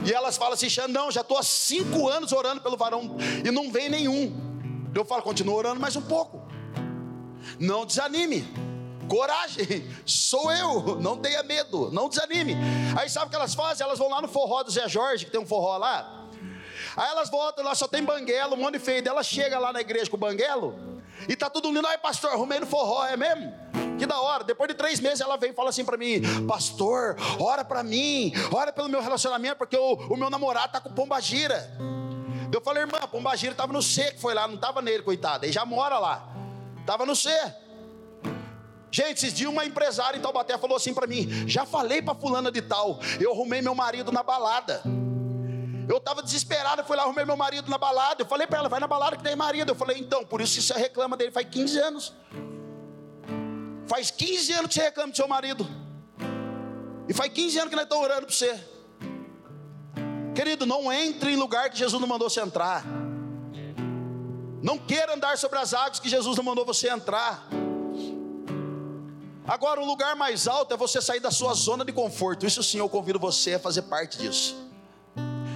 E 0.06 0.12
elas 0.12 0.36
falam 0.36 0.54
assim, 0.54 0.70
Xandão, 0.70 1.10
já 1.10 1.22
estou 1.22 1.36
há 1.36 1.42
cinco 1.42 2.08
anos 2.08 2.30
orando 2.30 2.60
pelo 2.60 2.76
varão 2.76 3.16
e 3.44 3.50
não 3.50 3.72
vem 3.72 3.88
nenhum. 3.88 4.49
Eu 4.94 5.04
falo, 5.04 5.22
continua 5.22 5.54
orando 5.54 5.80
mais 5.80 5.96
um 5.96 6.02
pouco. 6.02 6.42
Não 7.58 7.86
desanime. 7.86 8.46
Coragem, 9.08 9.88
sou 10.06 10.52
eu, 10.52 11.00
não 11.00 11.16
tenha 11.16 11.42
medo, 11.42 11.90
não 11.90 12.08
desanime. 12.08 12.56
Aí 12.96 13.08
sabe 13.10 13.26
o 13.26 13.30
que 13.30 13.36
elas 13.36 13.54
fazem? 13.54 13.84
Elas 13.84 13.98
vão 13.98 14.08
lá 14.08 14.22
no 14.22 14.28
forró 14.28 14.62
do 14.62 14.70
Zé 14.70 14.88
Jorge, 14.88 15.24
que 15.24 15.32
tem 15.32 15.40
um 15.40 15.46
forró 15.46 15.76
lá. 15.76 16.28
Aí 16.96 17.08
elas 17.10 17.28
voltam 17.28 17.64
lá, 17.64 17.74
só 17.74 17.88
tem 17.88 18.04
banguelo, 18.04 18.54
um 18.54 18.58
monte 18.58 18.74
de 18.74 18.78
feio. 18.78 19.02
Ela 19.06 19.22
chega 19.22 19.58
lá 19.58 19.72
na 19.72 19.80
igreja 19.80 20.08
com 20.08 20.16
o 20.16 20.20
banguelo 20.20 20.74
e 21.28 21.34
tá 21.34 21.50
tudo 21.50 21.72
lindo. 21.72 21.86
Aí, 21.86 21.98
pastor, 21.98 22.30
arrumei 22.30 22.60
no 22.60 22.66
forró, 22.66 23.04
é 23.04 23.16
mesmo? 23.16 23.52
Que 23.98 24.06
da 24.06 24.20
hora. 24.20 24.44
Depois 24.44 24.68
de 24.68 24.74
três 24.74 25.00
meses 25.00 25.20
ela 25.20 25.36
vem 25.36 25.50
e 25.50 25.54
fala 25.54 25.70
assim 25.70 25.84
para 25.84 25.96
mim: 25.96 26.22
Pastor, 26.46 27.16
ora 27.38 27.64
para 27.64 27.82
mim, 27.82 28.32
ora 28.52 28.72
pelo 28.72 28.88
meu 28.88 29.02
relacionamento, 29.02 29.56
porque 29.56 29.76
o, 29.76 29.94
o 30.08 30.16
meu 30.16 30.30
namorado 30.30 30.72
tá 30.72 30.80
com 30.80 30.92
pomba 30.92 31.20
gira. 31.20 31.70
Eu 32.52 32.60
falei, 32.60 32.82
irmã, 32.82 32.98
Pombagira 33.10 33.52
estava 33.52 33.72
no 33.72 33.82
C, 33.82 34.12
que 34.12 34.20
foi 34.20 34.34
lá, 34.34 34.48
não 34.48 34.56
estava 34.56 34.82
nele, 34.82 35.02
coitado. 35.02 35.44
Ele 35.44 35.52
já 35.52 35.64
mora 35.64 35.98
lá. 35.98 36.28
Estava 36.80 37.06
no 37.06 37.14
C. 37.14 37.30
Gente, 38.90 39.18
esses 39.18 39.32
dias 39.32 39.48
uma 39.48 39.64
empresária 39.64 40.18
em 40.18 40.20
Taubaté 40.20 40.58
falou 40.58 40.76
assim 40.76 40.92
para 40.92 41.06
mim: 41.06 41.48
já 41.48 41.64
falei 41.64 42.02
para 42.02 42.14
fulana 42.14 42.50
de 42.50 42.60
tal, 42.60 42.98
eu 43.20 43.32
arrumei 43.32 43.62
meu 43.62 43.74
marido 43.74 44.10
na 44.10 44.22
balada. 44.22 44.82
Eu 45.88 45.96
estava 45.96 46.22
desesperado, 46.22 46.84
fui 46.84 46.96
lá, 46.96 47.02
arrumei 47.02 47.24
meu 47.24 47.36
marido 47.36 47.68
na 47.68 47.76
balada. 47.76 48.22
Eu 48.22 48.26
falei 48.26 48.46
para 48.46 48.58
ela, 48.58 48.68
vai 48.68 48.78
na 48.78 48.86
balada 48.86 49.16
que 49.16 49.24
tem 49.24 49.34
marido. 49.34 49.70
Eu 49.70 49.74
falei, 49.74 49.98
então, 49.98 50.24
por 50.24 50.40
isso 50.40 50.54
que 50.54 50.62
você 50.62 50.74
reclama 50.74 51.16
dele 51.16 51.32
faz 51.32 51.48
15 51.48 51.78
anos. 51.80 52.12
Faz 53.88 54.08
15 54.08 54.52
anos 54.52 54.68
que 54.68 54.74
você 54.74 54.82
reclama 54.82 55.10
do 55.10 55.16
seu 55.16 55.26
marido. 55.26 55.68
E 57.08 57.12
faz 57.12 57.32
15 57.32 57.58
anos 57.58 57.70
que 57.70 57.74
nós 57.76 57.84
estamos 57.86 58.04
orando 58.04 58.26
para 58.26 58.34
você. 58.34 58.69
Querido, 60.40 60.64
não 60.64 60.90
entre 60.90 61.32
em 61.32 61.36
lugar 61.36 61.68
que 61.68 61.76
Jesus 61.76 62.00
não 62.00 62.08
mandou 62.08 62.30
você 62.30 62.40
entrar. 62.40 62.82
Não 64.62 64.78
queira 64.78 65.14
andar 65.14 65.36
sobre 65.36 65.58
as 65.58 65.74
águas 65.74 66.00
que 66.00 66.08
Jesus 66.08 66.34
não 66.34 66.42
mandou 66.42 66.64
você 66.64 66.88
entrar. 66.88 67.46
Agora, 69.46 69.82
o 69.82 69.84
lugar 69.84 70.16
mais 70.16 70.48
alto 70.48 70.72
é 70.72 70.78
você 70.78 71.02
sair 71.02 71.20
da 71.20 71.30
sua 71.30 71.52
zona 71.52 71.84
de 71.84 71.92
conforto. 71.92 72.46
Isso 72.46 72.62
sim, 72.62 72.78
eu 72.78 72.88
convido 72.88 73.18
você 73.18 73.52
a 73.52 73.58
fazer 73.58 73.82
parte 73.82 74.16
disso. 74.16 74.56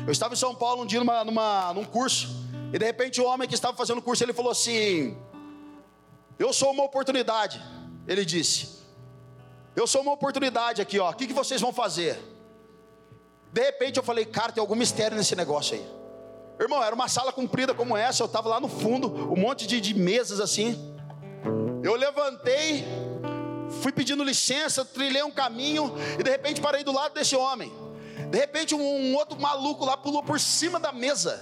Eu 0.07 0.13
estava 0.13 0.35
em 0.35 0.37
São 0.37 0.55
Paulo 0.55 0.83
um 0.83 0.87
dia 0.87 0.99
numa, 0.99 1.25
numa, 1.25 1.73
num 1.73 1.85
curso, 1.87 2.29
e 2.71 2.79
de 2.79 2.85
repente 2.85 3.23
o 3.23 3.25
homem 3.25 3.49
que 3.49 3.55
estava 3.55 3.75
fazendo 3.75 4.01
o 4.01 4.03
curso, 4.03 4.23
ele 4.23 4.35
falou 4.35 4.53
assim: 4.53 5.17
Eu 6.39 6.53
sou 6.53 6.73
uma 6.73 6.85
oportunidade. 6.85 7.59
Ele 8.07 8.23
disse: 8.23 8.81
Eu 9.75 9.87
sou 9.87 10.03
uma 10.03 10.13
oportunidade 10.13 10.83
aqui, 10.83 11.01
ó. 11.01 11.09
O 11.09 11.15
que, 11.15 11.27
que 11.27 11.33
vocês 11.33 11.59
vão 11.59 11.73
fazer? 11.73 12.34
De 13.55 13.63
repente 13.63 13.99
eu 13.99 14.03
falei, 14.03 14.25
cara, 14.25 14.51
tem 14.51 14.61
algum 14.61 14.75
mistério 14.75 15.17
nesse 15.17 15.37
negócio 15.37 15.77
aí. 15.77 15.87
Irmão, 16.59 16.83
era 16.83 16.93
uma 16.93 17.07
sala 17.07 17.33
comprida 17.33 17.73
como 17.73 17.97
essa, 17.97 18.21
eu 18.21 18.27
estava 18.27 18.49
lá 18.49 18.59
no 18.59 18.69
fundo, 18.69 19.07
um 19.33 19.37
monte 19.37 19.65
de, 19.65 19.81
de 19.81 19.95
mesas 19.95 20.41
assim. 20.41 20.93
Eu 21.81 21.95
levantei, 21.95 22.85
fui 23.81 23.93
pedindo 23.93 24.25
licença, 24.25 24.85
trilhei 24.85 25.23
um 25.23 25.31
caminho 25.31 25.95
e 26.19 26.23
de 26.25 26.29
repente 26.29 26.61
parei 26.61 26.83
do 26.83 26.91
lado 26.91 27.15
desse 27.15 27.37
homem. 27.37 27.73
De 28.29 28.37
repente 28.37 28.75
um, 28.75 28.83
um 28.83 29.15
outro 29.15 29.41
maluco 29.41 29.85
lá 29.85 29.97
pulou 29.97 30.25
por 30.25 30.41
cima 30.41 30.81
da 30.81 30.91
mesa. 30.91 31.41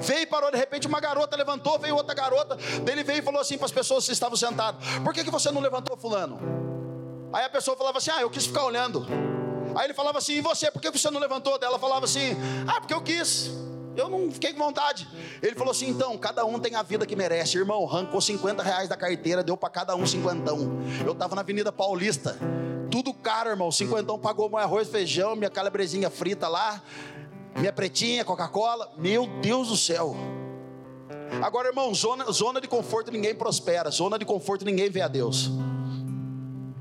Veio 0.00 0.22
e 0.22 0.26
parou, 0.26 0.50
de 0.50 0.56
repente 0.56 0.86
uma 0.86 1.00
garota 1.00 1.36
levantou, 1.36 1.78
veio 1.78 1.96
outra 1.96 2.14
garota, 2.14 2.56
dele 2.82 3.04
veio 3.04 3.18
e 3.18 3.22
falou 3.22 3.42
assim 3.42 3.58
para 3.58 3.66
as 3.66 3.72
pessoas 3.72 4.06
que 4.06 4.12
estavam 4.12 4.38
sentadas: 4.38 4.82
Por 5.04 5.12
que, 5.12 5.22
que 5.22 5.30
você 5.30 5.50
não 5.50 5.60
levantou, 5.60 5.98
Fulano? 5.98 6.40
Aí 7.30 7.44
a 7.44 7.50
pessoa 7.50 7.76
falava 7.76 7.98
assim: 7.98 8.10
Ah, 8.10 8.22
eu 8.22 8.30
quis 8.30 8.46
ficar 8.46 8.64
olhando. 8.64 9.29
Aí 9.74 9.86
ele 9.86 9.94
falava 9.94 10.18
assim: 10.18 10.34
E 10.34 10.40
você, 10.40 10.70
por 10.70 10.80
que 10.80 10.90
você 10.90 11.10
não 11.10 11.20
levantou? 11.20 11.58
Dela 11.58 11.78
falava 11.78 12.04
assim: 12.04 12.36
Ah, 12.66 12.80
porque 12.80 12.94
eu 12.94 13.00
quis. 13.00 13.50
Eu 13.96 14.08
não 14.08 14.30
fiquei 14.30 14.52
com 14.52 14.58
vontade. 14.58 15.08
Ele 15.42 15.54
falou 15.54 15.72
assim: 15.72 15.88
então, 15.88 16.16
cada 16.16 16.44
um 16.44 16.58
tem 16.58 16.74
a 16.74 16.82
vida 16.82 17.04
que 17.04 17.16
merece. 17.16 17.58
Irmão, 17.58 17.84
arrancou 17.84 18.20
50 18.20 18.62
reais 18.62 18.88
da 18.88 18.96
carteira, 18.96 19.42
deu 19.42 19.56
para 19.56 19.68
cada 19.68 19.96
um 19.96 20.06
cinquentão. 20.06 20.78
Eu 21.04 21.12
estava 21.12 21.34
na 21.34 21.42
Avenida 21.42 21.72
Paulista. 21.72 22.36
Tudo 22.90 23.12
caro, 23.12 23.50
irmão. 23.50 23.70
Cinquentão 23.70 24.18
pagou 24.18 24.48
meu 24.48 24.58
arroz, 24.58 24.88
feijão, 24.88 25.36
minha 25.36 25.50
calabresinha 25.50 26.10
frita 26.10 26.48
lá, 26.48 26.82
minha 27.56 27.72
pretinha, 27.72 28.24
Coca-Cola. 28.24 28.92
Meu 28.96 29.26
Deus 29.40 29.68
do 29.68 29.76
céu. 29.76 30.16
Agora, 31.42 31.68
irmão, 31.68 31.94
zona, 31.94 32.30
zona 32.32 32.60
de 32.60 32.68
conforto 32.68 33.10
ninguém 33.10 33.34
prospera. 33.34 33.90
Zona 33.90 34.18
de 34.18 34.24
conforto 34.24 34.64
ninguém 34.64 34.90
vê 34.90 35.00
a 35.00 35.08
Deus. 35.08 35.50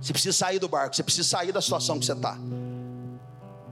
Você 0.01 0.13
precisa 0.13 0.37
sair 0.37 0.59
do 0.59 0.67
barco, 0.67 0.95
você 0.95 1.03
precisa 1.03 1.27
sair 1.27 1.51
da 1.51 1.61
situação 1.61 1.99
que 1.99 2.05
você 2.05 2.13
está. 2.13 2.37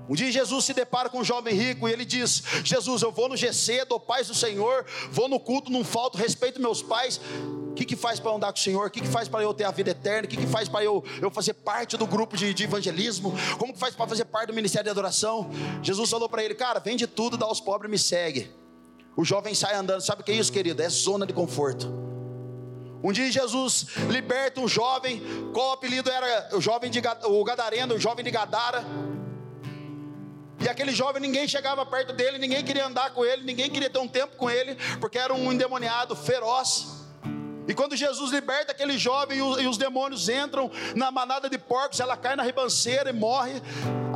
Um 0.10 0.16
dia 0.16 0.32
Jesus 0.32 0.66
se 0.66 0.74
depara 0.74 1.10
com 1.10 1.20
um 1.20 1.24
jovem 1.24 1.54
rico 1.54 1.88
e 1.88 1.92
ele 1.92 2.06
diz: 2.06 2.42
Jesus, 2.64 3.02
eu 3.02 3.12
vou 3.12 3.28
no 3.28 3.36
GC, 3.36 3.86
dou 3.86 4.00
paz 4.00 4.28
do 4.28 4.36
Senhor, 4.36 4.86
vou 5.12 5.28
no 5.28 5.40
culto, 5.40 5.72
não 5.72 5.84
falto, 5.84 6.18
respeito 6.18 6.62
meus 6.62 6.82
pais. 6.82 7.20
O 7.72 7.74
que, 7.74 7.86
que 7.86 7.96
faz 7.96 8.20
para 8.20 8.32
andar 8.32 8.52
com 8.52 8.58
o 8.58 8.62
Senhor? 8.62 8.88
O 8.88 8.90
que, 8.90 9.02
que 9.02 9.08
faz 9.08 9.28
para 9.28 9.44
eu 9.44 9.54
ter 9.54 9.66
a 9.66 9.72
vida 9.72 9.92
eterna? 9.92 10.26
O 10.26 10.30
que, 10.30 10.38
que 10.38 10.48
faz 10.48 10.68
para 10.70 10.84
eu, 10.84 11.04
eu 11.22 11.30
fazer 11.30 11.54
parte 11.54 11.98
do 11.98 12.08
grupo 12.08 12.36
de, 12.38 12.54
de 12.54 12.64
evangelismo? 12.64 13.34
Como 13.58 13.74
que 13.74 13.80
faz 13.80 13.94
para 13.96 14.08
fazer 14.08 14.26
parte 14.26 14.48
do 14.48 14.54
ministério 14.54 14.86
de 14.86 14.90
adoração? 14.92 15.52
Jesus 15.84 16.10
falou 16.10 16.30
para 16.30 16.44
ele: 16.44 16.56
Cara, 16.56 16.80
vende 16.80 17.06
tudo, 17.06 17.38
dá 17.38 17.46
aos 17.46 17.60
pobres 17.60 17.90
e 17.90 17.92
me 17.92 18.00
segue. 18.00 18.52
O 19.16 19.26
jovem 19.26 19.54
sai 19.54 19.76
andando, 19.76 20.02
sabe 20.02 20.22
o 20.22 20.24
que 20.24 20.32
é 20.32 20.36
isso, 20.36 20.52
querido? 20.52 20.82
É 20.82 20.90
zona 20.90 21.26
de 21.26 21.34
conforto. 21.34 22.08
Um 23.04 23.12
dia 23.12 23.32
Jesus 23.32 23.88
liberta 24.10 24.60
um 24.60 24.68
jovem, 24.68 25.22
qual 25.54 25.70
o 25.70 25.72
apelido 25.74 26.10
era? 26.10 26.56
O 26.56 26.62
jovem 26.62 26.90
de 26.90 27.02
o 27.26 27.44
Gadareno, 27.44 27.96
o 27.96 28.00
jovem 28.00 28.24
de 28.24 28.32
Gadara. 28.32 28.86
E 30.60 30.68
aquele 30.68 30.92
jovem, 30.92 31.22
ninguém 31.22 31.48
chegava 31.48 31.86
perto 31.86 32.14
dele, 32.14 32.38
ninguém 32.38 32.64
queria 32.64 32.88
andar 32.88 33.12
com 33.12 33.24
ele, 33.24 33.44
ninguém 33.44 33.70
queria 33.70 33.90
ter 33.90 34.00
um 34.00 34.08
tempo 34.08 34.36
com 34.36 34.50
ele, 34.50 34.76
porque 35.00 35.18
era 35.18 35.34
um 35.34 35.52
endemoniado 35.52 36.16
feroz. 36.16 36.98
E 37.68 37.74
quando 37.74 37.98
Jesus 37.98 38.32
liberta 38.32 38.72
aquele 38.72 38.98
jovem 38.98 39.40
e 39.40 39.68
os 39.68 39.78
demônios 39.78 40.30
entram 40.30 40.72
na 40.96 41.12
manada 41.12 41.50
de 41.50 41.58
porcos, 41.58 42.00
ela 42.00 42.16
cai 42.16 42.36
na 42.36 42.44
ribanceira 42.44 43.10
e 43.10 43.14
morre. 43.14 43.62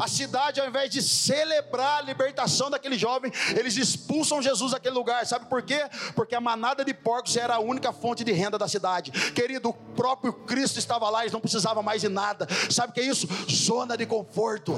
A 0.01 0.07
cidade, 0.07 0.61
ao 0.61 0.67
invés 0.67 0.89
de 0.89 1.01
celebrar 1.01 1.99
a 1.99 2.01
libertação 2.01 2.69
daquele 2.69 2.97
jovem, 2.97 3.31
eles 3.55 3.75
expulsam 3.75 4.41
Jesus 4.41 4.71
daquele 4.71 4.95
lugar. 4.95 5.25
Sabe 5.27 5.47
por 5.47 5.61
quê? 5.61 5.83
Porque 6.15 6.33
a 6.33 6.39
manada 6.39 6.85
de 6.85 6.93
porcos 6.93 7.35
era 7.35 7.55
a 7.55 7.59
única 7.59 7.91
fonte 7.91 8.23
de 8.23 8.31
renda 8.31 8.57
da 8.57 8.69
cidade. 8.69 9.11
Querido, 9.33 9.69
o 9.69 9.73
próprio 9.73 10.31
Cristo 10.31 10.79
estava 10.79 11.09
lá, 11.09 11.21
eles 11.21 11.33
não 11.33 11.41
precisavam 11.41 11.83
mais 11.83 11.99
de 12.01 12.07
nada. 12.07 12.47
Sabe 12.69 12.91
o 12.91 12.93
que 12.93 13.01
é 13.01 13.05
isso? 13.05 13.27
Zona 13.49 13.97
de 13.97 14.05
conforto. 14.05 14.73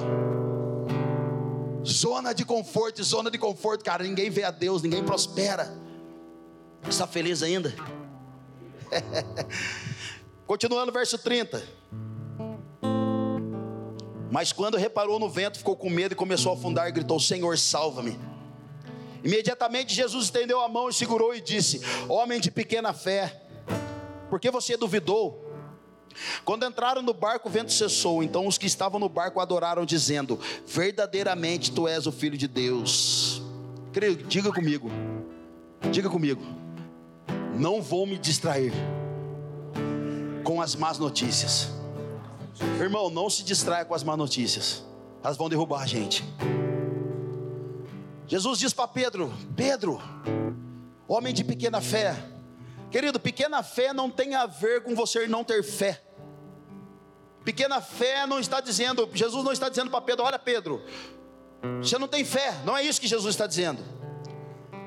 Zona 1.86 2.34
de 2.34 2.46
conforto, 2.46 3.04
zona 3.04 3.30
de 3.30 3.38
conforto, 3.38 3.84
cara. 3.84 4.04
Ninguém 4.04 4.30
vê 4.30 4.44
a 4.44 4.52
Deus, 4.52 4.82
ninguém 4.82 5.04
prospera. 5.04 5.78
Está 6.88 7.06
feliz 7.06 7.44
ainda? 7.44 7.74
Continuando 10.48 10.92
verso 10.92 11.18
30. 11.18 11.64
Mas 14.32 14.52
quando 14.52 14.78
reparou 14.78 15.20
no 15.20 15.30
vento, 15.30 15.58
ficou 15.58 15.76
com 15.76 15.90
medo 15.90 16.14
e 16.14 16.16
começou 16.16 16.52
a 16.52 16.56
afundar 16.56 16.88
e 16.88 16.92
gritou: 16.92 17.20
Senhor, 17.20 17.58
salva-me. 17.58 18.20
Imediatamente 19.24 19.94
Jesus 19.94 20.26
estendeu 20.26 20.60
a 20.60 20.68
mão 20.68 20.90
e 20.90 20.94
segurou 20.94 21.36
e 21.36 21.42
disse: 21.42 21.82
Homem 22.10 22.40
de 22.40 22.50
pequena 22.50 22.94
fé, 22.94 23.42
por 24.30 24.40
que 24.40 24.50
você 24.50 24.76
duvidou? 24.76 25.43
Quando 26.44 26.66
entraram 26.66 27.02
no 27.02 27.14
barco, 27.14 27.48
o 27.48 27.52
vento 27.52 27.72
cessou. 27.72 28.24
Então 28.24 28.48
os 28.48 28.58
que 28.58 28.66
estavam 28.66 29.00
no 29.00 29.10
barco 29.10 29.40
adoraram, 29.40 29.86
dizendo: 29.86 30.40
Verdadeiramente 30.66 31.72
tu 31.72 31.88
és 31.88 32.06
o 32.08 32.12
filho 32.12 32.38
de 32.38 32.48
Deus. 32.48 33.42
Creio, 33.92 34.16
diga 34.16 34.52
comigo, 34.52 34.90
diga 35.92 36.10
comigo, 36.10 36.42
não 37.56 37.82
vou 37.82 38.08
me 38.08 38.18
distrair 38.18 38.74
com 40.44 40.62
as 40.62 40.76
más 40.76 40.98
notícias. 40.98 41.70
Irmão, 42.80 43.10
não 43.10 43.30
se 43.30 43.44
distraia 43.44 43.86
com 43.86 43.94
as 43.94 44.04
más 44.04 44.18
notícias, 44.18 44.84
elas 45.24 45.38
vão 45.38 45.48
derrubar 45.48 45.84
a 45.84 45.86
gente. 45.86 46.24
Jesus 48.28 48.58
diz 48.58 48.74
para 48.74 48.88
Pedro: 48.88 49.32
Pedro, 49.56 50.02
homem 51.08 51.34
de 51.34 51.44
pequena 51.44 51.80
fé, 51.80 52.16
Querido, 52.94 53.20
pequena 53.20 53.64
fé 53.64 53.92
não 53.92 54.08
tem 54.08 54.36
a 54.36 54.46
ver 54.46 54.84
com 54.84 54.94
você 54.94 55.28
não 55.28 55.44
ter 55.44 55.64
fé. 55.64 56.00
Pequena 57.44 57.82
fé 57.82 58.28
não 58.28 58.40
está 58.40 58.62
dizendo, 58.62 59.10
Jesus 59.16 59.44
não 59.44 59.52
está 59.52 59.68
dizendo 59.68 59.90
para 59.90 60.00
Pedro: 60.00 60.24
olha, 60.24 60.38
Pedro, 60.38 60.80
você 61.82 61.98
não 61.98 62.08
tem 62.08 62.24
fé. 62.24 62.54
Não 62.64 62.78
é 62.78 62.84
isso 62.84 63.02
que 63.02 63.08
Jesus 63.08 63.34
está 63.34 63.48
dizendo. 63.48 63.84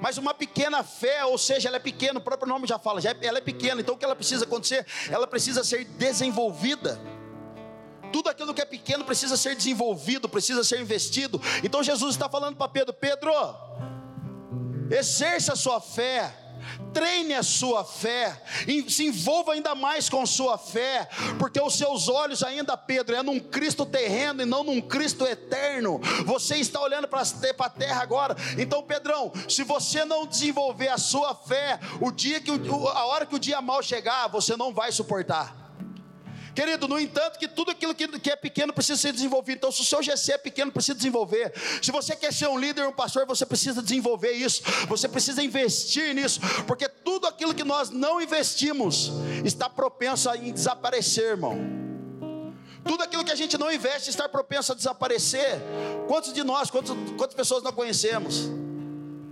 Mas 0.00 0.18
uma 0.18 0.32
pequena 0.32 0.84
fé, 0.84 1.24
ou 1.24 1.36
seja, 1.36 1.66
ela 1.66 1.78
é 1.78 1.80
pequena, 1.80 2.20
o 2.20 2.22
próprio 2.22 2.48
nome 2.48 2.64
já 2.68 2.78
fala, 2.78 3.00
já 3.00 3.10
é, 3.10 3.16
ela 3.22 3.38
é 3.38 3.40
pequena, 3.40 3.80
então 3.80 3.96
o 3.96 3.98
que 3.98 4.04
ela 4.04 4.14
precisa 4.14 4.44
acontecer? 4.44 4.86
Ela 5.10 5.26
precisa 5.26 5.64
ser 5.64 5.84
desenvolvida. 5.84 7.00
Tudo 8.12 8.30
aquilo 8.30 8.54
que 8.54 8.62
é 8.62 8.64
pequeno 8.64 9.04
precisa 9.04 9.36
ser 9.36 9.56
desenvolvido, 9.56 10.28
precisa 10.28 10.62
ser 10.62 10.80
investido. 10.80 11.42
Então 11.64 11.82
Jesus 11.82 12.14
está 12.14 12.28
falando 12.28 12.54
para 12.54 12.68
Pedro: 12.68 12.94
Pedro, 12.94 13.32
exerça 14.92 15.54
a 15.54 15.56
sua 15.56 15.80
fé 15.80 16.45
treine 16.92 17.34
a 17.34 17.42
sua 17.42 17.84
fé, 17.84 18.42
se 18.88 19.04
envolva 19.04 19.52
ainda 19.52 19.74
mais 19.74 20.08
com 20.08 20.24
sua 20.24 20.56
fé, 20.56 21.08
porque 21.38 21.60
os 21.60 21.76
seus 21.76 22.08
olhos 22.08 22.42
ainda, 22.42 22.76
Pedro, 22.76 23.14
é 23.14 23.22
num 23.22 23.38
Cristo 23.38 23.84
terreno 23.84 24.42
e 24.42 24.46
não 24.46 24.64
num 24.64 24.80
Cristo 24.80 25.26
eterno. 25.26 26.00
Você 26.24 26.56
está 26.56 26.80
olhando 26.80 27.08
para 27.08 27.22
a 27.22 27.70
terra 27.70 28.02
agora. 28.02 28.36
Então, 28.58 28.82
Pedrão, 28.82 29.32
se 29.48 29.62
você 29.62 30.04
não 30.04 30.26
desenvolver 30.26 30.88
a 30.88 30.98
sua 30.98 31.34
fé, 31.34 31.78
o 32.00 32.10
dia 32.10 32.40
que 32.40 32.50
a 32.50 33.06
hora 33.06 33.26
que 33.26 33.34
o 33.34 33.38
dia 33.38 33.60
mal 33.60 33.82
chegar, 33.82 34.28
você 34.28 34.56
não 34.56 34.72
vai 34.72 34.90
suportar. 34.92 35.65
Querido, 36.56 36.88
no 36.88 36.98
entanto, 36.98 37.38
que 37.38 37.46
tudo 37.46 37.70
aquilo 37.70 37.94
que, 37.94 38.30
é 38.30 38.34
pequeno 38.34 38.72
precisa 38.72 38.98
ser 38.98 39.12
desenvolvido. 39.12 39.58
Então, 39.58 39.70
se 39.70 39.82
o 39.82 39.84
seu 39.84 40.02
GC 40.02 40.32
é 40.32 40.38
pequeno, 40.38 40.72
precisa 40.72 40.94
desenvolver. 40.94 41.52
Se 41.82 41.92
você 41.92 42.16
quer 42.16 42.32
ser 42.32 42.48
um 42.48 42.58
líder, 42.58 42.88
um 42.88 42.92
pastor, 42.92 43.26
você 43.26 43.44
precisa 43.44 43.82
desenvolver 43.82 44.32
isso. 44.32 44.62
Você 44.88 45.06
precisa 45.06 45.42
investir 45.42 46.14
nisso. 46.14 46.40
Porque 46.66 46.88
tudo 46.88 47.26
aquilo 47.26 47.52
que 47.52 47.62
nós 47.62 47.90
não 47.90 48.22
investimos 48.22 49.12
está 49.44 49.68
propenso 49.68 50.30
a 50.30 50.36
desaparecer, 50.36 51.32
irmão. 51.32 51.58
Tudo 52.82 53.02
aquilo 53.02 53.22
que 53.22 53.32
a 53.32 53.36
gente 53.36 53.58
não 53.58 53.70
investe 53.70 54.08
está 54.08 54.26
propenso 54.26 54.72
a 54.72 54.74
desaparecer. 54.74 55.60
Quantos 56.08 56.32
de 56.32 56.42
nós, 56.42 56.70
quantos, 56.70 56.96
quantas 57.18 57.34
pessoas 57.34 57.62
nós 57.62 57.74
conhecemos? 57.74 58.48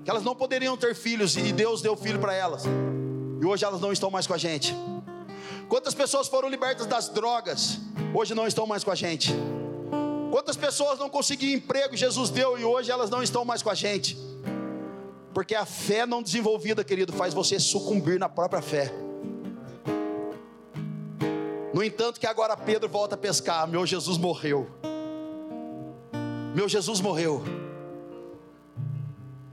Que 0.05 0.11
elas 0.11 0.23
não 0.23 0.37
poderiam 0.37 0.77
ter 0.77 0.95
filhos 0.95 1.39
e 1.39 1.55
Deus 1.55 1.81
deu 1.81 1.97
filho 1.97 2.19
para 2.19 2.35
elas. 2.35 2.65
E 3.41 3.47
hoje 3.47 3.65
elas 3.65 3.81
não 3.81 3.93
estão 3.93 4.11
mais 4.11 4.27
com 4.27 4.35
a 4.35 4.39
gente. 4.39 4.75
Quantas 5.69 5.95
pessoas 5.95 6.29
foram 6.29 6.49
libertas 6.49 6.87
das 6.87 7.09
drogas, 7.09 7.79
hoje 8.15 8.35
não 8.35 8.47
estão 8.47 8.67
mais 8.67 8.85
com 8.85 8.91
a 8.91 8.95
gente? 8.95 9.35
Quantas 10.31 10.57
pessoas 10.57 10.99
não 10.99 11.09
conseguiam 11.09 11.55
emprego, 11.55 11.97
Jesus 11.97 12.31
deu 12.31 12.59
e 12.59 12.65
hoje 12.65 12.91
elas 12.91 13.09
não 13.09 13.23
estão 13.23 13.45
mais 13.45 13.63
com 13.63 13.71
a 13.71 13.75
gente? 13.75 14.19
Porque 15.33 15.55
a 15.55 15.65
fé 15.65 16.07
não 16.07 16.23
desenvolvida, 16.23 16.85
querido, 16.85 17.13
faz 17.13 17.33
você 17.33 17.59
sucumbir 17.59 18.19
na 18.19 18.29
própria 18.29 18.63
fé. 18.63 18.93
No 21.73 21.83
entanto, 21.83 22.21
que 22.21 22.27
agora 22.27 22.57
Pedro 22.57 22.89
volta 22.89 23.17
a 23.17 23.19
pescar, 23.19 23.67
meu 23.67 23.85
Jesus 23.85 24.17
morreu. 24.17 24.71
Meu 26.55 26.69
Jesus 26.69 27.01
morreu. 27.01 27.43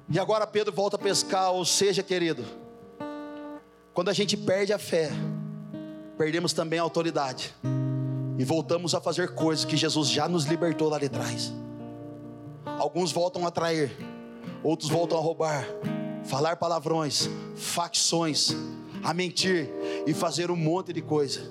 E 0.08 0.20
agora 0.20 0.46
Pedro 0.46 0.72
volta 0.72 0.98
a 0.98 1.00
pescar, 1.00 1.52
ou 1.52 1.66
seja, 1.66 2.04
querido, 2.04 2.46
quando 3.94 4.10
a 4.10 4.14
gente 4.14 4.38
perde 4.38 4.72
a 4.72 4.78
fé, 4.78 5.10
perdemos 6.22 6.54
também 6.54 6.78
a 6.78 6.84
autoridade 6.84 7.52
e 8.38 8.46
voltamos 8.46 8.94
a 8.94 9.02
fazer 9.02 9.34
coisas 9.34 9.66
que 9.66 9.76
Jesus 9.76 10.08
já 10.08 10.30
nos 10.30 10.46
libertou 10.46 10.88
lá 10.88 11.00
de 11.00 11.10
trás. 11.10 11.52
Alguns 12.64 13.12
voltam 13.12 13.48
a 13.48 13.50
trair, 13.50 13.92
outros 14.62 14.88
voltam 14.88 15.18
a 15.18 15.22
roubar, 15.22 15.66
falar 16.24 16.58
palavrões, 16.58 17.28
facções, 17.56 18.52
a 19.04 19.16
mentir 19.16 19.68
e 20.06 20.14
fazer 20.14 20.52
um 20.52 20.56
monte 20.56 20.94
de 20.94 21.02
coisa. 21.02 21.42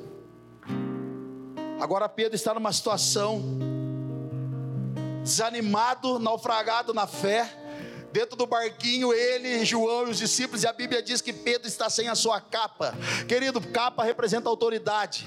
Agora 1.80 2.08
Pedro 2.08 2.36
está 2.36 2.54
numa 2.54 2.72
situação 2.72 3.42
desanimado, 5.24 6.20
naufragado 6.20 6.94
na 6.94 7.08
fé. 7.08 7.59
Dentro 8.12 8.36
do 8.36 8.46
barquinho, 8.46 9.12
ele, 9.12 9.64
João 9.64 10.08
e 10.08 10.10
os 10.10 10.18
discípulos, 10.18 10.64
e 10.64 10.66
a 10.66 10.72
Bíblia 10.72 11.02
diz 11.02 11.20
que 11.20 11.32
Pedro 11.32 11.68
está 11.68 11.88
sem 11.88 12.08
a 12.08 12.14
sua 12.14 12.40
capa. 12.40 12.94
Querido, 13.28 13.60
capa 13.60 14.02
representa 14.02 14.48
autoridade. 14.48 15.26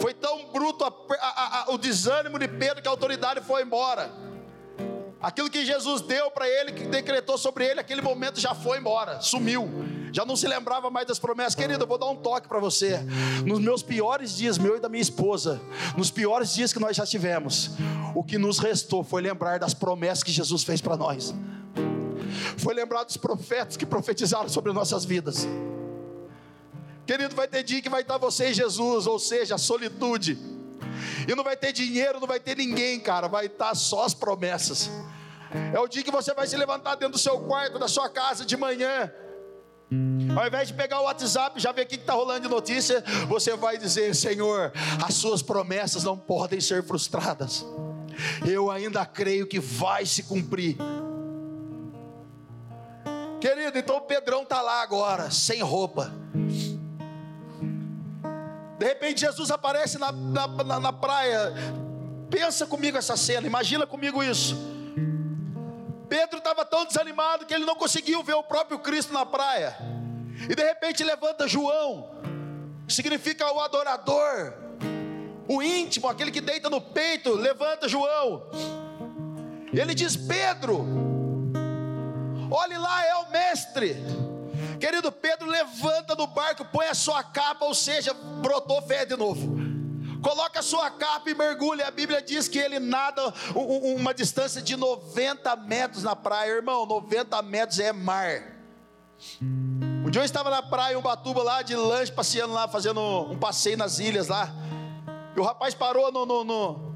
Foi 0.00 0.14
tão 0.14 0.50
bruto 0.50 0.84
a, 0.84 0.92
a, 1.20 1.60
a, 1.60 1.70
o 1.72 1.78
desânimo 1.78 2.38
de 2.38 2.48
Pedro 2.48 2.82
que 2.82 2.88
a 2.88 2.90
autoridade 2.90 3.40
foi 3.42 3.62
embora. 3.62 4.10
Aquilo 5.20 5.48
que 5.48 5.64
Jesus 5.64 6.00
deu 6.00 6.30
para 6.30 6.48
ele, 6.48 6.72
que 6.72 6.86
decretou 6.86 7.38
sobre 7.38 7.64
ele, 7.64 7.78
aquele 7.78 8.02
momento 8.02 8.40
já 8.40 8.54
foi 8.54 8.78
embora, 8.78 9.20
sumiu. 9.20 9.70
Já 10.12 10.24
não 10.24 10.36
se 10.36 10.46
lembrava 10.46 10.90
mais 10.90 11.06
das 11.06 11.18
promessas. 11.18 11.54
Querido, 11.54 11.84
eu 11.84 11.88
vou 11.88 11.98
dar 11.98 12.06
um 12.06 12.16
toque 12.16 12.46
para 12.46 12.58
você. 12.58 13.00
Nos 13.46 13.60
meus 13.60 13.82
piores 13.82 14.36
dias, 14.36 14.58
meu 14.58 14.76
e 14.76 14.80
da 14.80 14.88
minha 14.88 15.02
esposa, 15.02 15.60
nos 15.96 16.10
piores 16.10 16.54
dias 16.54 16.72
que 16.72 16.78
nós 16.78 16.96
já 16.96 17.06
tivemos, 17.06 17.70
o 18.14 18.22
que 18.22 18.38
nos 18.38 18.58
restou 18.58 19.02
foi 19.02 19.22
lembrar 19.22 19.58
das 19.58 19.74
promessas 19.74 20.22
que 20.22 20.30
Jesus 20.30 20.62
fez 20.62 20.80
para 20.80 20.96
nós. 20.96 21.34
Foi 22.58 22.74
lembrar 22.74 23.04
dos 23.04 23.16
profetas 23.16 23.76
que 23.76 23.86
profetizaram 23.86 24.48
sobre 24.48 24.72
nossas 24.72 25.04
vidas. 25.04 25.48
Querido, 27.06 27.34
vai 27.34 27.48
ter 27.48 27.62
dia 27.62 27.80
que 27.80 27.88
vai 27.88 28.02
estar 28.02 28.18
você 28.18 28.50
e 28.50 28.54
Jesus, 28.54 29.06
ou 29.06 29.18
seja, 29.18 29.56
a 29.56 29.58
solitude 29.58 30.38
e 31.26 31.34
não 31.34 31.44
vai 31.44 31.56
ter 31.56 31.72
dinheiro, 31.72 32.20
não 32.20 32.26
vai 32.26 32.40
ter 32.40 32.56
ninguém, 32.56 32.98
cara. 32.98 33.28
Vai 33.28 33.46
estar 33.46 33.74
só 33.74 34.04
as 34.04 34.14
promessas. 34.14 34.90
É 35.72 35.78
o 35.78 35.86
dia 35.86 36.02
que 36.02 36.10
você 36.10 36.32
vai 36.34 36.46
se 36.46 36.56
levantar 36.56 36.94
dentro 36.94 37.12
do 37.12 37.18
seu 37.18 37.40
quarto, 37.40 37.78
da 37.78 37.88
sua 37.88 38.08
casa 38.08 38.44
de 38.44 38.56
manhã. 38.56 39.12
Ao 40.36 40.46
invés 40.46 40.68
de 40.68 40.74
pegar 40.74 41.00
o 41.00 41.04
WhatsApp, 41.04 41.60
já 41.60 41.72
ver 41.72 41.82
o 41.82 41.86
que 41.86 41.96
está 41.96 42.14
rolando 42.14 42.40
de 42.40 42.48
notícia, 42.48 43.04
você 43.28 43.54
vai 43.54 43.76
dizer: 43.76 44.14
Senhor, 44.14 44.72
as 45.04 45.14
suas 45.14 45.42
promessas 45.42 46.04
não 46.04 46.16
podem 46.16 46.60
ser 46.60 46.82
frustradas. 46.82 47.64
Eu 48.46 48.70
ainda 48.70 49.04
creio 49.04 49.46
que 49.46 49.60
vai 49.60 50.06
se 50.06 50.22
cumprir. 50.22 50.76
Querido, 53.40 53.76
então 53.76 53.96
o 53.96 54.00
Pedrão 54.02 54.42
está 54.42 54.62
lá 54.62 54.82
agora, 54.82 55.30
sem 55.30 55.60
roupa. 55.62 56.12
De 58.78 58.86
repente 58.86 59.20
Jesus 59.20 59.50
aparece 59.50 59.98
na, 59.98 60.12
na, 60.12 60.46
na, 60.46 60.80
na 60.80 60.92
praia. 60.92 61.52
Pensa 62.30 62.66
comigo 62.66 62.96
essa 62.96 63.16
cena, 63.16 63.46
imagina 63.46 63.86
comigo 63.86 64.22
isso. 64.22 64.56
Pedro 66.12 66.36
estava 66.36 66.62
tão 66.62 66.84
desanimado 66.84 67.46
que 67.46 67.54
ele 67.54 67.64
não 67.64 67.74
conseguiu 67.74 68.22
ver 68.22 68.34
o 68.34 68.42
próprio 68.42 68.78
Cristo 68.78 69.14
na 69.14 69.24
praia. 69.24 69.74
E 70.46 70.54
de 70.54 70.62
repente 70.62 71.02
levanta 71.02 71.48
João, 71.48 72.10
significa 72.86 73.50
o 73.50 73.58
adorador, 73.58 74.52
o 75.48 75.62
íntimo, 75.62 76.06
aquele 76.06 76.30
que 76.30 76.42
deita 76.42 76.68
no 76.68 76.82
peito, 76.82 77.32
levanta 77.32 77.88
João. 77.88 78.42
E 79.72 79.80
ele 79.80 79.94
diz: 79.94 80.14
Pedro, 80.14 80.86
olhe 82.50 82.76
lá, 82.76 83.06
é 83.06 83.14
o 83.14 83.30
mestre. 83.30 83.96
Querido 84.78 85.10
Pedro, 85.10 85.48
levanta 85.48 86.14
do 86.14 86.26
barco, 86.26 86.62
põe 86.66 86.88
a 86.88 86.94
sua 86.94 87.22
capa, 87.22 87.64
ou 87.64 87.72
seja, 87.72 88.12
brotou 88.12 88.82
fé 88.82 89.06
de 89.06 89.16
novo. 89.16 89.71
Coloca 90.22 90.60
a 90.60 90.62
sua 90.62 90.88
capa 90.88 91.28
e 91.28 91.34
mergulha. 91.34 91.88
A 91.88 91.90
Bíblia 91.90 92.22
diz 92.22 92.46
que 92.46 92.58
ele 92.58 92.78
nada 92.78 93.34
uma 93.54 94.14
distância 94.14 94.62
de 94.62 94.76
90 94.76 95.56
metros 95.56 96.04
na 96.04 96.14
praia, 96.14 96.52
irmão. 96.52 96.86
90 96.86 97.42
metros 97.42 97.80
é 97.80 97.92
mar. 97.92 98.56
Um 99.42 100.08
dia 100.10 100.20
eu 100.20 100.24
estava 100.24 100.48
na 100.48 100.62
praia, 100.62 100.98
um 100.98 101.02
batuba 101.02 101.42
lá, 101.42 101.62
de 101.62 101.74
lanche, 101.74 102.12
passeando 102.12 102.52
lá, 102.52 102.68
fazendo 102.68 103.00
um 103.00 103.38
passeio 103.38 103.76
nas 103.76 103.98
ilhas 103.98 104.28
lá. 104.28 104.48
E 105.36 105.40
o 105.40 105.42
rapaz 105.42 105.74
parou 105.74 106.12
no, 106.12 106.24
no, 106.24 106.44
no 106.44 106.92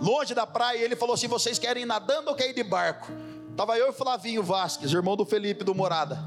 longe 0.00 0.34
da 0.34 0.46
praia 0.46 0.78
e 0.78 0.82
ele 0.82 0.96
falou 0.96 1.14
assim: 1.14 1.28
Vocês 1.28 1.58
querem 1.58 1.84
ir 1.84 1.86
nadando 1.86 2.28
ou 2.28 2.34
querem 2.34 2.52
ir 2.52 2.54
de 2.54 2.64
barco? 2.64 3.10
Tava 3.56 3.78
eu 3.78 3.90
e 3.90 3.92
Flavinho 3.92 4.42
Vasques, 4.42 4.92
irmão 4.92 5.16
do 5.16 5.24
Felipe 5.24 5.64
do 5.64 5.74
Morada. 5.74 6.18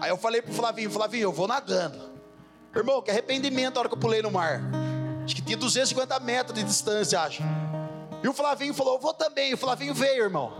Aí 0.00 0.10
eu 0.10 0.16
falei 0.16 0.40
pro 0.40 0.52
Flavinho, 0.52 0.90
Flavinho, 0.90 1.22
eu 1.24 1.32
vou 1.32 1.48
nadando. 1.48 2.17
Irmão, 2.74 3.02
que 3.02 3.10
arrependimento 3.10 3.76
a 3.76 3.80
hora 3.80 3.88
que 3.88 3.94
eu 3.94 3.98
pulei 3.98 4.22
no 4.22 4.30
mar. 4.30 4.60
Acho 5.24 5.34
que 5.34 5.42
tinha 5.42 5.56
250 5.56 6.20
metros 6.20 6.54
de 6.54 6.64
distância, 6.64 7.20
acho. 7.20 7.42
E 8.22 8.28
o 8.28 8.32
Flavinho 8.32 8.74
falou, 8.74 8.94
eu 8.94 9.00
vou 9.00 9.14
também. 9.14 9.54
O 9.54 9.56
Flavinho 9.56 9.94
veio, 9.94 10.24
irmão. 10.24 10.52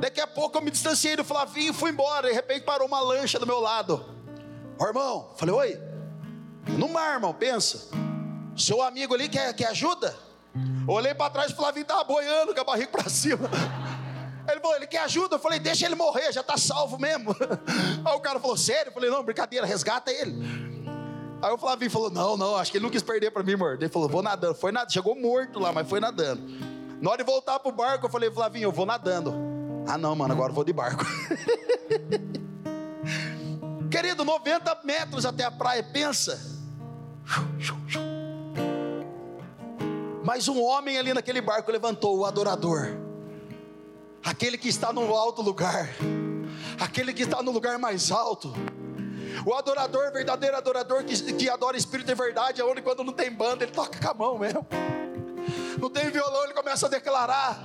Daqui 0.00 0.20
a 0.20 0.26
pouco 0.26 0.58
eu 0.58 0.62
me 0.62 0.70
distanciei 0.70 1.16
do 1.16 1.24
Flavinho 1.24 1.70
e 1.70 1.72
fui 1.72 1.90
embora. 1.90 2.28
De 2.28 2.34
repente 2.34 2.64
parou 2.64 2.86
uma 2.86 3.00
lancha 3.00 3.38
do 3.38 3.46
meu 3.46 3.60
lado. 3.60 4.04
Ô, 4.78 4.84
irmão, 4.86 5.32
falei, 5.36 5.54
oi. 5.54 5.80
No 6.68 6.88
mar, 6.88 7.14
irmão, 7.14 7.34
pensa. 7.34 7.88
Seu 8.56 8.82
amigo 8.82 9.14
ali 9.14 9.28
quer, 9.28 9.54
quer 9.54 9.68
ajuda? 9.68 10.14
Olhei 10.86 11.14
para 11.14 11.30
trás, 11.30 11.52
o 11.52 11.56
Flavinho 11.56 11.82
estava 11.82 12.04
boiando 12.04 12.54
com 12.54 12.60
a 12.60 12.64
barriga 12.64 12.90
para 12.90 13.06
cima. 13.10 13.48
Ele 14.50 14.60
falou, 14.60 14.76
ele 14.76 14.86
quer 14.86 15.00
ajuda? 15.00 15.36
Eu 15.36 15.38
falei, 15.38 15.58
deixa 15.58 15.84
ele 15.84 15.94
morrer, 15.94 16.32
já 16.32 16.40
está 16.40 16.56
salvo 16.56 16.98
mesmo. 16.98 17.34
Aí 18.04 18.16
o 18.16 18.20
cara 18.20 18.40
falou, 18.40 18.56
sério? 18.56 18.88
Eu 18.88 18.92
falei, 18.92 19.10
não, 19.10 19.22
brincadeira, 19.22 19.66
resgata 19.66 20.10
ele. 20.10 20.77
Aí 21.40 21.52
o 21.52 21.58
Flavinho 21.58 21.90
falou, 21.90 22.10
não, 22.10 22.36
não, 22.36 22.56
acho 22.56 22.70
que 22.70 22.78
ele 22.78 22.84
não 22.84 22.90
quis 22.90 23.02
perder 23.02 23.30
para 23.30 23.42
mim, 23.42 23.54
amor. 23.54 23.74
Ele 23.74 23.88
falou, 23.88 24.08
vou 24.08 24.22
nadando. 24.22 24.54
Foi 24.54 24.72
nadando, 24.72 24.92
chegou 24.92 25.14
morto 25.14 25.58
lá, 25.58 25.72
mas 25.72 25.88
foi 25.88 26.00
nadando. 26.00 26.42
Na 27.00 27.10
hora 27.10 27.18
de 27.18 27.30
voltar 27.30 27.60
pro 27.60 27.70
barco, 27.70 28.06
eu 28.06 28.10
falei, 28.10 28.30
Flavinho, 28.30 28.64
eu 28.64 28.72
vou 28.72 28.84
nadando. 28.84 29.32
Ah, 29.86 29.96
não, 29.96 30.14
mano, 30.14 30.34
agora 30.34 30.50
eu 30.50 30.54
vou 30.54 30.64
de 30.64 30.72
barco. 30.72 31.04
Querido, 33.90 34.24
90 34.24 34.80
metros 34.84 35.24
até 35.24 35.44
a 35.44 35.50
praia, 35.50 35.82
pensa. 35.82 36.58
Mas 40.24 40.48
um 40.48 40.62
homem 40.62 40.98
ali 40.98 41.14
naquele 41.14 41.40
barco 41.40 41.70
levantou, 41.70 42.18
o 42.18 42.26
adorador 42.26 43.08
aquele 44.28 44.58
que 44.58 44.68
está 44.68 44.92
no 44.92 45.14
alto 45.14 45.42
lugar, 45.42 45.88
aquele 46.78 47.12
que 47.12 47.22
está 47.22 47.42
no 47.42 47.50
lugar 47.50 47.78
mais 47.78 48.10
alto. 48.10 48.52
O 49.44 49.54
adorador, 49.54 50.12
verdadeiro 50.12 50.56
adorador 50.56 51.04
que, 51.04 51.32
que 51.32 51.48
adora 51.48 51.76
espírito 51.76 52.10
e 52.10 52.14
verdade, 52.14 52.60
é 52.60 52.64
onde 52.64 52.82
quando 52.82 53.04
não 53.04 53.12
tem 53.12 53.30
banda, 53.30 53.64
ele 53.64 53.72
toca 53.72 53.98
com 53.98 54.10
a 54.10 54.14
mão 54.14 54.38
mesmo. 54.38 54.66
Não 55.78 55.88
tem 55.90 56.10
violão, 56.10 56.44
ele 56.44 56.54
começa 56.54 56.86
a 56.86 56.88
declarar. 56.88 57.58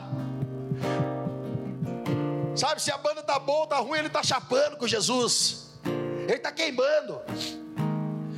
Sabe, 2.56 2.82
se 2.82 2.92
a 2.92 2.98
banda 2.98 3.22
está 3.22 3.40
boa, 3.40 3.64
está 3.64 3.78
ruim, 3.78 3.98
ele 3.98 4.08
está 4.08 4.22
chapando 4.22 4.78
com 4.78 4.88
Jesus. 4.88 5.70
Ele 5.86 6.34
está 6.36 6.52
queimando. 6.52 7.22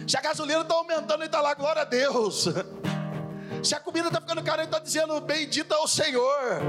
Se 0.07 0.17
a 0.17 0.21
gasolina 0.21 0.61
está 0.61 0.75
aumentando, 0.75 1.19
ele 1.21 1.25
está 1.25 1.41
lá, 1.41 1.53
glória 1.53 1.81
a 1.81 1.85
Deus. 1.85 2.47
Se 3.63 3.73
a 3.73 3.79
comida 3.79 4.07
está 4.07 4.21
ficando 4.21 4.43
cara, 4.43 4.61
ele 4.61 4.67
está 4.67 4.77
dizendo, 4.77 5.19
bendito 5.19 5.73
é 5.73 5.77
o 5.77 5.87
Senhor 5.87 6.61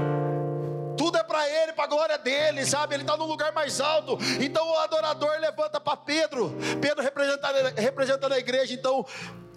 tudo 0.97 1.17
é 1.17 1.23
para 1.23 1.47
Ele, 1.47 1.73
para 1.73 1.85
a 1.85 1.87
glória 1.87 2.17
dele, 2.17 2.65
sabe? 2.65 2.95
Ele 2.95 3.03
está 3.03 3.15
no 3.15 3.25
lugar 3.25 3.53
mais 3.53 3.79
alto. 3.79 4.17
Então 4.41 4.67
o 4.67 4.77
adorador 4.79 5.39
levanta 5.39 5.79
para 5.79 5.97
Pedro, 5.97 6.53
Pedro 6.81 7.03
representando, 7.03 7.75
representando 7.77 8.33
a 8.33 8.39
igreja. 8.39 8.73
Então 8.73 9.05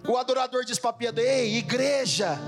o 0.07 0.17
adorador 0.17 0.65
diz 0.65 0.79
para 0.79 0.93
Pedro: 0.93 1.21
Ei, 1.23 1.57
igreja. 1.57 2.39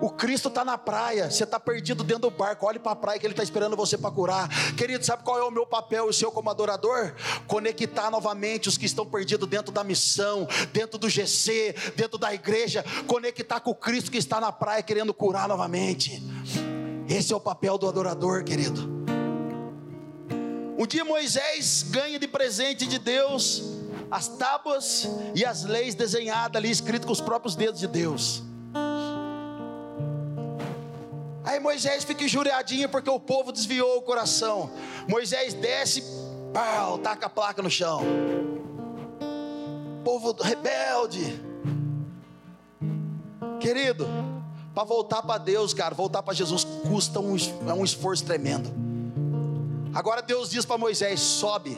O 0.00 0.08
Cristo 0.08 0.48
está 0.48 0.64
na 0.64 0.78
praia, 0.78 1.30
você 1.30 1.44
está 1.44 1.60
perdido 1.60 2.02
dentro 2.02 2.22
do 2.22 2.30
barco. 2.30 2.66
Olhe 2.66 2.78
para 2.78 2.92
a 2.92 2.96
praia 2.96 3.18
que 3.18 3.26
Ele 3.26 3.34
está 3.34 3.42
esperando 3.42 3.76
você 3.76 3.98
para 3.98 4.10
curar. 4.10 4.48
Querido, 4.74 5.04
sabe 5.04 5.22
qual 5.22 5.38
é 5.38 5.42
o 5.42 5.50
meu 5.50 5.66
papel 5.66 6.06
e 6.06 6.08
o 6.08 6.12
seu 6.12 6.32
como 6.32 6.48
adorador? 6.48 7.14
Conectar 7.46 8.10
novamente 8.10 8.68
os 8.68 8.78
que 8.78 8.86
estão 8.86 9.04
perdidos 9.04 9.46
dentro 9.46 9.70
da 9.70 9.84
missão, 9.84 10.48
dentro 10.72 10.98
do 10.98 11.08
GC, 11.08 11.74
dentro 11.96 12.16
da 12.16 12.32
igreja. 12.32 12.82
Conectar 13.06 13.60
com 13.60 13.72
o 13.72 13.74
Cristo 13.74 14.10
que 14.10 14.16
está 14.16 14.40
na 14.40 14.50
praia 14.50 14.82
querendo 14.82 15.12
curar 15.12 15.46
novamente. 15.46 16.22
Esse 17.10 17.32
é 17.32 17.36
o 17.36 17.40
papel 17.40 17.76
do 17.76 17.88
adorador, 17.88 18.44
querido. 18.44 18.88
Um 20.78 20.86
dia 20.86 21.04
Moisés 21.04 21.84
ganha 21.90 22.20
de 22.20 22.28
presente 22.28 22.86
de 22.86 23.00
Deus 23.00 23.64
as 24.08 24.28
tábuas 24.28 25.08
e 25.34 25.44
as 25.44 25.64
leis 25.64 25.96
desenhadas 25.96 26.56
ali, 26.56 26.70
escritas 26.70 27.04
com 27.04 27.12
os 27.12 27.20
próprios 27.20 27.56
dedos 27.56 27.80
de 27.80 27.88
Deus. 27.88 28.44
Aí 31.44 31.58
Moisés 31.58 32.04
fica 32.04 32.22
injuriadinho 32.22 32.88
porque 32.88 33.10
o 33.10 33.18
povo 33.18 33.50
desviou 33.50 33.98
o 33.98 34.02
coração. 34.02 34.70
Moisés 35.08 35.52
desce, 35.52 36.04
pau, 36.54 36.96
taca 36.98 37.26
a 37.26 37.30
placa 37.30 37.60
no 37.60 37.70
chão. 37.70 38.02
Povo 40.04 40.32
rebelde. 40.40 41.42
Querido, 43.58 44.06
para 44.74 44.84
voltar 44.84 45.22
para 45.22 45.38
Deus, 45.38 45.74
cara, 45.74 45.94
voltar 45.94 46.22
para 46.22 46.34
Jesus 46.34 46.64
custa 46.88 47.20
um, 47.20 47.36
é 47.68 47.72
um 47.72 47.84
esforço 47.84 48.24
tremendo. 48.24 48.70
Agora 49.92 50.22
Deus 50.22 50.50
diz 50.50 50.64
para 50.64 50.78
Moisés: 50.78 51.20
sobe, 51.20 51.76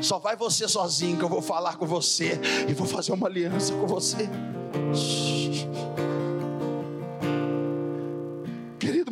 só 0.00 0.18
vai 0.18 0.36
você 0.36 0.68
sozinho, 0.68 1.16
que 1.16 1.24
eu 1.24 1.28
vou 1.28 1.42
falar 1.42 1.76
com 1.76 1.86
você 1.86 2.40
e 2.68 2.72
vou 2.72 2.86
fazer 2.86 3.12
uma 3.12 3.26
aliança 3.26 3.72
com 3.74 3.86
você. 3.86 4.28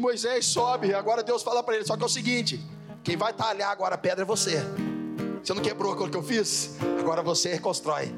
Moisés 0.02 0.44
sobe. 0.44 0.92
Agora 0.92 1.22
Deus 1.22 1.42
fala 1.42 1.62
para 1.62 1.76
ele: 1.76 1.86
só 1.86 1.96
que 1.96 2.02
é 2.02 2.06
o 2.06 2.08
seguinte: 2.08 2.60
quem 3.02 3.16
vai 3.16 3.32
talhar 3.32 3.70
agora 3.70 3.94
a 3.94 3.98
pedra 3.98 4.22
é 4.22 4.26
você. 4.26 4.62
Você 5.42 5.54
não 5.54 5.62
quebrou 5.62 5.92
aquilo 5.92 6.10
que 6.10 6.16
eu 6.16 6.22
fiz? 6.22 6.76
Agora 6.98 7.22
você 7.22 7.54
reconstrói. 7.54 8.14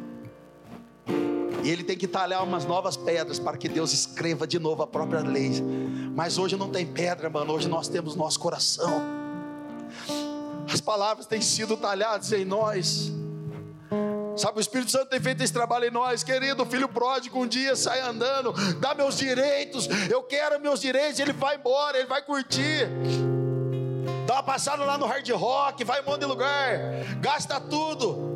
E 1.64 1.70
ele 1.70 1.82
tem 1.82 1.96
que 1.96 2.06
talhar 2.06 2.44
umas 2.44 2.66
novas 2.66 2.94
pedras 2.94 3.38
para 3.38 3.56
que 3.56 3.70
Deus 3.70 3.90
escreva 3.90 4.46
de 4.46 4.58
novo 4.58 4.82
a 4.82 4.86
própria 4.86 5.20
lei. 5.20 5.50
Mas 6.14 6.36
hoje 6.36 6.56
não 6.56 6.68
tem 6.68 6.86
pedra, 6.86 7.30
mano. 7.30 7.54
Hoje 7.54 7.68
nós 7.68 7.88
temos 7.88 8.14
nosso 8.14 8.38
coração. 8.38 9.02
As 10.70 10.80
palavras 10.80 11.26
têm 11.26 11.40
sido 11.40 11.74
talhadas 11.74 12.32
em 12.32 12.44
nós. 12.44 13.10
Sabe, 14.36 14.58
o 14.58 14.60
Espírito 14.60 14.90
Santo 14.90 15.06
tem 15.06 15.20
feito 15.20 15.42
esse 15.42 15.52
trabalho 15.52 15.86
em 15.86 15.90
nós, 15.90 16.22
querido. 16.22 16.66
Filho 16.66 16.88
pródigo 16.88 17.40
um 17.40 17.46
dia 17.46 17.74
sai 17.76 18.00
andando, 18.00 18.52
dá 18.80 18.94
meus 18.94 19.16
direitos, 19.16 19.88
eu 20.10 20.22
quero 20.22 20.60
meus 20.60 20.80
direitos. 20.80 21.18
Ele 21.18 21.32
vai 21.32 21.56
embora, 21.56 21.96
ele 21.96 22.08
vai 22.08 22.20
curtir. 22.20 22.88
Dá 24.26 24.34
uma 24.34 24.42
passada 24.42 24.84
lá 24.84 24.98
no 24.98 25.06
hard 25.06 25.30
rock, 25.30 25.84
vai 25.84 26.02
um 26.02 26.04
monte 26.04 26.20
de 26.20 26.26
lugar, 26.26 26.78
gasta 27.20 27.60
tudo. 27.60 28.33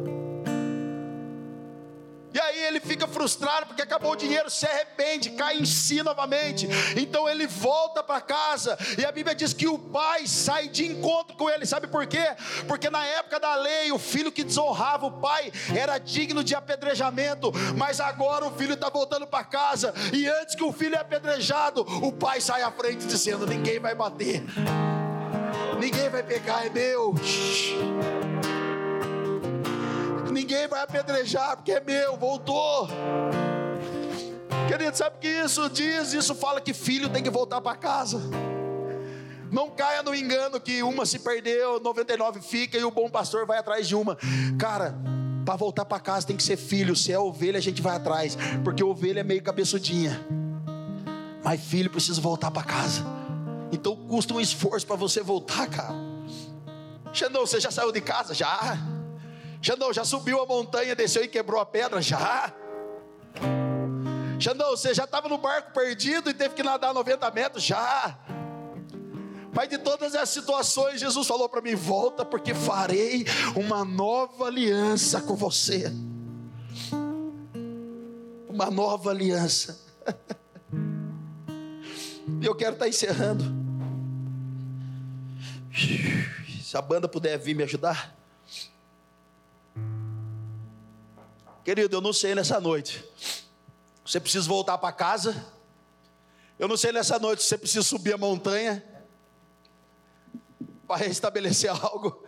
E 2.38 2.40
aí 2.40 2.62
ele 2.66 2.78
fica 2.78 3.04
frustrado 3.08 3.66
porque 3.66 3.82
acabou 3.82 4.12
o 4.12 4.16
dinheiro, 4.16 4.48
se 4.48 4.64
arrepende, 4.64 5.30
cai 5.30 5.58
em 5.58 5.64
si 5.64 6.04
novamente. 6.04 6.68
Então 6.96 7.28
ele 7.28 7.48
volta 7.48 8.00
para 8.00 8.20
casa 8.20 8.78
e 8.96 9.04
a 9.04 9.10
Bíblia 9.10 9.34
diz 9.34 9.52
que 9.52 9.66
o 9.66 9.76
pai 9.76 10.24
sai 10.28 10.68
de 10.68 10.86
encontro 10.86 11.36
com 11.36 11.50
ele. 11.50 11.66
Sabe 11.66 11.88
por 11.88 12.06
quê? 12.06 12.36
Porque 12.68 12.88
na 12.88 13.04
época 13.04 13.40
da 13.40 13.56
lei, 13.56 13.90
o 13.90 13.98
filho 13.98 14.30
que 14.30 14.44
desonrava 14.44 15.06
o 15.06 15.20
pai 15.20 15.50
era 15.76 15.98
digno 15.98 16.44
de 16.44 16.54
apedrejamento, 16.54 17.50
mas 17.76 17.98
agora 17.98 18.46
o 18.46 18.52
filho 18.52 18.74
está 18.74 18.88
voltando 18.88 19.26
para 19.26 19.42
casa 19.42 19.92
e 20.12 20.28
antes 20.28 20.54
que 20.54 20.62
o 20.62 20.72
filho 20.72 20.94
é 20.94 20.98
apedrejado, 20.98 21.80
o 22.06 22.12
pai 22.12 22.40
sai 22.40 22.62
à 22.62 22.70
frente 22.70 23.04
dizendo: 23.04 23.48
ninguém 23.48 23.80
vai 23.80 23.96
bater, 23.96 24.44
ninguém 25.80 26.08
vai 26.08 26.22
pegar, 26.22 26.64
é 26.64 26.70
meu 26.70 27.16
ninguém 30.32 30.66
vai 30.68 30.82
apedrejar, 30.82 31.56
porque 31.56 31.72
é 31.72 31.80
meu, 31.80 32.16
voltou. 32.16 32.88
Querido, 34.68 34.96
sabe 34.96 35.16
o 35.16 35.18
que 35.18 35.28
isso 35.28 35.68
diz? 35.70 36.12
Isso 36.12 36.34
fala 36.34 36.60
que 36.60 36.74
filho 36.74 37.08
tem 37.08 37.22
que 37.22 37.30
voltar 37.30 37.60
para 37.60 37.76
casa. 37.76 38.20
Não 39.50 39.70
caia 39.70 40.02
no 40.02 40.14
engano 40.14 40.60
que 40.60 40.82
uma 40.82 41.06
se 41.06 41.18
perdeu, 41.20 41.80
99 41.80 42.40
fica 42.40 42.76
e 42.76 42.84
o 42.84 42.90
bom 42.90 43.08
pastor 43.08 43.46
vai 43.46 43.58
atrás 43.58 43.88
de 43.88 43.94
uma. 43.94 44.16
Cara, 44.58 44.94
para 45.44 45.56
voltar 45.56 45.86
para 45.86 45.98
casa 45.98 46.26
tem 46.26 46.36
que 46.36 46.42
ser 46.42 46.58
filho. 46.58 46.94
Se 46.94 47.10
é 47.10 47.18
ovelha, 47.18 47.56
a 47.56 47.62
gente 47.62 47.80
vai 47.80 47.96
atrás, 47.96 48.36
porque 48.62 48.84
ovelha 48.84 49.20
é 49.20 49.24
meio 49.24 49.42
cabeçudinha. 49.42 50.20
Mas 51.42 51.60
filho 51.62 51.88
precisa 51.88 52.20
voltar 52.20 52.50
para 52.50 52.62
casa. 52.62 53.02
Então 53.72 53.96
custa 53.96 54.34
um 54.34 54.40
esforço 54.40 54.86
para 54.86 54.96
você 54.96 55.22
voltar, 55.22 55.66
cara. 55.66 55.94
Xandão, 57.12 57.46
você 57.46 57.58
já 57.58 57.70
saiu 57.70 57.90
de 57.90 58.02
casa? 58.02 58.34
Já. 58.34 58.76
Xandão, 59.60 59.92
já 59.92 60.04
subiu 60.04 60.40
a 60.40 60.46
montanha, 60.46 60.94
desceu 60.94 61.24
e 61.24 61.28
quebrou 61.28 61.60
a 61.60 61.66
pedra? 61.66 62.00
Já. 62.00 62.52
Xandão, 64.38 64.70
você 64.70 64.94
já 64.94 65.04
estava 65.04 65.28
no 65.28 65.36
barco 65.36 65.72
perdido 65.72 66.30
e 66.30 66.34
teve 66.34 66.54
que 66.54 66.62
nadar 66.62 66.94
90 66.94 67.30
metros? 67.32 67.64
Já. 67.64 68.18
Mas 69.52 69.68
de 69.68 69.78
todas 69.78 70.14
as 70.14 70.28
situações, 70.28 71.00
Jesus 71.00 71.26
falou 71.26 71.48
para 71.48 71.60
mim: 71.60 71.74
volta, 71.74 72.24
porque 72.24 72.54
farei 72.54 73.26
uma 73.56 73.84
nova 73.84 74.46
aliança 74.46 75.20
com 75.20 75.34
você. 75.34 75.92
Uma 78.48 78.70
nova 78.70 79.10
aliança. 79.10 79.80
E 82.40 82.46
eu 82.46 82.54
quero 82.54 82.74
estar 82.74 82.84
tá 82.84 82.88
encerrando. 82.88 83.44
Se 86.62 86.76
a 86.76 86.82
banda 86.82 87.08
puder 87.08 87.38
vir 87.38 87.54
me 87.56 87.64
ajudar. 87.64 88.17
Querido, 91.68 91.96
eu 91.96 92.00
não 92.00 92.14
sei 92.14 92.34
nessa 92.34 92.58
noite. 92.58 93.04
Você 94.02 94.18
precisa 94.18 94.48
voltar 94.48 94.78
para 94.78 94.90
casa. 94.90 95.44
Eu 96.58 96.66
não 96.66 96.78
sei 96.78 96.92
nessa 96.92 97.18
noite 97.18 97.42
se 97.42 97.50
você 97.50 97.58
precisa 97.58 97.82
subir 97.82 98.14
a 98.14 98.16
montanha 98.16 98.82
para 100.86 100.96
restabelecer 100.96 101.68
algo. 101.84 102.24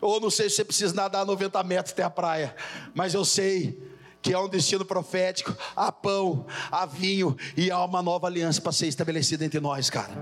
Ou 0.00 0.18
não 0.18 0.30
sei 0.30 0.48
se 0.48 0.56
você 0.56 0.64
precisa 0.64 0.94
nadar 0.94 1.26
90 1.26 1.62
metros 1.62 1.92
até 1.92 2.04
a 2.04 2.08
praia. 2.08 2.56
Mas 2.94 3.12
eu 3.12 3.22
sei 3.22 3.78
que 4.22 4.32
há 4.32 4.40
um 4.40 4.48
destino 4.48 4.82
profético, 4.82 5.54
há 5.76 5.92
pão, 5.92 6.46
há 6.70 6.86
vinho 6.86 7.36
e 7.58 7.70
há 7.70 7.84
uma 7.84 8.00
nova 8.00 8.28
aliança 8.28 8.62
para 8.62 8.72
ser 8.72 8.86
estabelecida 8.86 9.44
entre 9.44 9.60
nós, 9.60 9.90
cara. 9.90 10.14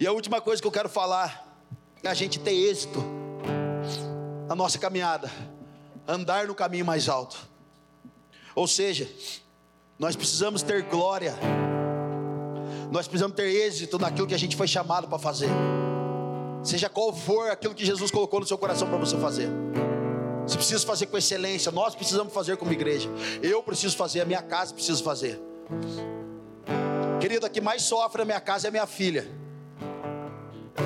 E 0.00 0.04
a 0.04 0.10
última 0.10 0.40
coisa 0.40 0.60
que 0.60 0.66
eu 0.66 0.72
quero 0.72 0.88
falar 0.88 1.62
é 2.02 2.08
a 2.08 2.14
gente 2.14 2.40
ter 2.40 2.54
êxito 2.54 3.00
na 4.48 4.56
nossa 4.56 4.80
caminhada 4.80 5.30
andar 6.08 6.46
no 6.46 6.54
caminho 6.54 6.86
mais 6.86 7.06
alto. 7.06 7.38
Ou 8.54 8.66
seja, 8.66 9.06
nós 9.98 10.16
precisamos 10.16 10.62
ter 10.62 10.82
glória, 10.84 11.36
nós 12.90 13.06
precisamos 13.06 13.36
ter 13.36 13.48
êxito 13.48 13.98
naquilo 13.98 14.26
que 14.26 14.34
a 14.34 14.38
gente 14.38 14.56
foi 14.56 14.66
chamado 14.66 15.06
para 15.06 15.18
fazer, 15.18 15.50
seja 16.64 16.88
qual 16.88 17.12
for 17.12 17.50
aquilo 17.50 17.74
que 17.74 17.84
Jesus 17.84 18.10
colocou 18.10 18.40
no 18.40 18.46
seu 18.46 18.56
coração 18.56 18.88
para 18.88 18.96
você 18.96 19.18
fazer. 19.18 19.50
Você 20.46 20.56
precisa 20.56 20.86
fazer 20.86 21.06
com 21.06 21.18
excelência, 21.18 21.70
nós 21.70 21.94
precisamos 21.94 22.32
fazer 22.32 22.56
como 22.56 22.72
igreja, 22.72 23.10
eu 23.42 23.62
preciso 23.62 23.94
fazer, 23.94 24.22
a 24.22 24.24
minha 24.24 24.40
casa 24.40 24.72
precisa 24.72 25.04
fazer. 25.04 25.38
Querido, 27.20 27.44
a 27.44 27.50
que 27.50 27.60
mais 27.60 27.82
sofre 27.82 28.20
na 28.20 28.24
minha 28.24 28.40
casa 28.40 28.68
é 28.68 28.70
minha 28.70 28.86
filha. 28.86 29.30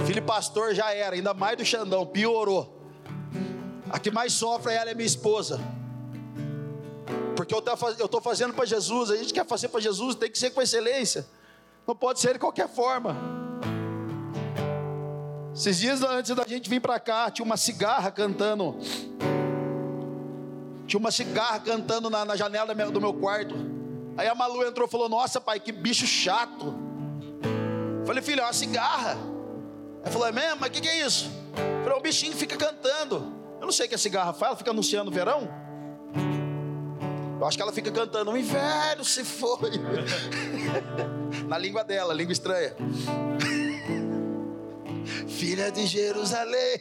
Filho 0.05 0.23
pastor 0.23 0.75
já 0.75 0.93
era, 0.93 1.15
ainda 1.15 1.33
mais 1.33 1.57
do 1.57 1.65
Xandão, 1.65 2.05
piorou. 2.05 2.82
A 3.93 3.99
que 3.99 4.11
mais 4.11 4.33
sofre 4.33 4.73
é 4.73 4.77
ela 4.77 4.91
é 4.91 4.95
minha 4.95 5.07
esposa. 5.07 5.61
Porque 7.37 7.55
eu 7.55 7.59
estou 7.59 8.21
fazendo 8.23 8.55
para 8.55 8.65
Jesus, 8.65 9.11
a 9.11 9.17
gente 9.17 9.35
quer 9.35 9.47
fazer 9.47 9.69
para 9.69 9.81
Jesus, 9.81 10.15
tem 10.15 10.31
que 10.31 10.39
ser 10.39 10.51
com 10.51 10.63
excelência. 10.63 11.27
Não 11.87 11.95
pode 11.95 12.19
ser 12.19 12.33
de 12.33 12.39
qualquer 12.39 12.69
forma. 12.69 13.15
Esses 15.55 15.79
dias 15.79 16.03
antes 16.03 16.35
da 16.35 16.45
gente 16.47 16.71
vir 16.71 16.81
para 16.81 16.99
cá, 16.99 17.31
tinha 17.31 17.45
uma 17.45 17.59
cigarra 17.59 18.11
cantando. 18.11 18.77
Tinha 20.87 20.99
uma 20.99 21.11
cigarra 21.11 21.61
cantando 21.61 22.09
na, 22.09 22.25
na 22.25 22.35
janela 22.35 22.75
do 22.75 23.01
meu 23.01 23.13
quarto. 23.13 23.55
Aí 24.17 24.27
a 24.27 24.35
Malu 24.35 24.65
entrou 24.67 24.89
e 24.89 24.91
falou: 24.91 25.09
Nossa, 25.09 25.41
pai, 25.41 25.61
que 25.61 25.71
bicho 25.71 26.07
chato. 26.07 26.75
Falei, 28.07 28.23
filho, 28.23 28.41
é 28.41 28.45
uma 28.45 28.53
cigarra. 28.53 29.19
Ela 30.03 30.11
falou: 30.11 30.27
É 30.27 30.33
mesmo? 30.33 30.57
Mas 30.61 30.71
o 30.71 30.73
que, 30.73 30.81
que 30.81 30.89
é 30.89 31.07
isso? 31.07 31.31
falei: 31.83 31.95
é 31.95 31.99
um 31.99 32.03
bichinho 32.03 32.33
que 32.33 32.39
fica 32.39 32.57
cantando. 32.57 33.42
Eu 33.63 33.67
não 33.67 33.73
sei 33.73 33.87
o 33.87 33.89
que 33.89 33.95
a 33.95 33.99
cigarra 33.99 34.33
faz, 34.33 34.49
ela 34.49 34.57
fica 34.57 34.73
anunciando 34.73 35.09
o 35.09 35.15
verão. 35.15 35.49
Eu 37.41 37.47
acho 37.47 37.57
que 37.57 37.63
ela 37.63 37.73
fica 37.73 37.93
cantando: 37.93 38.33
O 38.33 38.37
inverno 38.37 39.05
se 39.05 39.25
foi. 39.25 39.71
Na 41.47 41.57
língua 41.59 41.85
dela, 41.85 42.13
língua 42.13 42.33
estranha. 42.33 42.75
Filha 45.29 45.71
de 45.71 45.87
Jerusalém. 45.87 46.81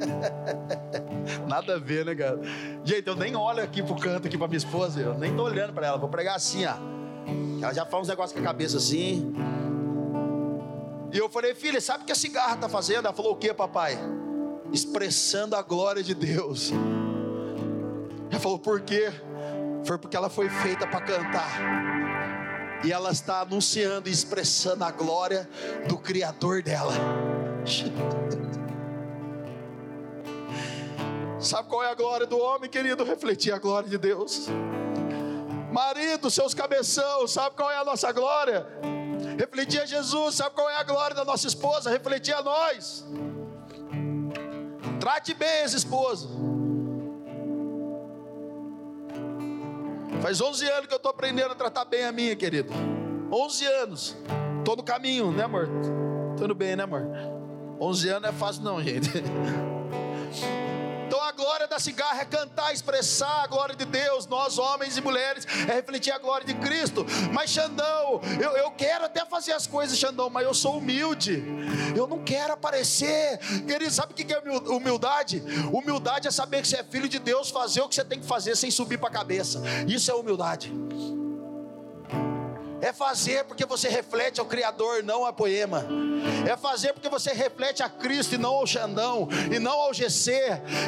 Nada 1.46 1.74
a 1.74 1.78
ver, 1.78 2.06
né, 2.06 2.14
cara? 2.14 2.40
Gente, 2.82 3.06
eu 3.06 3.14
nem 3.14 3.36
olho 3.36 3.62
aqui 3.62 3.82
pro 3.82 3.96
canto 3.96 4.28
aqui 4.28 4.38
pra 4.38 4.48
minha 4.48 4.56
esposa, 4.56 4.98
eu 4.98 5.12
nem 5.12 5.36
tô 5.36 5.42
olhando 5.42 5.74
para 5.74 5.88
ela, 5.88 5.98
vou 5.98 6.08
pregar 6.08 6.36
assim, 6.36 6.64
ó. 6.64 6.72
Ela 7.62 7.74
já 7.74 7.84
faz 7.84 8.04
uns 8.04 8.08
negócios 8.08 8.32
com 8.32 8.40
a 8.40 8.46
cabeça 8.46 8.78
assim. 8.78 9.30
E 11.12 11.18
eu 11.18 11.28
falei, 11.28 11.54
filha, 11.54 11.82
sabe 11.82 12.04
o 12.04 12.06
que 12.06 12.12
a 12.12 12.16
cigarra 12.16 12.56
tá 12.56 12.66
fazendo? 12.66 13.04
Ela 13.04 13.14
falou, 13.14 13.32
o 13.32 13.36
que, 13.36 13.52
papai? 13.52 13.98
Expressando 14.72 15.56
a 15.56 15.62
glória 15.62 16.02
de 16.02 16.14
Deus. 16.14 16.72
Ela 18.30 18.40
falou, 18.40 18.58
por 18.58 18.80
quê? 18.80 19.12
Foi 19.84 19.98
porque 19.98 20.16
ela 20.16 20.28
foi 20.28 20.48
feita 20.48 20.86
para 20.86 21.00
cantar. 21.00 22.82
E 22.84 22.92
ela 22.92 23.10
está 23.10 23.40
anunciando 23.40 24.08
e 24.08 24.12
expressando 24.12 24.84
a 24.84 24.90
glória 24.90 25.48
do 25.88 25.96
Criador 25.96 26.62
dela. 26.62 26.94
Sabe 31.38 31.68
qual 31.68 31.84
é 31.84 31.90
a 31.90 31.94
glória 31.94 32.26
do 32.26 32.38
homem, 32.38 32.68
querido? 32.68 33.04
Refletir 33.04 33.52
a 33.52 33.58
glória 33.58 33.88
de 33.88 33.96
Deus. 33.96 34.48
Marido, 35.70 36.30
seus 36.30 36.54
cabeção, 36.54 37.28
sabe 37.28 37.54
qual 37.54 37.70
é 37.70 37.76
a 37.76 37.84
nossa 37.84 38.10
glória? 38.10 38.66
Refletir 39.38 39.80
a 39.80 39.86
Jesus, 39.86 40.36
sabe 40.36 40.54
qual 40.54 40.70
é 40.70 40.76
a 40.76 40.82
glória 40.82 41.14
da 41.14 41.24
nossa 41.24 41.46
esposa? 41.46 41.90
Refletir 41.90 42.34
a 42.34 42.42
nós. 42.42 43.04
Trate 45.06 45.34
bem 45.34 45.62
as 45.62 45.72
esposas. 45.72 46.28
Faz 50.20 50.40
11 50.40 50.66
anos 50.66 50.86
que 50.88 50.94
eu 50.94 50.96
estou 50.96 51.10
aprendendo 51.10 51.52
a 51.52 51.54
tratar 51.54 51.84
bem 51.84 52.04
a 52.04 52.10
minha, 52.10 52.34
querido. 52.34 52.72
11 53.30 53.66
anos. 53.66 54.16
Estou 54.58 54.74
no 54.74 54.82
caminho, 54.82 55.30
né, 55.30 55.44
amor? 55.44 55.68
Estou 56.32 56.46
indo 56.46 56.56
bem, 56.56 56.74
né, 56.74 56.82
amor? 56.82 57.06
11 57.78 58.08
anos 58.08 58.22
não 58.22 58.28
é 58.30 58.32
fácil, 58.32 58.62
não, 58.64 58.82
gente. 58.82 59.08
Então 61.06 61.22
a 61.22 61.30
glória 61.30 61.68
da 61.68 61.78
cigarra 61.78 62.20
é 62.22 62.24
cantar, 62.24 62.72
expressar 62.72 63.44
a 63.44 63.46
glória 63.46 63.76
de 63.76 63.84
Deus. 63.84 64.26
Nós, 64.26 64.58
homens 64.58 64.96
e 64.96 65.00
mulheres, 65.00 65.46
é 65.68 65.74
refletir 65.74 66.12
a 66.12 66.18
glória 66.18 66.44
de 66.44 66.54
Cristo. 66.54 67.06
Mas, 67.32 67.50
Xandão, 67.50 68.20
eu, 68.40 68.56
eu 68.56 68.70
quero 68.72 69.04
até 69.04 69.24
fazer 69.24 69.52
as 69.52 69.66
coisas, 69.66 69.96
Xandão, 69.96 70.28
mas 70.28 70.44
eu 70.44 70.52
sou 70.52 70.78
humilde. 70.78 71.44
Eu 71.94 72.06
não 72.06 72.24
quero 72.24 72.52
aparecer. 72.52 73.38
Querido, 73.66 73.90
sabe 73.90 74.12
o 74.12 74.16
que 74.16 74.32
é 74.32 74.40
humildade? 74.68 75.42
Humildade 75.72 76.26
é 76.26 76.30
saber 76.30 76.62
que 76.62 76.68
você 76.68 76.78
é 76.78 76.84
filho 76.84 77.08
de 77.08 77.20
Deus, 77.20 77.50
fazer 77.50 77.82
o 77.82 77.88
que 77.88 77.94
você 77.94 78.04
tem 78.04 78.18
que 78.18 78.26
fazer 78.26 78.56
sem 78.56 78.70
subir 78.70 78.98
para 78.98 79.08
a 79.08 79.12
cabeça. 79.12 79.62
Isso 79.86 80.10
é 80.10 80.14
humildade. 80.14 80.72
É 82.80 82.92
fazer 82.92 83.44
porque 83.44 83.64
você 83.64 83.88
reflete 83.88 84.40
ao 84.40 84.46
Criador, 84.46 85.02
não 85.02 85.24
a 85.24 85.32
poema. 85.32 85.84
É 86.48 86.56
fazer 86.56 86.92
porque 86.92 87.08
você 87.08 87.32
reflete 87.32 87.82
a 87.82 87.88
Cristo 87.88 88.34
e 88.34 88.38
não 88.38 88.54
ao 88.54 88.66
Xandão, 88.66 89.28
e 89.52 89.58
não 89.58 89.72
ao 89.72 89.94
GC. 89.94 90.32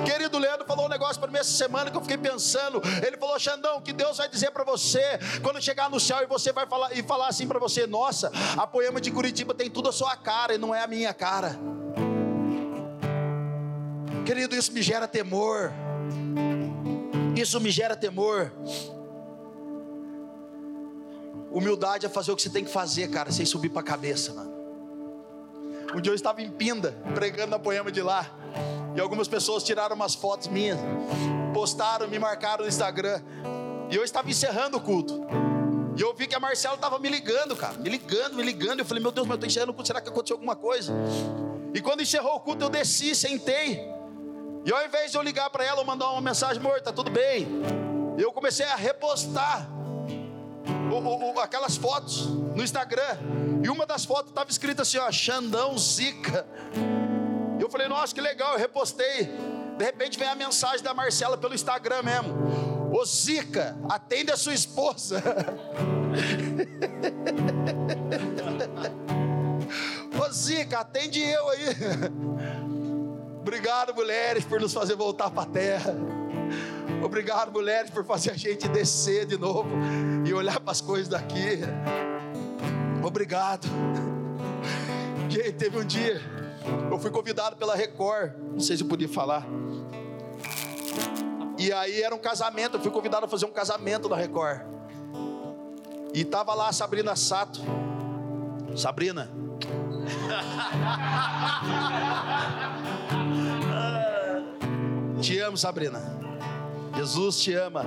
Querido 0.04 0.38
Leandro 0.38 0.66
falou 0.66 0.86
um 0.86 0.88
negócio 0.88 1.20
para 1.20 1.30
mim 1.30 1.38
essa 1.38 1.50
semana 1.50 1.90
que 1.90 1.96
eu 1.96 2.00
fiquei 2.02 2.18
pensando. 2.18 2.80
Ele 3.06 3.16
falou: 3.16 3.38
Xandão, 3.38 3.80
que 3.80 3.92
Deus 3.92 4.18
vai 4.18 4.28
dizer 4.28 4.50
para 4.50 4.64
você 4.64 5.18
quando 5.42 5.60
chegar 5.62 5.88
no 5.88 5.98
céu 5.98 6.22
e 6.22 6.26
você 6.26 6.52
vai 6.52 6.66
falar 6.66 6.92
e 6.92 7.02
falar 7.02 7.28
assim 7.28 7.48
para 7.48 7.58
você: 7.58 7.86
Nossa, 7.86 8.30
a 8.56 8.66
poema 8.66 9.00
de 9.00 9.10
Curitiba 9.10 9.54
tem 9.54 9.70
tudo 9.70 9.88
a 9.88 9.92
sua 9.92 10.16
cara 10.16 10.54
e 10.54 10.58
não 10.58 10.74
é 10.74 10.82
a 10.82 10.86
minha 10.86 11.14
cara. 11.14 11.58
Querido, 14.26 14.54
isso 14.54 14.72
me 14.72 14.82
gera 14.82 15.08
temor. 15.08 15.72
Isso 17.34 17.58
me 17.60 17.70
gera 17.70 17.96
temor. 17.96 18.52
Humildade 21.50 22.06
é 22.06 22.08
fazer 22.08 22.30
o 22.32 22.36
que 22.36 22.42
você 22.42 22.50
tem 22.50 22.64
que 22.64 22.70
fazer, 22.70 23.08
cara, 23.08 23.32
sem 23.32 23.46
subir 23.46 23.70
para 23.70 23.80
a 23.80 23.84
cabeça, 23.84 24.34
mano. 24.34 24.52
Um 25.94 26.00
dia 26.00 26.12
eu 26.12 26.14
estava 26.14 26.42
em 26.42 26.50
Pinda, 26.50 26.94
pregando 27.14 27.50
na 27.50 27.58
poema 27.58 27.90
de 27.90 28.02
lá, 28.02 28.30
e 28.94 29.00
algumas 29.00 29.26
pessoas 29.26 29.62
tiraram 29.62 29.96
umas 29.96 30.14
fotos 30.14 30.48
minhas, 30.48 30.78
postaram, 31.54 32.06
me 32.06 32.18
marcaram 32.18 32.64
no 32.64 32.68
Instagram, 32.68 33.22
e 33.90 33.96
eu 33.96 34.04
estava 34.04 34.28
encerrando 34.28 34.76
o 34.76 34.80
culto. 34.80 35.26
E 35.96 36.00
eu 36.00 36.14
vi 36.14 36.26
que 36.26 36.34
a 36.34 36.40
Marcela 36.40 36.74
estava 36.74 36.98
me 36.98 37.08
ligando, 37.08 37.56
cara, 37.56 37.76
me 37.78 37.88
ligando, 37.88 38.36
me 38.36 38.42
ligando. 38.42 38.78
Eu 38.78 38.84
falei, 38.84 39.02
meu 39.02 39.10
Deus, 39.10 39.26
mas 39.26 39.32
eu 39.32 39.36
estou 39.36 39.48
encerrando 39.48 39.72
o 39.72 39.74
culto, 39.74 39.88
será 39.88 40.00
que 40.00 40.08
aconteceu 40.08 40.36
alguma 40.36 40.54
coisa? 40.54 40.92
E 41.74 41.80
quando 41.80 42.02
encerrou 42.02 42.36
o 42.36 42.40
culto, 42.40 42.64
eu 42.64 42.68
desci, 42.68 43.14
sentei. 43.14 43.80
E 44.64 44.72
ao 44.72 44.84
invés 44.84 45.10
de 45.10 45.16
eu 45.16 45.22
ligar 45.22 45.50
para 45.50 45.64
ela 45.64 45.80
ou 45.80 45.84
mandar 45.84 46.10
uma 46.12 46.20
mensagem, 46.20 46.58
amor, 46.60 46.80
tá 46.80 46.92
tudo 46.92 47.10
bem. 47.10 47.48
Eu 48.16 48.30
comecei 48.32 48.66
a 48.66 48.76
repostar 48.76 49.68
o, 50.90 51.34
o, 51.34 51.40
aquelas 51.40 51.76
fotos 51.76 52.26
no 52.26 52.62
Instagram. 52.62 53.16
E 53.62 53.68
uma 53.68 53.86
das 53.86 54.04
fotos 54.04 54.30
estava 54.30 54.50
escrita 54.50 54.82
assim: 54.82 54.98
ó, 54.98 55.10
Xandão 55.10 55.76
Zica. 55.78 56.46
Eu 57.58 57.68
falei, 57.68 57.88
nossa, 57.88 58.14
que 58.14 58.20
legal, 58.20 58.52
eu 58.52 58.58
repostei. 58.58 59.30
De 59.76 59.84
repente 59.84 60.18
vem 60.18 60.28
a 60.28 60.34
mensagem 60.34 60.82
da 60.82 60.94
Marcela 60.94 61.36
pelo 61.36 61.54
Instagram 61.54 62.02
mesmo. 62.02 62.92
Ô 62.92 63.04
Zica, 63.04 63.76
atende 63.88 64.32
a 64.32 64.36
sua 64.36 64.54
esposa. 64.54 65.22
Ô 70.18 70.32
Zica, 70.32 70.80
atende 70.80 71.20
eu 71.20 71.48
aí. 71.50 71.66
Obrigado, 73.40 73.94
mulheres, 73.94 74.44
por 74.44 74.60
nos 74.60 74.72
fazer 74.72 74.94
voltar 74.94 75.30
para 75.30 75.42
a 75.42 75.46
terra. 75.46 75.94
Obrigado, 77.02 77.52
mulheres, 77.52 77.90
por 77.90 78.04
fazer 78.04 78.30
a 78.30 78.36
gente 78.36 78.68
descer 78.68 79.26
de 79.26 79.38
novo 79.38 79.68
e 80.26 80.32
olhar 80.32 80.60
para 80.60 80.72
as 80.72 80.80
coisas 80.80 81.08
daqui. 81.08 81.60
Obrigado. 83.02 83.66
Gente, 85.28 85.52
teve 85.52 85.78
um 85.78 85.84
dia, 85.84 86.20
eu 86.90 86.98
fui 86.98 87.10
convidado 87.10 87.56
pela 87.56 87.74
Record, 87.74 88.32
não 88.52 88.60
sei 88.60 88.76
se 88.76 88.82
eu 88.82 88.88
podia 88.88 89.08
falar. 89.08 89.46
E 91.58 91.72
aí 91.72 92.02
era 92.02 92.14
um 92.14 92.18
casamento, 92.18 92.76
eu 92.76 92.80
fui 92.80 92.90
convidado 92.90 93.26
a 93.26 93.28
fazer 93.28 93.46
um 93.46 93.50
casamento 93.50 94.08
na 94.08 94.16
Record. 94.16 94.62
E 96.14 96.24
tava 96.24 96.54
lá 96.54 96.68
a 96.68 96.72
Sabrina 96.72 97.14
Sato. 97.14 97.60
Sabrina. 98.76 99.28
Te 105.20 105.38
amo, 105.40 105.56
Sabrina. 105.56 106.17
Jesus 106.98 107.38
te 107.38 107.54
ama. 107.54 107.84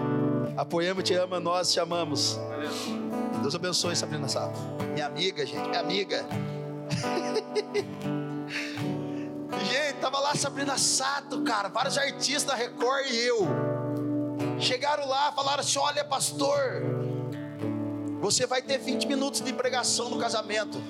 A 0.56 0.64
Poema 0.64 1.04
te 1.04 1.14
ama, 1.14 1.38
nós 1.38 1.74
te 1.74 1.82
amamos. 1.82 2.40
Deus 3.42 3.54
abençoe 3.54 3.94
Sabrina 3.94 4.30
Sato. 4.30 4.58
Minha 4.94 5.08
amiga, 5.08 5.46
gente, 5.46 5.68
minha 5.68 5.82
amiga. 5.82 6.26
gente, 9.70 10.00
tava 10.00 10.18
lá 10.18 10.34
Sabrina 10.34 10.78
Sato, 10.78 11.44
cara, 11.44 11.68
vários 11.68 11.98
artistas 11.98 12.46
da 12.46 12.56
Record 12.56 13.06
e 13.12 13.18
eu. 13.18 13.46
Chegaram 14.58 15.06
lá, 15.06 15.34
falaram 15.34 15.60
assim: 15.60 15.80
"Olha, 15.80 16.06
pastor, 16.06 16.82
você 18.22 18.48
vai 18.48 18.62
ter 18.62 18.78
20 18.78 19.10
minutos 19.10 19.42
de 19.42 19.52
pregação 19.52 20.10
no 20.10 20.20
casamento". 20.20 20.82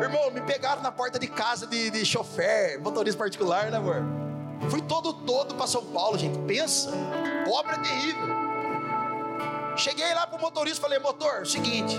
Irmão, 0.00 0.30
me 0.30 0.40
pegaram 0.40 0.80
na 0.80 0.90
porta 0.90 1.18
de 1.18 1.26
casa 1.26 1.66
de, 1.66 1.90
de 1.90 2.02
chofer, 2.06 2.80
motorista 2.80 3.18
particular, 3.18 3.70
né, 3.70 3.76
amor? 3.76 4.27
Fui 4.70 4.82
todo 4.82 5.12
todo 5.12 5.54
para 5.54 5.66
São 5.66 5.84
Paulo, 5.84 6.18
gente. 6.18 6.38
Pensa, 6.40 6.90
pobre 7.44 7.74
é 7.74 7.78
terrível. 7.78 8.28
Cheguei 9.76 10.12
lá 10.14 10.26
pro 10.26 10.40
motorista, 10.40 10.80
falei: 10.80 10.98
"Motor, 10.98 11.46
seguinte, 11.46 11.96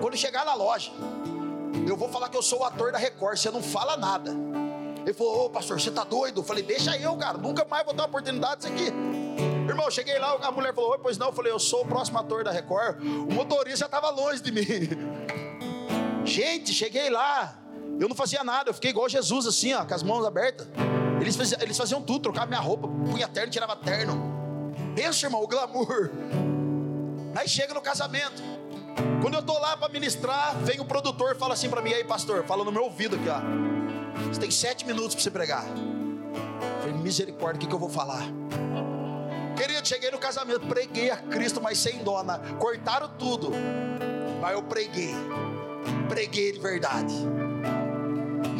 quando 0.00 0.16
chegar 0.16 0.44
na 0.44 0.54
loja, 0.54 0.90
eu 1.86 1.96
vou 1.96 2.08
falar 2.08 2.28
que 2.28 2.36
eu 2.36 2.42
sou 2.42 2.60
o 2.60 2.64
ator 2.64 2.90
da 2.92 2.98
Record, 2.98 3.36
você 3.36 3.50
não 3.50 3.62
fala 3.62 3.96
nada". 3.96 4.34
Ele 5.02 5.12
falou: 5.12 5.46
"Ô, 5.46 5.50
pastor, 5.50 5.80
você 5.80 5.90
tá 5.90 6.02
doido?" 6.04 6.40
Eu 6.40 6.44
falei: 6.44 6.62
"Deixa 6.62 6.96
eu, 6.96 7.14
cara, 7.16 7.38
nunca 7.38 7.64
mais 7.64 7.84
vou 7.84 7.94
ter 7.94 8.02
oportunidade 8.02 8.62
disso 8.62 8.72
aqui". 8.72 8.92
Irmão, 9.68 9.90
cheguei 9.90 10.18
lá, 10.18 10.36
a 10.42 10.50
mulher 10.52 10.74
falou: 10.74 10.90
Oi, 10.90 10.98
pois 11.02 11.18
não. 11.18 11.28
Eu 11.28 11.32
falei: 11.32 11.52
Eu 11.52 11.58
sou 11.58 11.82
o 11.82 11.86
próximo 11.86 12.18
ator 12.18 12.44
da 12.44 12.50
Record. 12.50 13.00
O 13.02 13.32
motorista 13.32 13.78
já 13.78 13.86
estava 13.86 14.10
longe 14.10 14.42
de 14.42 14.52
mim. 14.52 14.64
Gente, 16.24 16.72
cheguei 16.72 17.10
lá. 17.10 17.58
Eu 17.98 18.08
não 18.08 18.16
fazia 18.16 18.42
nada, 18.42 18.70
eu 18.70 18.74
fiquei 18.74 18.90
igual 18.90 19.08
Jesus, 19.08 19.46
assim, 19.46 19.72
ó, 19.72 19.84
com 19.84 19.94
as 19.94 20.02
mãos 20.02 20.26
abertas. 20.26 20.66
Eles 21.20 21.36
faziam, 21.36 21.60
eles 21.60 21.76
faziam 21.76 22.02
tudo, 22.02 22.22
trocavam 22.22 22.48
minha 22.48 22.60
roupa, 22.60 22.88
punha 22.88 23.28
terno, 23.28 23.50
tirava 23.50 23.76
terno. 23.76 24.72
Pensa, 24.94 25.26
irmão, 25.26 25.42
o 25.42 25.46
glamour. 25.46 26.10
Aí 27.34 27.48
chega 27.48 27.74
no 27.74 27.80
casamento. 27.80 28.42
Quando 29.20 29.34
eu 29.34 29.42
tô 29.42 29.58
lá 29.58 29.76
para 29.76 29.88
ministrar, 29.88 30.56
vem 30.58 30.80
o 30.80 30.84
produtor 30.84 31.34
e 31.34 31.38
fala 31.38 31.54
assim 31.54 31.68
para 31.68 31.82
mim, 31.82 31.92
aí 31.92 32.04
pastor, 32.04 32.44
fala 32.44 32.62
no 32.62 32.70
meu 32.70 32.84
ouvido 32.84 33.16
aqui, 33.16 33.28
ó. 33.28 33.40
Você 34.28 34.40
tem 34.40 34.50
sete 34.50 34.86
minutos 34.86 35.14
para 35.14 35.22
você 35.22 35.30
pregar. 35.30 35.64
Eu 35.66 36.80
falei, 36.80 36.94
misericórdia, 36.94 37.56
o 37.56 37.60
que, 37.60 37.66
que 37.66 37.74
eu 37.74 37.78
vou 37.78 37.88
falar? 37.88 38.22
Querido, 39.56 39.86
cheguei 39.86 40.10
no 40.10 40.18
casamento, 40.18 40.66
preguei 40.66 41.10
a 41.10 41.16
Cristo, 41.16 41.60
mas 41.60 41.78
sem 41.78 41.98
dona. 42.04 42.38
Cortaram 42.58 43.08
tudo. 43.18 43.50
Mas 44.40 44.52
eu 44.52 44.62
preguei. 44.62 45.14
Preguei 46.08 46.52
de 46.52 46.60
verdade. 46.60 47.14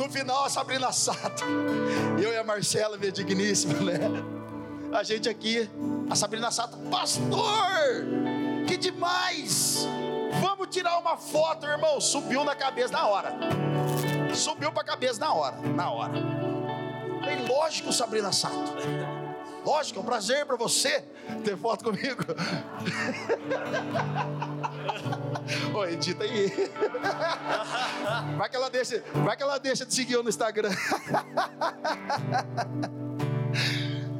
No 0.04 0.10
final, 0.10 0.44
a 0.44 0.50
Sabrina 0.50 0.92
Sato, 0.92 1.44
eu 2.22 2.30
e 2.30 2.36
a 2.36 2.44
Marcela, 2.44 2.98
minha 2.98 3.10
digníssima, 3.10 3.72
né? 3.80 3.98
A 4.92 5.02
gente 5.02 5.30
aqui, 5.30 5.66
a 6.10 6.14
Sabrina 6.14 6.50
Sato, 6.50 6.76
pastor, 6.90 8.04
que 8.68 8.76
demais! 8.76 9.88
Vamos 10.42 10.68
tirar 10.68 10.98
uma 10.98 11.16
foto, 11.16 11.64
irmão. 11.64 12.02
Subiu 12.02 12.44
na 12.44 12.54
cabeça 12.54 12.92
na 12.92 13.06
hora. 13.06 13.34
Subiu 14.34 14.70
para 14.72 14.82
a 14.82 14.86
cabeça 14.86 15.18
na 15.18 15.32
hora, 15.32 15.56
na 15.74 15.90
hora. 15.90 16.12
Bem 17.24 17.48
lógico, 17.48 17.90
Sabrina 17.90 18.30
Sato. 18.30 18.74
Lógico, 19.64 19.98
é 19.98 20.02
um 20.02 20.04
prazer 20.04 20.44
para 20.44 20.56
você 20.56 21.02
ter 21.42 21.56
foto 21.56 21.84
comigo. 21.84 22.22
Oi, 25.74 25.92
edita 25.92 26.24
aí. 26.24 26.50
Vai 28.36 28.48
que 28.48 28.56
ela 28.56 28.70
deixa, 28.70 29.02
vai 29.24 29.36
que 29.36 29.42
ela 29.42 29.58
deixa 29.58 29.84
de 29.84 29.94
seguir 29.94 30.14
eu 30.14 30.22
no 30.22 30.28
Instagram. 30.28 30.70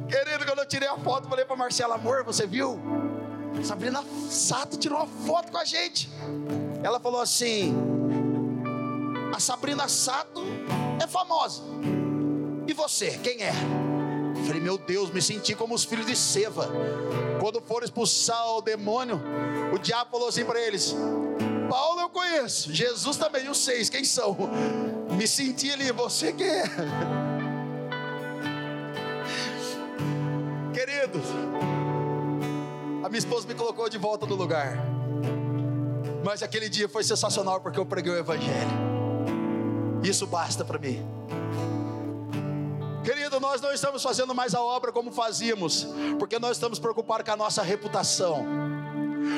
Querido, 0.09 0.45
quando 0.45 0.59
eu 0.59 0.67
tirei 0.67 0.87
a 0.87 0.97
foto, 0.97 1.27
falei 1.27 1.45
para 1.45 1.55
Marcela, 1.55 1.95
amor, 1.95 2.23
você 2.23 2.45
viu? 2.45 2.79
Sabrina 3.63 4.03
Sato 4.29 4.77
tirou 4.77 4.99
uma 4.99 5.07
foto 5.07 5.51
com 5.51 5.57
a 5.57 5.65
gente. 5.65 6.09
Ela 6.83 6.99
falou 6.99 7.21
assim: 7.21 7.73
a 9.33 9.39
Sabrina 9.39 9.87
Sato 9.87 10.43
é 11.01 11.07
famosa. 11.07 11.63
E 12.67 12.73
você, 12.73 13.17
quem 13.19 13.43
é? 13.43 13.53
Falei, 14.45 14.61
meu 14.61 14.77
Deus, 14.77 15.09
me 15.11 15.21
senti 15.21 15.55
como 15.55 15.73
os 15.73 15.83
filhos 15.83 16.05
de 16.05 16.15
Seva. 16.15 16.69
Quando 17.39 17.59
foram 17.61 17.83
expulsar 17.83 18.47
o 18.55 18.61
demônio, 18.61 19.19
o 19.73 19.79
diabo 19.79 20.11
falou 20.11 20.27
assim 20.27 20.45
para 20.45 20.59
eles: 20.59 20.95
Paulo 21.69 22.01
eu 22.01 22.09
conheço, 22.09 22.71
Jesus 22.73 23.17
também, 23.17 23.49
os 23.49 23.57
seis, 23.57 23.89
quem 23.89 24.03
são? 24.03 24.37
Me 25.17 25.27
senti 25.27 25.71
ali, 25.71 25.91
você 25.91 26.31
quem 26.31 26.47
é? 26.47 26.63
Querido, 30.73 31.19
a 33.03 33.09
minha 33.09 33.19
esposa 33.19 33.47
me 33.47 33.55
colocou 33.55 33.89
de 33.89 33.97
volta 33.97 34.25
no 34.25 34.35
lugar. 34.35 34.77
Mas 36.23 36.41
aquele 36.43 36.69
dia 36.69 36.89
foi 36.89 37.03
sensacional 37.03 37.61
porque 37.61 37.79
eu 37.79 37.85
preguei 37.85 38.11
o 38.11 38.17
Evangelho. 38.17 38.85
Isso 40.03 40.27
basta 40.27 40.63
para 40.65 40.77
mim 40.79 41.03
nós 43.39 43.61
não 43.61 43.71
estamos 43.71 44.01
fazendo 44.01 44.33
mais 44.33 44.53
a 44.53 44.61
obra 44.61 44.91
como 44.91 45.11
fazíamos? 45.11 45.87
Porque 46.19 46.39
nós 46.39 46.57
estamos 46.57 46.79
preocupados 46.79 47.25
com 47.25 47.31
a 47.31 47.37
nossa 47.37 47.61
reputação. 47.61 48.45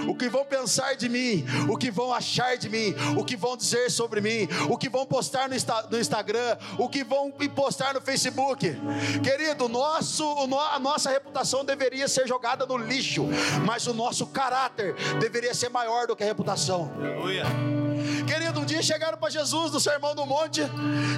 O 0.08 0.16
que 0.16 0.28
vão 0.28 0.44
pensar 0.44 0.96
de 0.96 1.08
mim, 1.08 1.46
o 1.70 1.78
que 1.78 1.90
vão 1.90 2.14
achar 2.14 2.58
de 2.58 2.70
mim, 2.70 2.94
o 3.18 3.24
que 3.24 3.38
vão 3.38 3.56
dizer 3.56 3.90
sobre 3.90 4.20
mim, 4.22 4.48
o 4.70 4.78
que 4.78 4.90
vão 4.90 5.06
postar 5.06 5.48
no, 5.48 5.56
Insta, 5.56 5.88
no 5.90 6.00
Instagram, 6.00 6.58
o 6.78 6.90
que 6.90 7.04
vão 7.04 7.32
postar 7.32 7.94
no 7.94 8.02
Facebook. 8.02 8.76
Querido, 9.24 9.70
nosso, 9.70 10.26
a 10.74 10.80
nossa 10.80 11.10
reputação 11.10 11.64
deveria 11.64 12.08
ser 12.08 12.28
jogada 12.28 12.66
no 12.66 12.78
lixo, 12.78 13.26
mas 13.66 13.88
o 13.88 13.94
nosso 13.94 14.28
caráter 14.28 14.96
deveria 15.20 15.54
ser 15.54 15.70
maior 15.70 16.08
do 16.08 16.16
que 16.16 16.24
a 16.24 16.28
reputação. 16.28 16.92
Aleluia. 16.98 17.87
Querido, 18.26 18.60
um 18.60 18.66
dia 18.66 18.82
chegaram 18.82 19.18
para 19.18 19.30
Jesus 19.30 19.72
no 19.72 19.80
Sermão 19.80 20.16
do 20.16 20.26
Monte. 20.26 20.62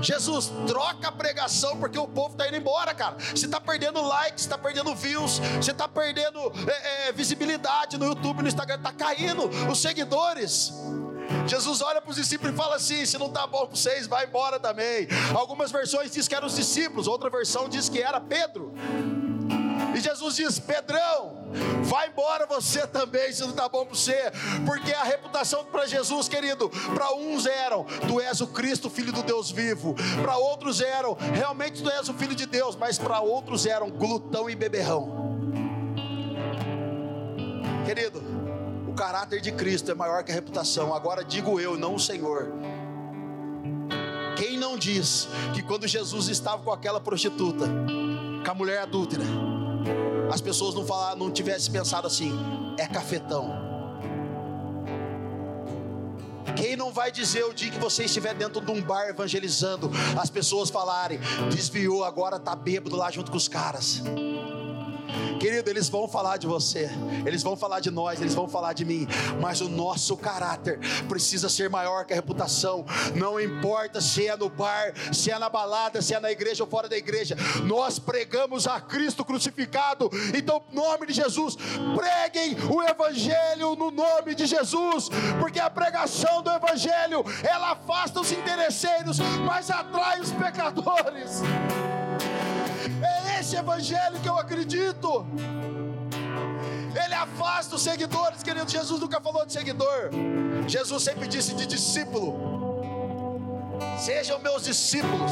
Jesus, 0.02 0.52
troca 0.68 1.08
a 1.08 1.12
pregação, 1.12 1.78
porque 1.78 1.98
o 1.98 2.08
povo 2.08 2.32
está 2.32 2.48
indo 2.48 2.58
embora, 2.58 2.94
cara. 2.94 3.18
Você 3.20 3.46
está 3.46 3.60
perdendo 3.60 4.02
likes, 4.02 4.44
está 4.44 4.58
perdendo 4.58 4.94
views, 4.96 5.40
você 5.62 5.72
está 5.72 5.88
perdendo 5.88 6.40
é, 6.68 7.10
é, 7.10 7.12
visibilidade 7.12 7.98
no 7.98 8.06
YouTube, 8.06 8.42
no 8.42 8.48
Instagram, 8.48 8.76
está 8.76 8.92
caindo 8.92 9.50
os 9.70 9.82
seguidores. 9.82 10.74
Jesus 11.48 11.82
olha 11.82 12.02
para 12.02 12.10
os 12.10 12.16
discípulos 12.16 12.54
e 12.54 12.58
fala 12.58 12.76
assim: 12.76 13.06
se 13.06 13.18
não 13.18 13.28
está 13.28 13.46
bom 13.46 13.66
para 13.66 13.76
vocês, 13.76 14.08
vai 14.08 14.26
embora 14.26 14.60
também. 14.60 15.08
Algumas 15.36 15.72
versões 15.72 16.12
diz 16.12 16.28
que 16.28 16.36
eram 16.36 16.48
os 16.48 16.56
discípulos, 16.56 17.08
outra 17.08 17.30
versão 17.30 17.70
diz 17.70 17.90
que 17.90 18.02
era 18.02 18.20
Pedro. 18.20 18.74
E 19.96 20.00
Jesus 20.00 20.36
diz: 20.36 20.60
Pedrão, 20.60 21.39
vai 21.84 22.10
embora 22.10 22.46
você 22.46 22.86
também, 22.88 23.32
se 23.32 23.42
não 23.42 23.52
está 23.52 23.68
bom 23.68 23.86
para 23.86 23.96
você, 23.96 24.32
porque 24.66 24.92
a 24.92 25.04
reputação 25.04 25.66
para 25.66 25.86
Jesus, 25.86 26.28
querido, 26.28 26.70
para 26.94 27.14
uns 27.16 27.46
eram: 27.46 27.86
Tu 28.08 28.20
és 28.20 28.42
o 28.42 28.48
Cristo, 28.48 28.90
filho 28.90 29.12
do 29.12 29.24
Deus 29.24 29.52
vivo, 29.52 29.96
para 30.22 30.38
outros 30.38 30.82
eram: 30.82 31.18
Realmente 31.34 31.82
tu 31.82 31.90
és 31.90 32.08
o 32.10 32.14
filho 32.14 32.36
de 32.36 32.46
Deus, 32.46 32.76
mas 32.76 32.98
para 32.98 33.20
outros 33.20 33.66
eram 33.66 33.90
glutão 33.90 34.50
e 34.50 34.56
beberrão. 34.56 35.30
Querido, 37.86 38.22
o 38.88 38.94
caráter 38.94 39.42
de 39.42 39.52
Cristo 39.52 39.92
é 39.92 39.96
maior 39.96 40.24
que 40.24 40.32
a 40.32 40.36
reputação, 40.36 40.94
agora 40.94 41.24
digo 41.24 41.60
eu, 41.60 41.78
não 41.78 41.96
o 41.96 42.00
Senhor. 42.00 42.52
Quem 44.36 44.58
não 44.58 44.78
diz 44.78 45.28
que 45.54 45.62
quando 45.62 45.88
Jesus 45.88 46.30
estava 46.30 46.64
com 46.64 46.72
aquela 46.72 47.02
prostituta, 47.02 47.66
com 48.46 48.52
a 48.52 48.54
mulher 48.54 48.82
adúltera, 48.82 49.24
as 50.32 50.42
pessoas 50.42 50.76
não 50.76 50.86
falar, 50.86 51.16
não 51.16 51.32
tivessem 51.32 51.72
pensado 51.72 52.08
assim, 52.08 52.32
é 52.78 52.88
cafetão. 52.88 53.70
Quem 56.56 56.76
não 56.76 56.92
vai 56.92 57.12
dizer 57.12 57.46
o 57.46 57.54
dia 57.54 57.72
que 57.72 57.80
você 57.80 58.04
estiver 58.04 58.34
dentro 58.34 58.60
de 58.60 58.72
um 58.72 58.82
bar 58.82 59.08
evangelizando, 59.08 59.90
as 60.20 60.30
pessoas 60.30 60.70
falarem, 60.70 61.20
desviou, 61.50 62.04
agora 62.04 62.36
está 62.36 62.56
bêbado 62.56 62.96
lá 62.96 63.10
junto 63.10 63.32
com 63.32 63.38
os 63.38 63.48
caras. 63.48 64.02
Querido, 65.40 65.70
eles 65.70 65.88
vão 65.88 66.08
falar 66.08 66.38
de 66.38 66.46
você, 66.46 66.90
eles 67.26 67.42
vão 67.42 67.56
falar 67.56 67.80
de 67.80 67.90
nós, 67.90 68.20
eles 68.20 68.36
vão 68.36 68.48
falar 68.48 68.74
de 68.74 68.84
mim, 68.84 69.08
mas 69.40 69.62
o 69.62 69.70
nosso 69.70 70.18
caráter 70.18 70.80
precisa 71.08 71.48
ser 71.48 71.70
maior 71.70 72.06
que 72.06 72.12
a 72.12 72.16
reputação. 72.16 72.86
Não 73.16 73.40
importa 73.40 74.02
se 74.02 74.28
é 74.28 74.36
no 74.36 74.50
bar, 74.50 74.94
se 75.14 75.32
é 75.32 75.40
na 75.40 75.48
balada, 75.48 76.02
se 76.02 76.14
é 76.14 76.20
na 76.20 76.30
igreja 76.30 76.64
ou 76.64 76.70
fora 76.70 76.90
da 76.90 76.98
igreja, 76.98 77.38
nós 77.64 78.00
pregamos 78.00 78.68
a 78.68 78.82
Cristo 78.82 79.24
crucificado. 79.24 80.10
Então, 80.36 80.62
em 80.72 80.76
nome 80.76 81.08
de 81.08 81.14
Jesus, 81.14 81.56
preguem 81.96 82.58
o 82.70 82.84
Evangelho 82.84 83.76
no 83.76 83.92
nome 83.92 84.36
de 84.36 84.46
Jesus, 84.46 85.10
porque 85.40 85.60
a 85.60 85.70
pregação 85.70 86.42
do 86.42 86.52
Evangelho 86.52 87.24
ela 87.44 87.72
afasta 87.72 88.20
os 88.20 88.32
interesseiros, 88.32 89.20
mas 89.46 89.70
atrai 89.70 90.20
os 90.20 90.32
pecadores. 90.32 91.42
Esse 93.50 93.58
evangelho 93.58 94.20
que 94.22 94.30
eu 94.30 94.38
acredito. 94.38 95.26
Ele 97.04 97.14
afasta 97.16 97.78
os 97.78 97.82
seguidores, 97.82 98.44
querido. 98.44 98.70
Jesus 98.70 99.02
nunca 99.02 99.20
falou 99.20 99.44
de 99.44 99.52
seguidor. 99.52 100.12
Jesus 100.68 101.02
sempre 101.02 101.28
disse 101.28 101.56
de 101.56 101.66
discípulo. 101.66 102.38
Sejam 103.98 104.38
meus 104.38 104.66
discípulos 104.66 105.32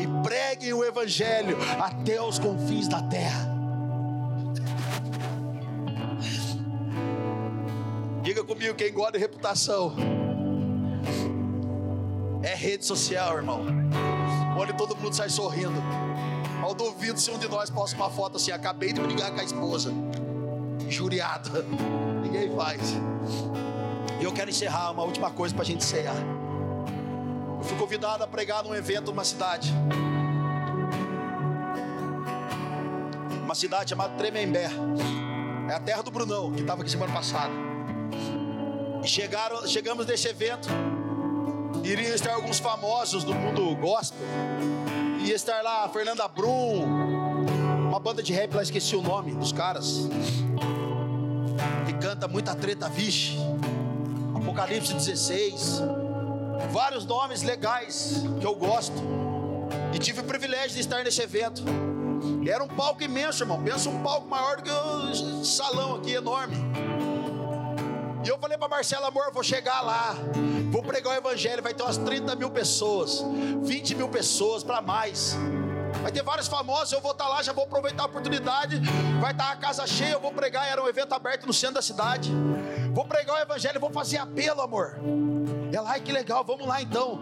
e 0.00 0.08
preguem 0.26 0.72
o 0.72 0.84
evangelho 0.84 1.56
até 1.80 2.20
os 2.20 2.40
confins 2.40 2.88
da 2.88 3.00
terra. 3.00 3.48
Diga 8.24 8.42
comigo 8.42 8.74
quem 8.74 8.92
gosta 8.92 9.12
de 9.12 9.18
reputação. 9.18 9.94
É 12.42 12.56
rede 12.56 12.84
social, 12.84 13.36
irmão. 13.36 13.64
Onde 14.58 14.72
todo 14.72 14.96
mundo 14.96 15.14
sai 15.14 15.28
sorrindo. 15.28 15.80
Eu 16.66 16.74
duvido 16.74 17.20
se 17.20 17.30
um 17.30 17.38
de 17.38 17.46
nós 17.46 17.70
posta 17.70 17.94
uma 17.94 18.10
foto 18.10 18.38
assim, 18.38 18.50
acabei 18.50 18.92
de 18.92 19.00
brigar 19.00 19.30
com 19.30 19.40
a 19.40 19.44
esposa. 19.44 19.92
Juriada. 20.88 21.64
Ninguém 22.20 22.52
faz. 22.56 22.80
E 24.20 24.24
eu 24.24 24.32
quero 24.32 24.50
encerrar 24.50 24.90
uma 24.90 25.04
última 25.04 25.30
coisa 25.30 25.54
para 25.54 25.62
a 25.62 25.64
gente 25.66 25.84
encerrar. 25.84 26.16
Eu 27.56 27.62
fui 27.62 27.78
convidado 27.78 28.24
a 28.24 28.26
pregar 28.26 28.64
num 28.64 28.74
evento 28.74 29.12
numa 29.12 29.24
cidade. 29.24 29.72
Uma 33.44 33.54
cidade 33.54 33.90
chamada 33.90 34.14
Tremembé. 34.16 34.68
É 35.70 35.72
a 35.72 35.78
terra 35.78 36.02
do 36.02 36.10
Brunão, 36.10 36.50
que 36.50 36.62
estava 36.62 36.82
aqui 36.82 36.90
semana 36.90 37.12
passada. 37.12 37.52
E 39.04 39.06
chegaram, 39.06 39.64
chegamos 39.68 40.04
nesse 40.04 40.26
evento. 40.26 40.68
Iriam 41.84 42.12
estar 42.12 42.34
alguns 42.34 42.58
famosos 42.58 43.22
do 43.22 43.32
mundo 43.32 43.76
gospel 43.76 44.18
Ia 45.26 45.34
estar 45.34 45.60
lá 45.60 45.84
a 45.84 45.88
Fernanda 45.88 46.28
Brum, 46.28 46.84
uma 47.88 47.98
banda 47.98 48.22
de 48.22 48.32
rap 48.32 48.54
lá, 48.54 48.62
esqueci 48.62 48.94
o 48.94 49.02
nome 49.02 49.34
dos 49.34 49.50
caras. 49.50 50.08
Que 51.84 51.94
canta 51.94 52.28
muita 52.28 52.54
treta, 52.54 52.88
vixe. 52.88 53.36
Apocalipse 54.36 54.94
16. 54.94 55.82
Vários 56.70 57.04
nomes 57.04 57.42
legais 57.42 58.22
que 58.38 58.46
eu 58.46 58.54
gosto. 58.54 58.94
E 59.92 59.98
tive 59.98 60.20
o 60.20 60.24
privilégio 60.24 60.74
de 60.74 60.80
estar 60.80 61.02
nesse 61.02 61.20
evento. 61.20 61.64
Era 62.48 62.62
um 62.62 62.68
palco 62.68 63.02
imenso, 63.02 63.42
irmão. 63.42 63.60
Pensa 63.60 63.90
um 63.90 64.04
palco 64.04 64.28
maior 64.28 64.58
do 64.58 64.62
que 64.62 64.70
o 64.70 65.44
salão 65.44 65.96
aqui, 65.96 66.12
enorme. 66.12 66.55
Eu 68.36 68.40
falei 68.40 68.58
para 68.58 68.68
Marcela, 68.68 69.08
amor, 69.08 69.32
vou 69.32 69.42
chegar 69.42 69.80
lá, 69.80 70.14
vou 70.70 70.82
pregar 70.82 71.14
o 71.14 71.16
evangelho, 71.16 71.62
vai 71.62 71.72
ter 71.72 71.82
umas 71.82 71.96
30 71.96 72.36
mil 72.36 72.50
pessoas, 72.50 73.24
20 73.62 73.94
mil 73.94 74.10
pessoas 74.10 74.62
para 74.62 74.82
mais. 74.82 75.34
Vai 76.02 76.12
ter 76.12 76.22
vários 76.22 76.46
famosos, 76.46 76.92
eu 76.92 77.00
vou 77.00 77.12
estar 77.12 77.24
tá 77.24 77.30
lá, 77.30 77.42
já 77.42 77.54
vou 77.54 77.64
aproveitar 77.64 78.02
a 78.02 78.06
oportunidade. 78.06 78.78
Vai 79.22 79.32
estar 79.32 79.46
tá 79.46 79.52
a 79.52 79.56
casa 79.56 79.86
cheia, 79.86 80.12
eu 80.12 80.20
vou 80.20 80.32
pregar. 80.32 80.68
Era 80.68 80.82
um 80.82 80.86
evento 80.86 81.14
aberto 81.14 81.46
no 81.46 81.52
centro 81.54 81.76
da 81.76 81.82
cidade. 81.82 82.30
Vou 82.92 83.06
pregar 83.06 83.36
o 83.36 83.38
evangelho, 83.38 83.80
vou 83.80 83.88
fazer 83.88 84.18
apelo, 84.18 84.60
amor. 84.60 84.98
Ela, 85.72 85.92
ai 85.92 86.02
que 86.02 86.12
legal, 86.12 86.44
vamos 86.44 86.66
lá 86.66 86.82
então. 86.82 87.18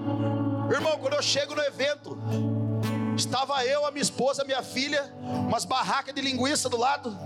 Irmão, 0.68 0.98
quando 0.98 1.14
eu 1.14 1.22
chego 1.22 1.54
no 1.54 1.62
evento, 1.62 2.18
estava 3.16 3.64
eu, 3.64 3.86
a 3.86 3.92
minha 3.92 4.02
esposa, 4.02 4.42
a 4.42 4.44
minha 4.44 4.64
filha, 4.64 5.14
umas 5.22 5.64
barracas 5.64 6.12
de 6.12 6.20
linguiça 6.20 6.68
do 6.68 6.76
lado 6.76 7.16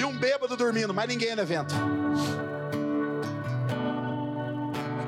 e 0.00 0.04
um 0.04 0.18
bêbado 0.18 0.56
dormindo, 0.56 0.92
mas 0.92 1.06
ninguém 1.06 1.36
no 1.36 1.42
evento. 1.42 1.72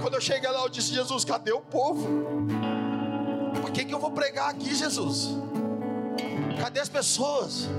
Quando 0.04 0.16
eu 0.16 0.20
cheguei 0.20 0.50
lá, 0.50 0.60
eu 0.60 0.68
disse: 0.68 0.92
Jesus, 0.92 1.24
cadê 1.24 1.50
o 1.50 1.62
povo? 1.62 2.06
Que, 3.72 3.86
que 3.86 3.94
eu 3.94 3.98
vou 3.98 4.10
pregar 4.10 4.50
aqui, 4.50 4.74
Jesus? 4.74 5.30
Cadê 6.60 6.78
as 6.78 6.90
pessoas? 6.90 7.70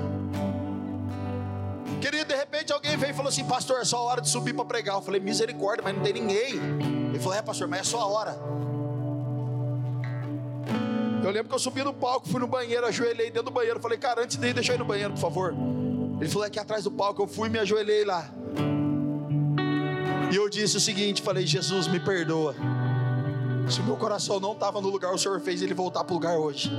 Querido, 2.02 2.26
de 2.26 2.36
repente 2.36 2.74
alguém 2.74 2.98
veio 2.98 3.12
e 3.12 3.14
falou 3.14 3.30
assim: 3.30 3.46
Pastor, 3.46 3.80
é 3.80 3.86
só 3.86 3.98
a 3.98 4.02
hora 4.02 4.22
de 4.22 4.30
subir 4.30 4.56
para 4.56 4.66
pregar. 4.66 4.96
Eu 4.96 5.04
falei: 5.04 5.22
Misericórdia, 5.22 5.84
mas 5.84 5.96
não 5.96 6.02
tem 6.02 6.14
ninguém. 6.14 6.56
Ele 7.10 7.20
falou: 7.20 7.36
É, 7.36 7.44
pastor, 7.44 7.68
mas 7.68 7.82
é 7.82 7.84
só 7.84 8.02
a 8.02 8.08
hora. 8.08 8.36
Eu 11.24 11.30
lembro 11.30 11.48
que 11.48 11.54
eu 11.54 11.60
subi 11.60 11.84
no 11.84 11.94
palco, 11.94 12.28
fui 12.28 12.40
no 12.40 12.48
banheiro, 12.48 12.88
ajoelhei 12.88 13.28
dentro 13.28 13.44
do 13.44 13.52
banheiro. 13.52 13.80
Falei: 13.80 14.00
Cara, 14.00 14.24
antes 14.24 14.36
de 14.36 14.48
ir, 14.48 14.54
deixa 14.56 14.72
eu 14.72 14.78
ir 14.78 14.80
no 14.80 14.86
banheiro, 14.86 15.14
por 15.14 15.20
favor. 15.20 15.54
Ele 16.20 16.28
falou: 16.28 16.46
É 16.46 16.48
aqui 16.48 16.58
atrás 16.58 16.84
do 16.86 16.90
palco. 16.90 17.22
Eu 17.22 17.28
fui 17.28 17.50
e 17.50 17.52
me 17.52 17.60
ajoelhei 17.60 18.04
lá. 18.04 18.28
E 20.32 20.36
eu 20.36 20.50
disse 20.50 20.78
o 20.78 20.80
seguinte: 20.80 21.22
falei, 21.22 21.46
Jesus, 21.46 21.88
me 21.88 22.00
perdoa. 22.00 22.56
Se 23.70 23.80
o 23.80 23.84
meu 23.84 23.96
coração 23.96 24.40
não 24.40 24.54
estava 24.54 24.80
no 24.80 24.90
lugar, 24.90 25.14
o 25.14 25.18
Senhor 25.18 25.40
fez 25.40 25.62
ele 25.62 25.74
voltar 25.74 26.04
para 26.04 26.14
o 26.14 26.16
lugar 26.16 26.38
hoje. 26.38 26.72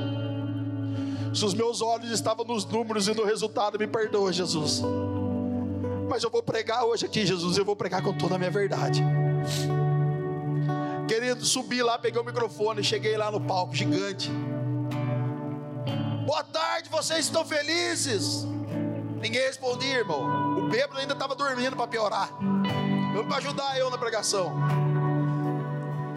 Se 1.35 1.45
os 1.45 1.53
meus 1.53 1.83
olhos 1.83 2.11
estavam 2.11 2.45
nos 2.45 2.65
números 2.65 3.09
e 3.09 3.15
no 3.15 3.25
resultado, 3.25 3.79
me 3.79 3.87
perdoa, 3.87 4.33
Jesus. 4.33 4.83
Mas 6.09 6.23
eu 6.23 6.31
vou 6.31 6.43
pregar 6.43 6.85
hoje 6.85 7.05
aqui, 7.05 7.27
Jesus. 7.27 7.59
Eu 7.59 7.65
vou 7.65 7.77
pregar 7.77 8.03
com 8.03 8.13
toda 8.13 8.37
a 8.37 8.39
minha 8.39 8.51
verdade. 8.51 9.03
Querido, 11.09 11.45
subi 11.45 11.83
lá, 11.83 11.99
peguei 11.99 12.21
o 12.21 12.25
microfone, 12.25 12.83
cheguei 12.83 13.17
lá 13.17 13.31
no 13.31 13.41
palco 13.41 13.75
gigante. 13.75 14.31
Boa 16.25 16.43
tarde, 16.43 16.89
vocês 16.89 17.27
estão 17.27 17.45
felizes? 17.45 18.45
Ninguém 19.21 19.43
respondia, 19.43 19.99
irmão. 19.99 20.59
O 20.59 20.69
bêbado 20.69 20.99
ainda 20.99 21.13
estava 21.13 21.35
dormindo 21.35 21.77
para 21.77 21.87
piorar. 21.87 22.31
Para 23.25 23.39
ajudar 23.39 23.79
eu 23.79 23.91
na 23.91 23.99
pregação. 23.99 24.55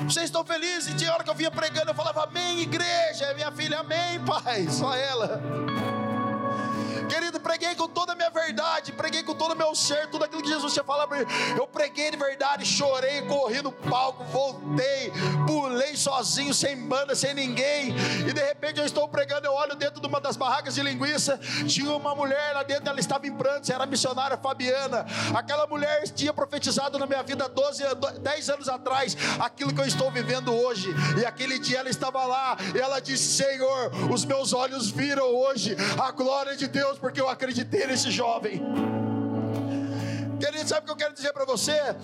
Vocês 0.03 0.25
estão 0.25 0.43
felizes? 0.43 0.93
Tinha 0.95 1.13
hora 1.13 1.23
que 1.23 1.29
eu 1.29 1.35
vinha 1.35 1.51
pregando, 1.51 1.91
eu 1.91 1.95
falava, 1.95 2.23
amém, 2.23 2.61
igreja. 2.61 3.33
Minha 3.35 3.51
filha, 3.51 3.79
amém, 3.79 4.19
pai. 4.25 4.67
Só 4.69 4.95
ela. 4.95 5.41
Querido, 7.09 7.39
preguei 7.39 7.73
com 7.73 7.87
toda 7.87 8.13
a 8.13 8.15
minha 8.15 8.29
verdade, 8.29 8.91
preguei 8.91 9.23
com 9.23 9.33
todo 9.33 9.53
o 9.53 9.55
meu 9.55 9.73
ser, 9.73 10.07
tudo 10.09 10.23
aquilo 10.23 10.43
que 10.43 10.49
Jesus 10.49 10.71
tinha 10.71 10.83
falado. 10.83 11.09
Eu 11.57 11.65
preguei 11.65 12.11
de 12.11 12.17
verdade, 12.17 12.65
chorei, 12.65 13.23
corri 13.23 13.61
no 13.61 13.71
palco, 13.71 14.23
voltei, 14.25 15.11
pulei 15.47 15.97
sozinho, 15.97 16.53
sem 16.53 16.77
banda, 16.77 17.15
sem 17.15 17.33
ninguém. 17.33 17.95
E 18.27 18.31
de 18.31 18.41
repente 18.41 18.79
eu 18.79 18.85
estou 18.85 19.07
pregando, 19.07 19.47
eu 19.47 19.53
olho 19.53 19.75
dentro 19.75 19.99
de 19.99 20.07
uma 20.07 20.21
das 20.21 20.37
barracas 20.37 20.75
de 20.75 20.83
linguiça, 20.83 21.39
tinha 21.67 21.91
uma 21.91 22.13
mulher 22.13 22.53
lá 22.53 22.63
dentro, 22.63 22.87
ela 22.89 22.99
estava 22.99 23.25
em 23.25 23.33
prantos, 23.33 23.69
era 23.69 23.85
missionária 23.85 24.37
Fabiana. 24.37 25.05
Aquela 25.33 25.65
mulher 25.65 26.03
tinha 26.09 26.31
profetizado 26.31 26.99
na 26.99 27.07
minha 27.07 27.23
vida 27.23 27.49
12, 27.49 27.83
10 28.21 28.49
anos 28.49 28.69
atrás, 28.69 29.17
aquilo 29.39 29.73
que 29.73 29.81
eu 29.81 29.85
estou 29.87 30.11
vivendo 30.11 30.53
hoje. 30.53 30.93
E 31.19 31.25
aquele 31.25 31.57
dia 31.57 31.79
ela 31.79 31.89
estava 31.89 32.23
lá, 32.25 32.55
e 32.75 32.77
ela 32.77 32.99
disse: 32.99 33.43
Senhor, 33.43 33.91
os 34.11 34.25
meus 34.25 34.53
olhos 34.53 34.91
viram 34.91 35.33
hoje 35.33 35.75
a 35.99 36.11
glória 36.11 36.55
de 36.55 36.67
Deus 36.67 36.98
porque 36.99 37.19
eu 37.19 37.29
acreditei 37.29 37.87
nesse 37.87 38.11
jovem. 38.11 38.61
Querido, 40.39 40.67
sabe 40.67 40.81
o 40.81 40.85
que 40.85 40.91
eu 40.91 40.95
quero 40.95 41.13
dizer 41.13 41.33
para 41.33 41.45
você? 41.45 41.95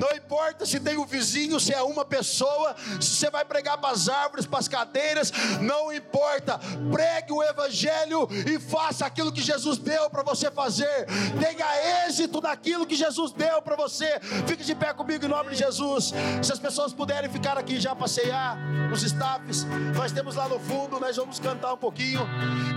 Não 0.00 0.16
importa 0.16 0.64
se 0.64 0.80
tem 0.80 0.96
um 0.96 1.04
vizinho, 1.04 1.60
se 1.60 1.74
é 1.74 1.82
uma 1.82 2.06
pessoa, 2.06 2.74
se 2.98 3.16
você 3.16 3.30
vai 3.30 3.44
pregar 3.44 3.76
para 3.76 3.90
as 3.90 4.08
árvores, 4.08 4.46
para 4.46 4.58
as 4.58 4.66
cadeiras, 4.66 5.30
não 5.60 5.92
importa. 5.92 6.58
Pregue 6.90 7.34
o 7.34 7.42
Evangelho 7.42 8.26
e 8.46 8.58
faça 8.58 9.04
aquilo 9.04 9.30
que 9.30 9.42
Jesus 9.42 9.76
deu 9.76 10.08
para 10.08 10.22
você 10.22 10.50
fazer. 10.50 11.06
Tenha 11.38 12.06
êxito 12.06 12.40
naquilo 12.40 12.86
que 12.86 12.96
Jesus 12.96 13.32
deu 13.32 13.60
para 13.60 13.76
você. 13.76 14.18
Fique 14.46 14.64
de 14.64 14.74
pé 14.74 14.94
comigo 14.94 15.26
em 15.26 15.28
nome 15.28 15.50
de 15.50 15.56
Jesus. 15.56 16.14
Se 16.42 16.50
as 16.50 16.58
pessoas 16.58 16.94
puderem 16.94 17.28
ficar 17.28 17.58
aqui 17.58 17.78
já 17.78 17.94
passear, 17.94 18.56
os 18.90 19.02
staffs, 19.02 19.66
nós 19.94 20.12
temos 20.12 20.34
lá 20.34 20.48
no 20.48 20.58
fundo, 20.58 20.98
nós 20.98 21.14
vamos 21.14 21.38
cantar 21.38 21.74
um 21.74 21.76
pouquinho. 21.76 22.26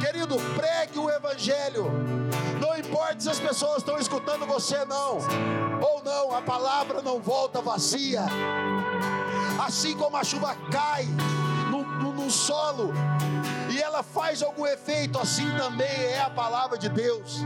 Querido, 0.01 0.36
pregue 0.57 0.99
o 0.99 1.09
Evangelho. 1.09 1.89
Não 2.59 2.78
importa 2.78 3.19
se 3.19 3.30
as 3.30 3.39
pessoas 3.39 3.78
estão 3.78 3.97
escutando 3.97 4.45
você, 4.45 4.86
não, 4.86 5.17
ou 5.82 6.01
não, 6.03 6.36
a 6.36 6.41
palavra 6.41 7.01
não 7.01 7.12
volta 7.20 7.61
vazia. 7.61 8.26
Assim 9.66 9.95
como 9.95 10.18
a 10.18 10.24
chuva 10.24 10.55
cai 10.72 11.05
no, 11.70 11.84
no, 11.84 12.14
no 12.14 12.32
solo 12.32 12.93
e 13.70 13.82
ela 13.82 14.03
faz 14.03 14.43
algum 14.43 14.66
efeito, 14.66 15.18
assim 15.20 15.49
também 15.57 15.88
é 15.88 16.22
a 16.22 16.30
palavra 16.30 16.78
de 16.78 16.89
Deus 16.89 17.41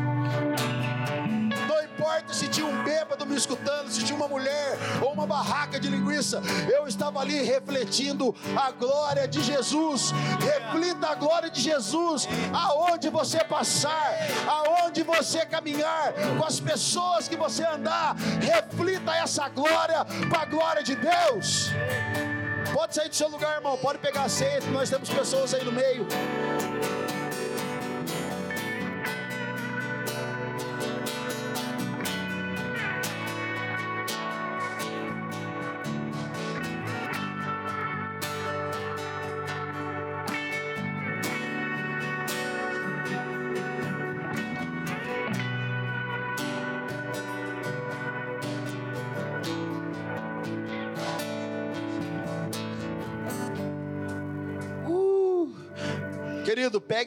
importa 2.08 2.34
se 2.34 2.48
tinha 2.48 2.66
um 2.66 2.84
bêbado 2.84 3.26
me 3.26 3.36
escutando, 3.36 3.92
se 3.92 4.04
tinha 4.04 4.16
uma 4.16 4.30
mulher 4.30 4.78
ou 5.02 5.12
uma 5.12 5.28
barraca 5.28 5.78
de 5.78 5.90
linguiça, 5.90 6.42
eu 6.72 6.88
estava 6.88 7.20
ali 7.20 7.44
refletindo 7.44 8.34
a 8.56 8.72
glória 8.72 9.28
de 9.28 9.44
Jesus. 9.44 10.14
Reflita 10.40 11.10
a 11.10 11.16
glória 11.16 11.50
de 11.50 11.62
Jesus 11.62 12.28
aonde 12.54 13.10
você 13.10 13.44
passar, 13.44 14.14
aonde 14.48 15.04
você 15.04 15.46
caminhar, 15.46 16.14
com 16.38 16.46
as 16.46 16.60
pessoas 16.62 17.28
que 17.28 17.36
você 17.36 17.66
andar, 17.66 18.16
reflita 18.42 19.14
essa 19.16 19.50
glória 19.50 20.06
para 20.30 20.44
a 20.44 20.46
glória 20.46 20.84
de 20.84 20.96
Deus. 20.96 21.72
Pode 22.74 22.96
sair 22.96 23.10
do 23.10 23.16
seu 23.16 23.28
lugar, 23.28 23.58
irmão, 23.58 23.78
pode 23.78 24.00
pegar 24.00 24.24
a 24.24 24.30
ceia, 24.30 24.62
nós 24.72 24.90
temos 24.90 25.10
pessoas 25.10 25.54
aí 25.54 25.64
no 25.64 25.74
meio. 25.74 26.08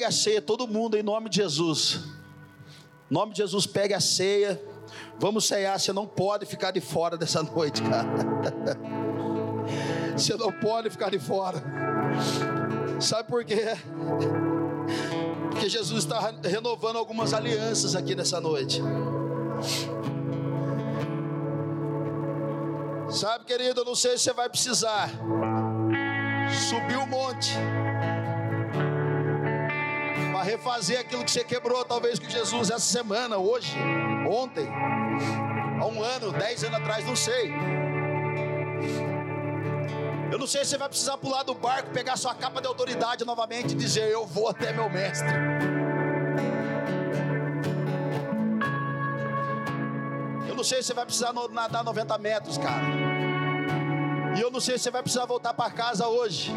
Pegue 0.01 0.05
a 0.05 0.11
ceia, 0.11 0.41
todo 0.41 0.67
mundo, 0.67 0.97
em 0.97 1.03
nome 1.03 1.29
de 1.29 1.37
Jesus. 1.37 2.01
Em 3.11 3.15
nome 3.15 3.33
de 3.33 3.39
Jesus, 3.39 3.67
pegue 3.67 3.93
a 3.93 4.01
ceia. 4.01 4.59
Vamos 5.19 5.47
ceiar. 5.47 5.79
Você 5.79 5.93
não 5.93 6.07
pode 6.07 6.47
ficar 6.47 6.71
de 6.71 6.81
fora 6.81 7.19
dessa 7.19 7.43
noite, 7.43 7.83
cara. 7.83 8.09
Você 10.17 10.35
não 10.37 10.51
pode 10.51 10.89
ficar 10.89 11.11
de 11.11 11.19
fora. 11.19 11.63
Sabe 12.99 13.29
por 13.29 13.45
quê? 13.45 13.77
Porque 15.51 15.69
Jesus 15.69 16.05
está 16.05 16.33
renovando 16.43 16.97
algumas 16.97 17.35
alianças 17.35 17.95
aqui 17.95 18.15
nessa 18.15 18.41
noite. 18.41 18.81
Sabe, 23.11 23.45
querido, 23.45 23.83
eu 23.83 23.85
não 23.85 23.95
sei 23.95 24.13
se 24.13 24.25
você 24.25 24.33
vai 24.33 24.49
precisar 24.49 25.11
subir 26.69 26.97
o 26.97 27.07
monte 27.07 27.53
refazer 30.43 31.01
aquilo 31.01 31.25
que 31.25 31.31
você 31.31 31.45
quebrou, 31.45 31.85
talvez 31.85 32.19
com 32.19 32.29
Jesus 32.29 32.71
essa 32.71 32.81
semana, 32.81 33.37
hoje, 33.39 33.77
ontem, 34.29 34.69
há 35.81 35.87
um 35.87 36.03
ano, 36.03 36.33
dez 36.33 36.63
anos 36.65 36.79
atrás, 36.79 37.05
não 37.05 37.17
sei. 37.17 37.53
Eu 40.31 40.39
não 40.39 40.47
sei 40.47 40.65
se 40.65 40.71
você 40.71 40.79
vai 40.79 40.89
precisar 40.89 41.17
pular 41.17 41.43
do 41.43 41.55
barco, 41.55 41.91
pegar 41.91 42.17
sua 42.17 42.35
capa 42.35 42.61
de 42.61 42.69
autoridade 42.69 43.25
novamente 43.25 43.73
e 43.73 43.75
dizer: 43.75 44.09
Eu 44.11 44.25
vou 44.25 44.49
até 44.49 44.73
meu 44.73 44.89
mestre. 44.89 45.29
Eu 50.49 50.55
não 50.55 50.63
sei 50.63 50.83
se 50.83 50.89
você 50.89 50.95
vai 50.95 51.05
precisar 51.05 51.33
nadar 51.51 51.83
90 51.83 52.19
metros, 52.19 52.59
cara. 52.59 52.85
E 54.37 54.41
eu 54.41 54.51
não 54.51 54.61
sei 54.61 54.79
se 54.79 54.85
você 54.85 54.91
vai 54.91 55.03
precisar 55.03 55.27
voltar 55.27 55.53
para 55.53 55.71
casa 55.71 56.07
hoje. 56.07 56.53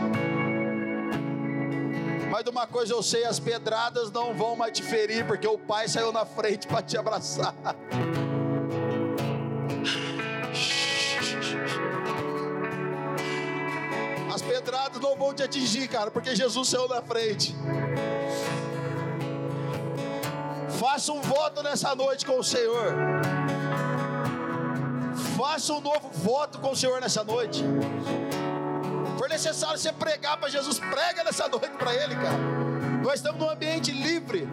Mas 2.34 2.44
de 2.44 2.50
uma 2.50 2.66
coisa 2.66 2.92
eu 2.92 3.04
sei: 3.04 3.26
as 3.26 3.40
pedradas 3.40 4.12
não 4.12 4.34
vão 4.34 4.56
mais 4.56 4.74
te 4.74 4.82
ferir, 4.82 5.24
porque 5.28 5.46
o 5.46 5.56
pai 5.56 5.88
saiu 5.88 6.12
na 6.12 6.26
frente 6.26 6.66
para 6.66 6.82
te 6.82 6.98
abraçar. 6.98 7.54
As 14.34 14.42
pedradas 14.42 15.00
não 15.00 15.16
vão 15.16 15.32
te 15.32 15.44
atingir, 15.44 15.88
cara, 15.88 16.10
porque 16.10 16.36
Jesus 16.36 16.70
saiu 16.70 16.88
na 16.88 17.04
frente. 17.04 17.56
Faça 20.80 21.14
um 21.14 21.22
voto 21.22 21.62
nessa 21.62 21.94
noite 21.94 22.26
com 22.26 22.40
o 22.40 22.44
Senhor. 22.44 22.96
Faça 25.38 25.72
um 25.72 25.82
novo 25.82 26.10
voto 26.10 26.58
com 26.58 26.72
o 26.72 26.76
Senhor 26.76 27.00
nessa 27.00 27.24
noite 27.24 27.64
necessário 29.34 29.80
você 29.80 29.92
pregar 29.92 30.38
para 30.38 30.48
Jesus, 30.48 30.80
prega 30.80 31.24
nessa 31.24 31.48
noite 31.48 31.72
para 31.72 31.94
Ele, 31.94 32.16
cara. 32.16 32.38
Nós 33.04 33.16
estamos 33.16 33.40
num 33.42 33.50
ambiente 33.50 33.92
livre. 33.92 34.48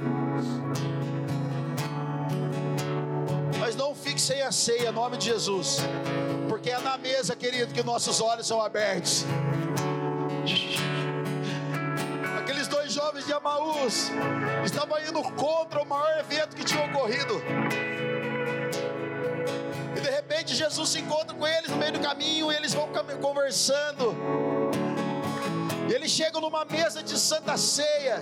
Mas 3.59 3.76
não 3.76 3.95
fique 3.95 4.20
sem 4.20 4.41
a 4.41 4.51
ceia, 4.51 4.89
em 4.89 4.93
nome 4.93 5.18
de 5.18 5.26
Jesus. 5.26 5.81
Porque 6.49 6.70
é 6.70 6.78
na 6.78 6.97
mesa, 6.97 7.37
querido, 7.37 7.74
que 7.74 7.83
nossos 7.83 8.22
olhos 8.22 8.47
são 8.47 8.61
abertos. 8.61 9.26
Aqueles 12.39 12.66
dois 12.66 12.91
jovens 12.91 13.26
de 13.26 13.33
Amaús 13.35 14.11
estavam 14.64 14.99
indo 15.07 15.22
contra 15.35 15.83
o 15.83 15.87
maior 15.87 16.18
evento 16.20 16.57
que 16.57 16.64
tinha 16.64 16.87
ocorrido. 16.87 17.35
E 19.95 20.01
de 20.01 20.11
repente 20.11 20.55
Jesus 20.55 20.89
se 20.89 21.01
encontra 21.01 21.35
com 21.37 21.47
eles 21.47 21.70
no 21.70 21.76
meio 21.76 21.93
do 21.93 22.01
caminho, 22.01 22.51
e 22.51 22.57
eles 22.57 22.72
vão 22.72 22.89
conversando. 23.20 24.50
Eles 25.93 26.12
chegam 26.12 26.41
numa 26.41 26.64
mesa 26.64 27.03
de 27.03 27.18
santa 27.18 27.57
ceia. 27.57 28.20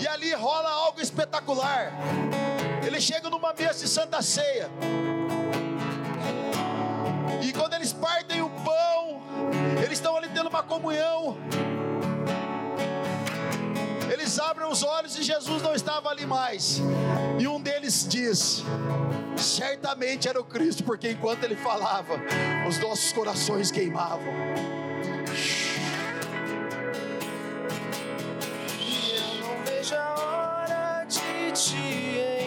E 0.00 0.06
ali 0.06 0.32
rola 0.34 0.70
algo 0.70 1.00
espetacular. 1.00 1.92
Eles 2.86 3.02
chegam 3.02 3.28
numa 3.28 3.52
mesa 3.52 3.80
de 3.80 3.88
santa 3.88 4.22
ceia. 4.22 4.70
E 7.42 7.52
quando 7.52 7.74
eles 7.74 7.92
partem 7.92 8.40
o 8.40 8.48
pão, 8.50 9.20
eles 9.82 9.98
estão 9.98 10.16
ali 10.16 10.28
tendo 10.28 10.48
uma 10.48 10.62
comunhão. 10.62 11.36
Eles 14.18 14.36
abrem 14.40 14.68
os 14.68 14.82
olhos 14.82 15.16
e 15.16 15.22
Jesus 15.22 15.62
não 15.62 15.74
estava 15.76 16.08
ali 16.08 16.26
mais. 16.26 16.80
E 17.38 17.46
um 17.46 17.60
deles 17.60 18.04
diz: 18.08 18.64
certamente 19.36 20.28
era 20.28 20.40
o 20.40 20.44
Cristo, 20.44 20.82
porque 20.82 21.12
enquanto 21.12 21.44
ele 21.44 21.54
falava, 21.54 22.14
os 22.68 22.78
nossos 22.78 23.12
corações 23.12 23.70
queimavam. 23.70 24.34
Eu 28.80 29.46
não 29.46 29.64
vejo 29.64 29.94
a 29.94 30.14
hora 30.18 31.04
de 31.04 31.52
te 31.52 31.76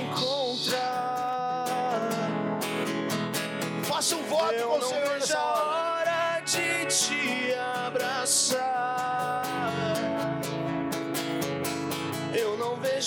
encontrar. 0.10 1.66
Faça 3.84 4.16
um 4.18 4.24
voto 4.24 4.54
Eu 4.54 4.68
com 4.70 4.78
o 4.78 4.82
Senhor. 4.82 5.20
vejo 5.20 5.34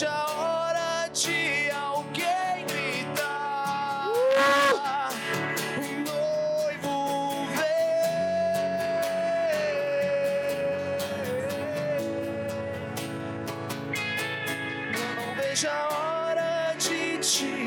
a 0.02 0.26
hora 0.32 1.08
de 1.12 1.70
alguém 1.70 2.66
gritar. 2.66 4.08
O 5.78 5.82
noivo 6.10 7.46
vem. 7.54 7.84
Não 15.14 15.34
vejo 15.36 15.68
a 15.68 15.88
hora 15.92 16.74
de 16.76 17.18
te 17.18 17.63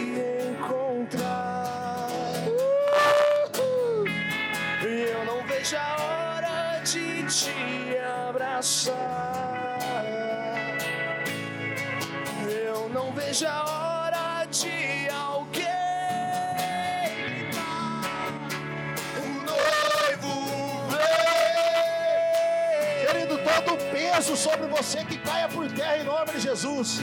peso 24.18 24.36
sobre 24.36 24.68
você 24.68 25.04
que 25.06 25.18
caia 25.20 25.48
por 25.48 25.72
terra 25.72 25.98
em 25.98 26.04
nome 26.04 26.32
de 26.34 26.40
Jesus. 26.40 27.00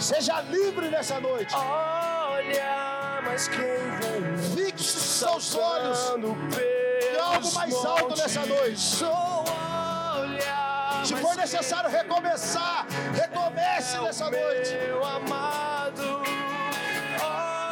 Seja 0.00 0.40
livre 0.40 0.88
nessa 0.88 1.20
noite. 1.20 1.54
Olha, 1.54 3.20
mas 3.24 3.48
quem 3.48 3.58
vem 3.58 4.66
Fixe 4.66 4.98
seus 4.98 5.54
olhos 5.54 5.98
em 6.16 7.20
algo 7.20 7.52
mais 7.54 7.74
alto 7.74 8.16
nessa 8.16 8.44
noite. 8.46 9.04
Olha, 9.04 11.04
Se 11.04 11.14
for 11.16 11.36
necessário 11.36 11.90
recomeçar, 11.90 12.86
recomece 13.14 13.96
é 13.96 14.00
nessa 14.00 14.30
noite. 14.30 14.74
Meu 14.86 15.04
amado. 15.04 16.22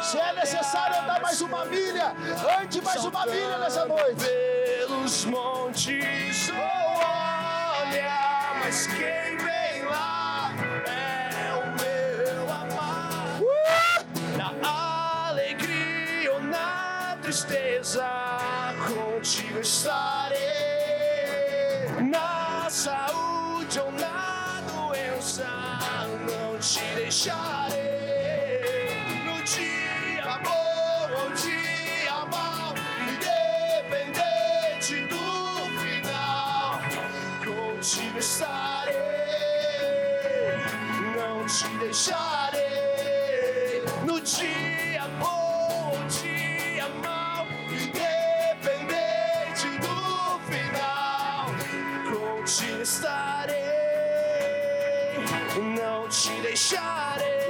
Se 0.01 0.17
é 0.17 0.33
necessário 0.33 1.01
andar 1.01 1.21
mais 1.21 1.41
uma 1.41 1.65
milha, 1.65 2.13
ande 2.61 2.81
mais 2.81 3.03
uma 3.03 3.25
milha 3.25 3.57
nessa 3.57 3.85
noite. 3.85 4.25
Pelos 4.25 5.25
montes, 5.25 5.46
mas 8.77 8.85
quem 8.85 9.37
vem 9.37 9.83
lá 9.85 10.51
é 10.85 11.51
o 11.55 11.65
meu 11.81 12.43
amado. 12.53 13.47
Na 14.37 15.29
alegria 15.29 16.33
ou 16.33 16.41
na 16.41 17.17
tristeza, 17.19 18.05
contigo 18.85 19.59
estarei. 19.61 20.37
Na 22.11 22.69
saúde 22.69 23.79
ou 23.79 23.91
na 23.93 24.61
doença, 24.67 25.47
não 26.27 26.59
te 26.59 26.83
deixarei. 26.95 27.86
Deixarei. 56.67 57.47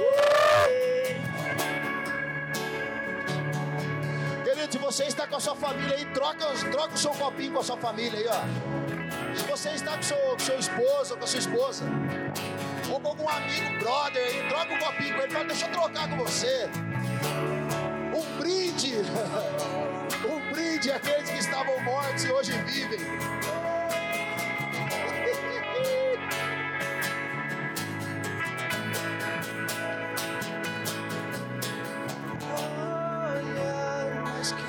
Querido, 4.44 4.72
se 4.72 4.78
você 4.78 5.04
está 5.04 5.26
com 5.26 5.36
a 5.36 5.40
sua 5.40 5.56
família 5.56 5.96
aí, 5.96 6.04
troca, 6.06 6.46
troca 6.70 6.94
o 6.94 6.98
seu 6.98 7.10
copinho 7.10 7.52
com 7.52 7.58
a 7.58 7.64
sua 7.64 7.76
família 7.76 8.18
aí, 8.18 8.26
ó. 8.28 9.34
Se 9.34 9.44
você 9.44 9.70
está 9.70 9.96
com 9.96 10.02
seu, 10.02 10.16
com 10.16 10.38
seu 10.38 10.58
esposo 10.58 11.16
com 11.16 11.24
a 11.24 11.26
sua 11.26 11.38
esposa, 11.40 11.84
ou 12.90 13.00
com 13.00 13.08
algum 13.08 13.28
amigo, 13.28 13.78
brother 13.80 14.22
aí, 14.22 14.48
troca 14.48 14.74
o 14.74 14.78
copinho 14.78 15.14
com 15.16 15.22
ele, 15.22 15.32
fala, 15.32 15.44
deixa 15.46 15.66
eu 15.66 15.72
trocar 15.72 16.08
com 16.08 16.16
você. 16.18 16.70
Um 18.14 18.38
brinde, 18.38 18.94
um 20.28 20.52
brinde 20.52 20.92
àqueles 20.92 21.30
que 21.30 21.38
estavam 21.38 21.80
mortos 21.80 22.24
e 22.24 22.30
hoje 22.30 22.52
vivem. 22.62 23.37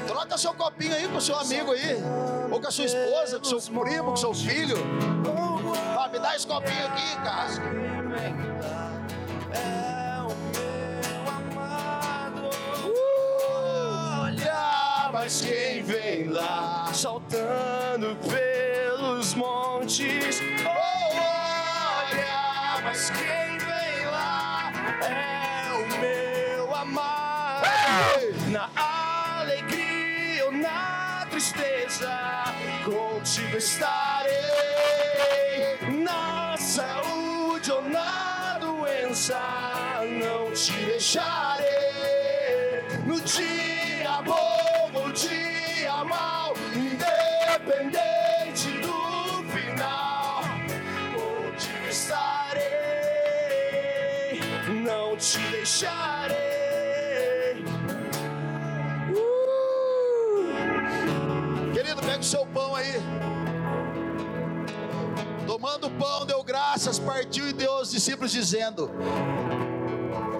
Troca 0.07 0.37
seu 0.37 0.53
copinho 0.53 0.95
aí 0.95 1.07
com 1.07 1.17
o 1.17 1.21
seu 1.21 1.37
amigo 1.37 1.71
aí, 1.71 1.97
ou 2.51 2.59
com 2.59 2.67
a 2.67 2.71
sua 2.71 2.85
esposa, 2.85 3.39
com 3.39 3.45
seu 3.45 3.61
primo, 3.79 4.11
com 4.11 4.17
seu 4.17 4.33
filho. 4.33 4.77
Me 6.11 6.17
dá 6.17 6.35
esse 6.35 6.47
copinho 6.47 6.87
aqui, 6.87 7.15
cara. 7.17 7.49
Olha, 14.21 15.09
Mas 15.13 15.41
quem 15.41 15.83
vem 15.83 16.29
lá 16.29 16.91
saltando 16.93 18.17
pelos 18.27 19.35
montes? 19.35 20.41
Tristeza, 31.39 32.43
contigo 32.83 33.55
estarei. 33.55 34.33
Na 36.03 36.57
saúde 36.57 37.71
ou 37.71 37.81
na 37.81 38.57
doença, 38.59 39.39
não 40.19 40.51
te 40.51 40.73
deixarei. 40.73 41.65
No 43.05 43.21
dia 43.21 44.21
bom 44.25 44.91
ou 44.93 45.11
dia 45.13 46.03
mau, 46.03 46.53
independente 46.75 48.67
do 48.81 49.41
final, 49.49 50.43
contigo 51.13 51.87
estarei. 51.87 52.69
Não 54.67 55.15
te 55.15 55.39
deixarei. 55.39 56.08
O 62.19 62.23
seu 62.23 62.45
pão 62.47 62.75
aí. 62.75 62.93
Tomando 65.47 65.87
o 65.87 65.91
pão, 65.91 66.25
deu 66.25 66.43
graças, 66.43 66.99
partiu 66.99 67.47
e 67.47 67.53
deu 67.53 67.71
aos 67.71 67.91
discípulos, 67.91 68.31
dizendo: 68.31 68.91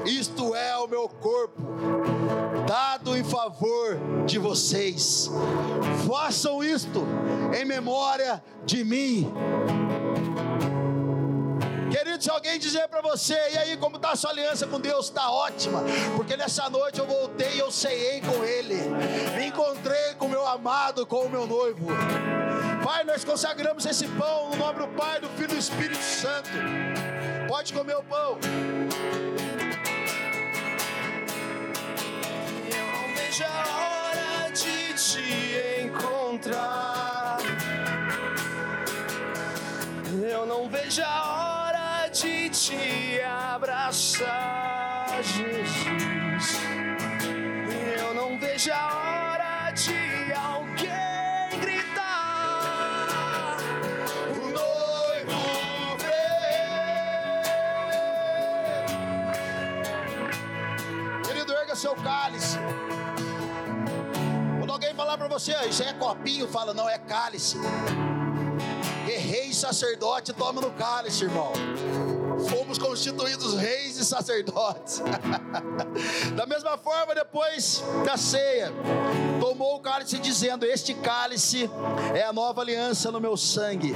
Isto 0.06 0.54
é 0.54 0.76
o 0.78 0.88
meu 0.88 1.08
corpo, 1.08 1.62
dado 2.68 3.16
em 3.16 3.24
favor 3.24 3.98
de 4.26 4.38
vocês. 4.38 5.32
Façam 6.06 6.62
isto 6.62 7.02
em 7.58 7.64
memória 7.64 8.44
de 8.66 8.84
mim. 8.84 9.32
Querido, 11.92 12.24
se 12.24 12.30
alguém 12.30 12.60
dizer 12.60 12.88
para 12.88 13.02
você, 13.02 13.34
e 13.52 13.58
aí, 13.58 13.78
como 13.78 13.96
está 13.96 14.12
a 14.12 14.16
sua 14.16 14.30
aliança 14.30 14.68
com 14.68 14.80
Deus? 14.80 15.08
Está 15.08 15.32
ótima, 15.32 15.84
porque 16.16 16.38
nessa 16.38 16.70
noite 16.70 17.00
eu 17.00 17.06
voltei 17.08 17.56
e 17.56 17.60
eu 17.60 17.72
ceiei 17.72 18.22
com 18.22 18.44
Ele, 18.44 18.76
me 19.36 19.48
encontrei 19.48 20.14
com 20.18 20.28
o 20.28 20.30
meu 20.30 20.46
amado, 20.48 21.06
com 21.06 21.26
o 21.26 21.30
meu 21.30 21.48
noivo. 21.48 21.88
Pai, 22.84 23.04
nós 23.04 23.24
consagramos 23.24 23.86
esse 23.86 24.08
pão 24.08 24.52
no 24.52 24.58
nome 24.58 24.80
do 24.80 24.88
Pai, 24.90 25.20
do 25.20 25.28
Filho 25.30 25.52
e 25.52 25.56
do 25.56 25.58
Espírito 25.58 26.02
Santo. 26.02 26.50
Pode 27.48 27.74
comer 27.74 27.96
o 27.98 28.04
pão. 28.04 28.38
Eu 32.72 32.88
não 32.94 33.16
vejo 33.16 33.44
a 33.44 33.64
hora 33.78 34.52
de 34.52 34.94
te 34.94 35.82
encontrar. 35.86 37.38
Eu 40.32 40.46
não 40.46 40.70
vejo 40.70 41.02
a 41.04 41.44
hora 41.44 41.49
te 42.50 43.22
abraçar, 43.22 45.08
Jesus. 45.22 46.60
Eu 47.98 48.14
não 48.14 48.40
vejo 48.40 48.72
a 48.72 48.94
hora 48.96 49.72
de 49.72 50.34
alguém 50.34 51.60
gritar. 51.60 53.58
O 54.32 54.40
noivo 54.50 55.98
vem. 56.00 56.10
Querido, 61.24 61.54
erga 61.54 61.76
seu 61.76 61.96
cálice. 61.96 62.58
Quando 64.60 64.72
alguém 64.72 64.94
falar 64.96 65.18
para 65.18 65.28
você, 65.28 65.54
"Ah, 65.54 65.66
isso 65.66 65.84
aí 65.84 65.90
é 65.90 65.94
copinho, 65.94 66.48
fala, 66.48 66.74
não, 66.74 66.90
é 66.90 66.98
cálice. 66.98 67.58
Guerreiro 69.06 69.30
rei 69.30 69.54
sacerdote 69.54 70.34
toma 70.34 70.60
no 70.60 70.72
cálice, 70.72 71.26
irmão. 71.26 71.54
Fomos 72.48 72.78
constituídos 72.78 73.56
reis 73.56 73.98
e 73.98 74.06
sacerdotes. 74.06 75.02
da 76.36 76.46
mesma 76.46 76.78
forma, 76.78 77.14
depois 77.14 77.84
da 78.06 78.18
ceia, 78.18 78.72
tomou 79.40 79.76
o 79.76 79.80
cálice 79.80 80.18
dizendo: 80.20 80.66
Este 80.66 80.94
cálice 80.94 81.70
é 82.16 82.24
a 82.24 82.34
nova 82.34 82.62
aliança 82.62 83.12
no 83.12 83.20
meu 83.20 83.36
sangue 83.36 83.94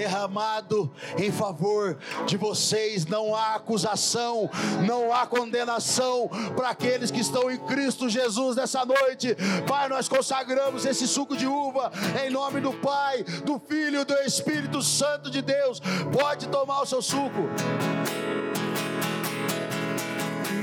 derramado 0.00 0.90
em 1.18 1.30
favor 1.30 1.98
de 2.26 2.38
vocês. 2.38 3.04
Não 3.04 3.34
há 3.34 3.56
acusação, 3.56 4.48
não 4.86 5.12
há 5.12 5.26
condenação 5.26 6.30
para 6.56 6.70
aqueles 6.70 7.10
que 7.10 7.20
estão 7.20 7.50
em 7.50 7.58
Cristo 7.58 8.08
Jesus 8.08 8.56
nessa 8.56 8.82
noite. 8.86 9.36
Pai, 9.68 9.88
nós 9.90 10.08
consagramos 10.08 10.86
esse 10.86 11.06
suco 11.06 11.36
de 11.36 11.46
uva 11.46 11.92
em 12.24 12.30
nome 12.30 12.62
do 12.62 12.72
Pai, 12.72 13.22
do 13.44 13.58
Filho 13.58 14.00
e 14.00 14.04
do 14.04 14.14
Espírito 14.20 14.80
Santo 14.80 15.30
de 15.30 15.42
Deus. 15.42 15.80
Pode 16.18 16.48
tomar 16.48 16.80
o 16.80 16.86
seu 16.86 17.02
suco. 17.02 17.42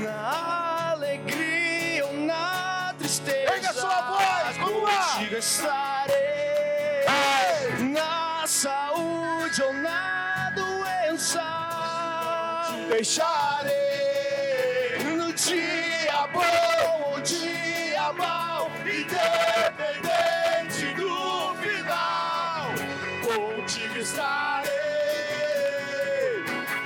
Na 0.02 0.90
alegria 0.92 2.06
ou 2.06 2.14
na 2.14 2.92
tristeza. 2.98 3.54
Erga 3.54 3.72
sua 3.72 4.00
voz, 4.02 4.56
vamos 4.56 4.82
lá. 4.82 5.97
Deixarei 12.88 13.70
No 15.04 15.32
dia 15.34 16.26
bom 16.32 17.12
ou 17.12 17.20
dia 17.20 18.12
mau. 18.14 18.70
Independente 18.80 19.26
do 20.96 21.54
final. 21.62 22.72
Contigo 23.22 23.98
estarei. 23.98 24.72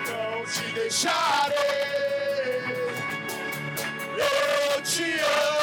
Não 0.08 0.44
te 0.44 0.72
deixarei. 0.72 1.62
Eu 4.18 4.82
te 4.82 5.20
amo 5.20 5.61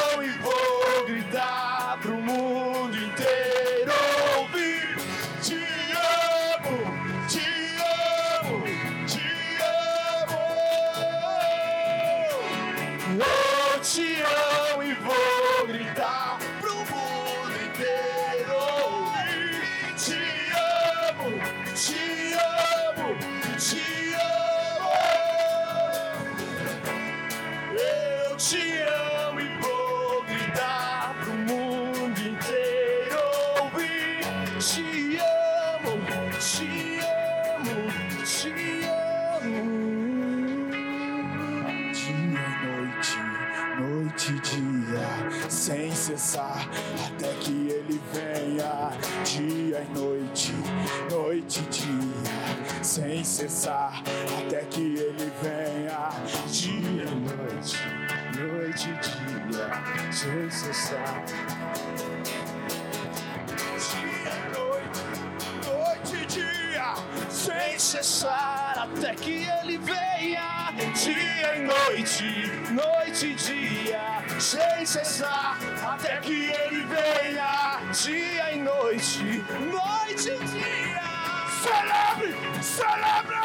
noite 51.50 51.58
e 51.58 51.68
dia, 51.68 52.84
sem 52.84 53.24
cessar, 53.24 54.02
até 54.38 54.60
que 54.66 54.80
ele 54.80 55.32
venha. 55.42 56.10
Dia 56.46 57.02
e 57.02 57.14
noite, 57.26 57.76
noite 58.38 58.90
e 58.90 59.50
dia, 59.50 60.12
sem 60.12 60.50
cessar. 60.50 61.24
Dia 63.90 64.32
e 64.36 64.48
noite, 64.56 65.02
noite 65.66 66.22
e 66.22 66.26
dia, 66.26 66.94
sem 67.28 67.78
cessar 67.80 68.78
até 68.78 69.14
que 69.16 69.44
ele 69.44 69.78
venha. 69.78 70.72
Dia 70.94 71.56
e 71.56 71.62
noite, 71.62 72.46
noite 72.70 73.26
e 73.26 73.34
dia, 73.34 74.22
sem 74.38 74.86
cessar 74.86 75.58
até 75.84 76.16
que 76.18 76.52
ele 76.52 76.84
venha. 76.84 77.80
Dia 77.92 78.52
e 78.52 78.58
noite, 78.58 79.44
noite 79.68 80.28
e 80.28 80.44
dia. 80.46 81.09
Celebre, 81.60 82.34
celebre! 82.62 83.36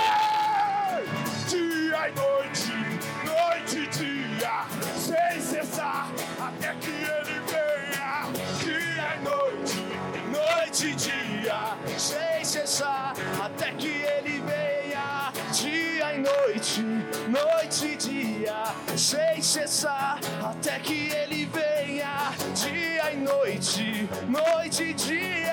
Dia 1.49 2.07
e 2.07 2.13
noite, 2.15 2.71
noite 3.25 3.79
e 3.79 3.87
dia, 3.87 4.65
sem 4.97 5.41
cessar 5.41 6.07
até 6.39 6.73
que 6.75 6.91
ele 6.91 7.41
venha. 7.51 8.31
Dia 8.63 9.15
e 9.15 9.19
noite, 9.21 9.81
noite 10.31 10.87
e 10.87 10.95
dia, 10.95 11.75
sem 11.97 12.45
cessar 12.45 13.13
até 13.43 13.71
que 13.71 13.87
ele 13.87 14.41
venha. 14.45 15.33
Dia 15.51 16.15
e 16.15 16.19
noite, 16.19 16.83
noite 17.27 17.85
e 17.85 17.95
dia, 17.97 18.63
sem 18.95 19.41
cessar 19.41 20.19
até 20.41 20.79
que 20.79 21.09
ele 21.11 21.45
venha. 21.47 22.31
Dia 22.53 23.11
e 23.11 23.17
noite, 23.17 24.09
noite 24.29 24.83
e 24.83 24.93
dia. 24.93 25.45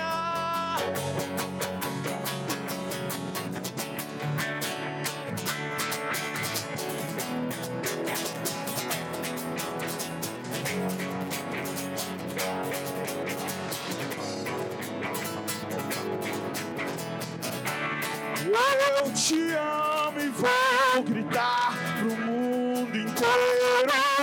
Eu 18.54 19.12
te 19.14 19.34
amo 19.54 20.20
e 20.20 20.28
vou 20.28 21.02
gritar 21.04 21.72
pro 21.98 22.16
mundo 22.16 22.96
inteiro 22.96 23.62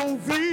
ouvir. 0.06 0.48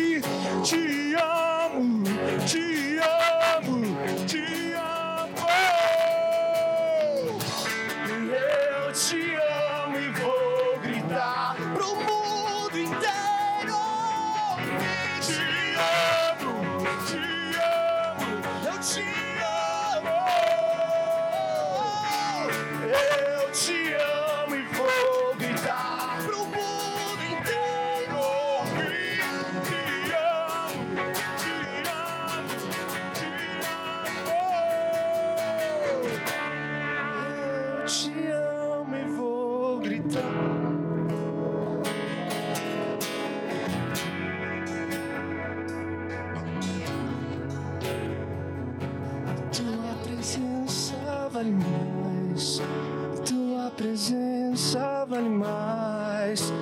Vale 55.09 55.29
mais. 55.29 56.53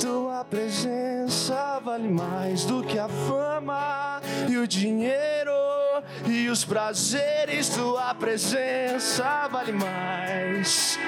Tua 0.00 0.44
presença 0.44 1.80
vale 1.84 2.08
mais 2.08 2.64
do 2.64 2.82
que 2.82 2.98
a 2.98 3.08
fama 3.08 4.20
e 4.48 4.56
o 4.56 4.66
dinheiro 4.66 5.50
e 6.26 6.48
os 6.48 6.64
prazeres. 6.64 7.68
Tua 7.68 8.14
presença 8.14 9.48
vale 9.48 9.72
mais. 9.72 10.98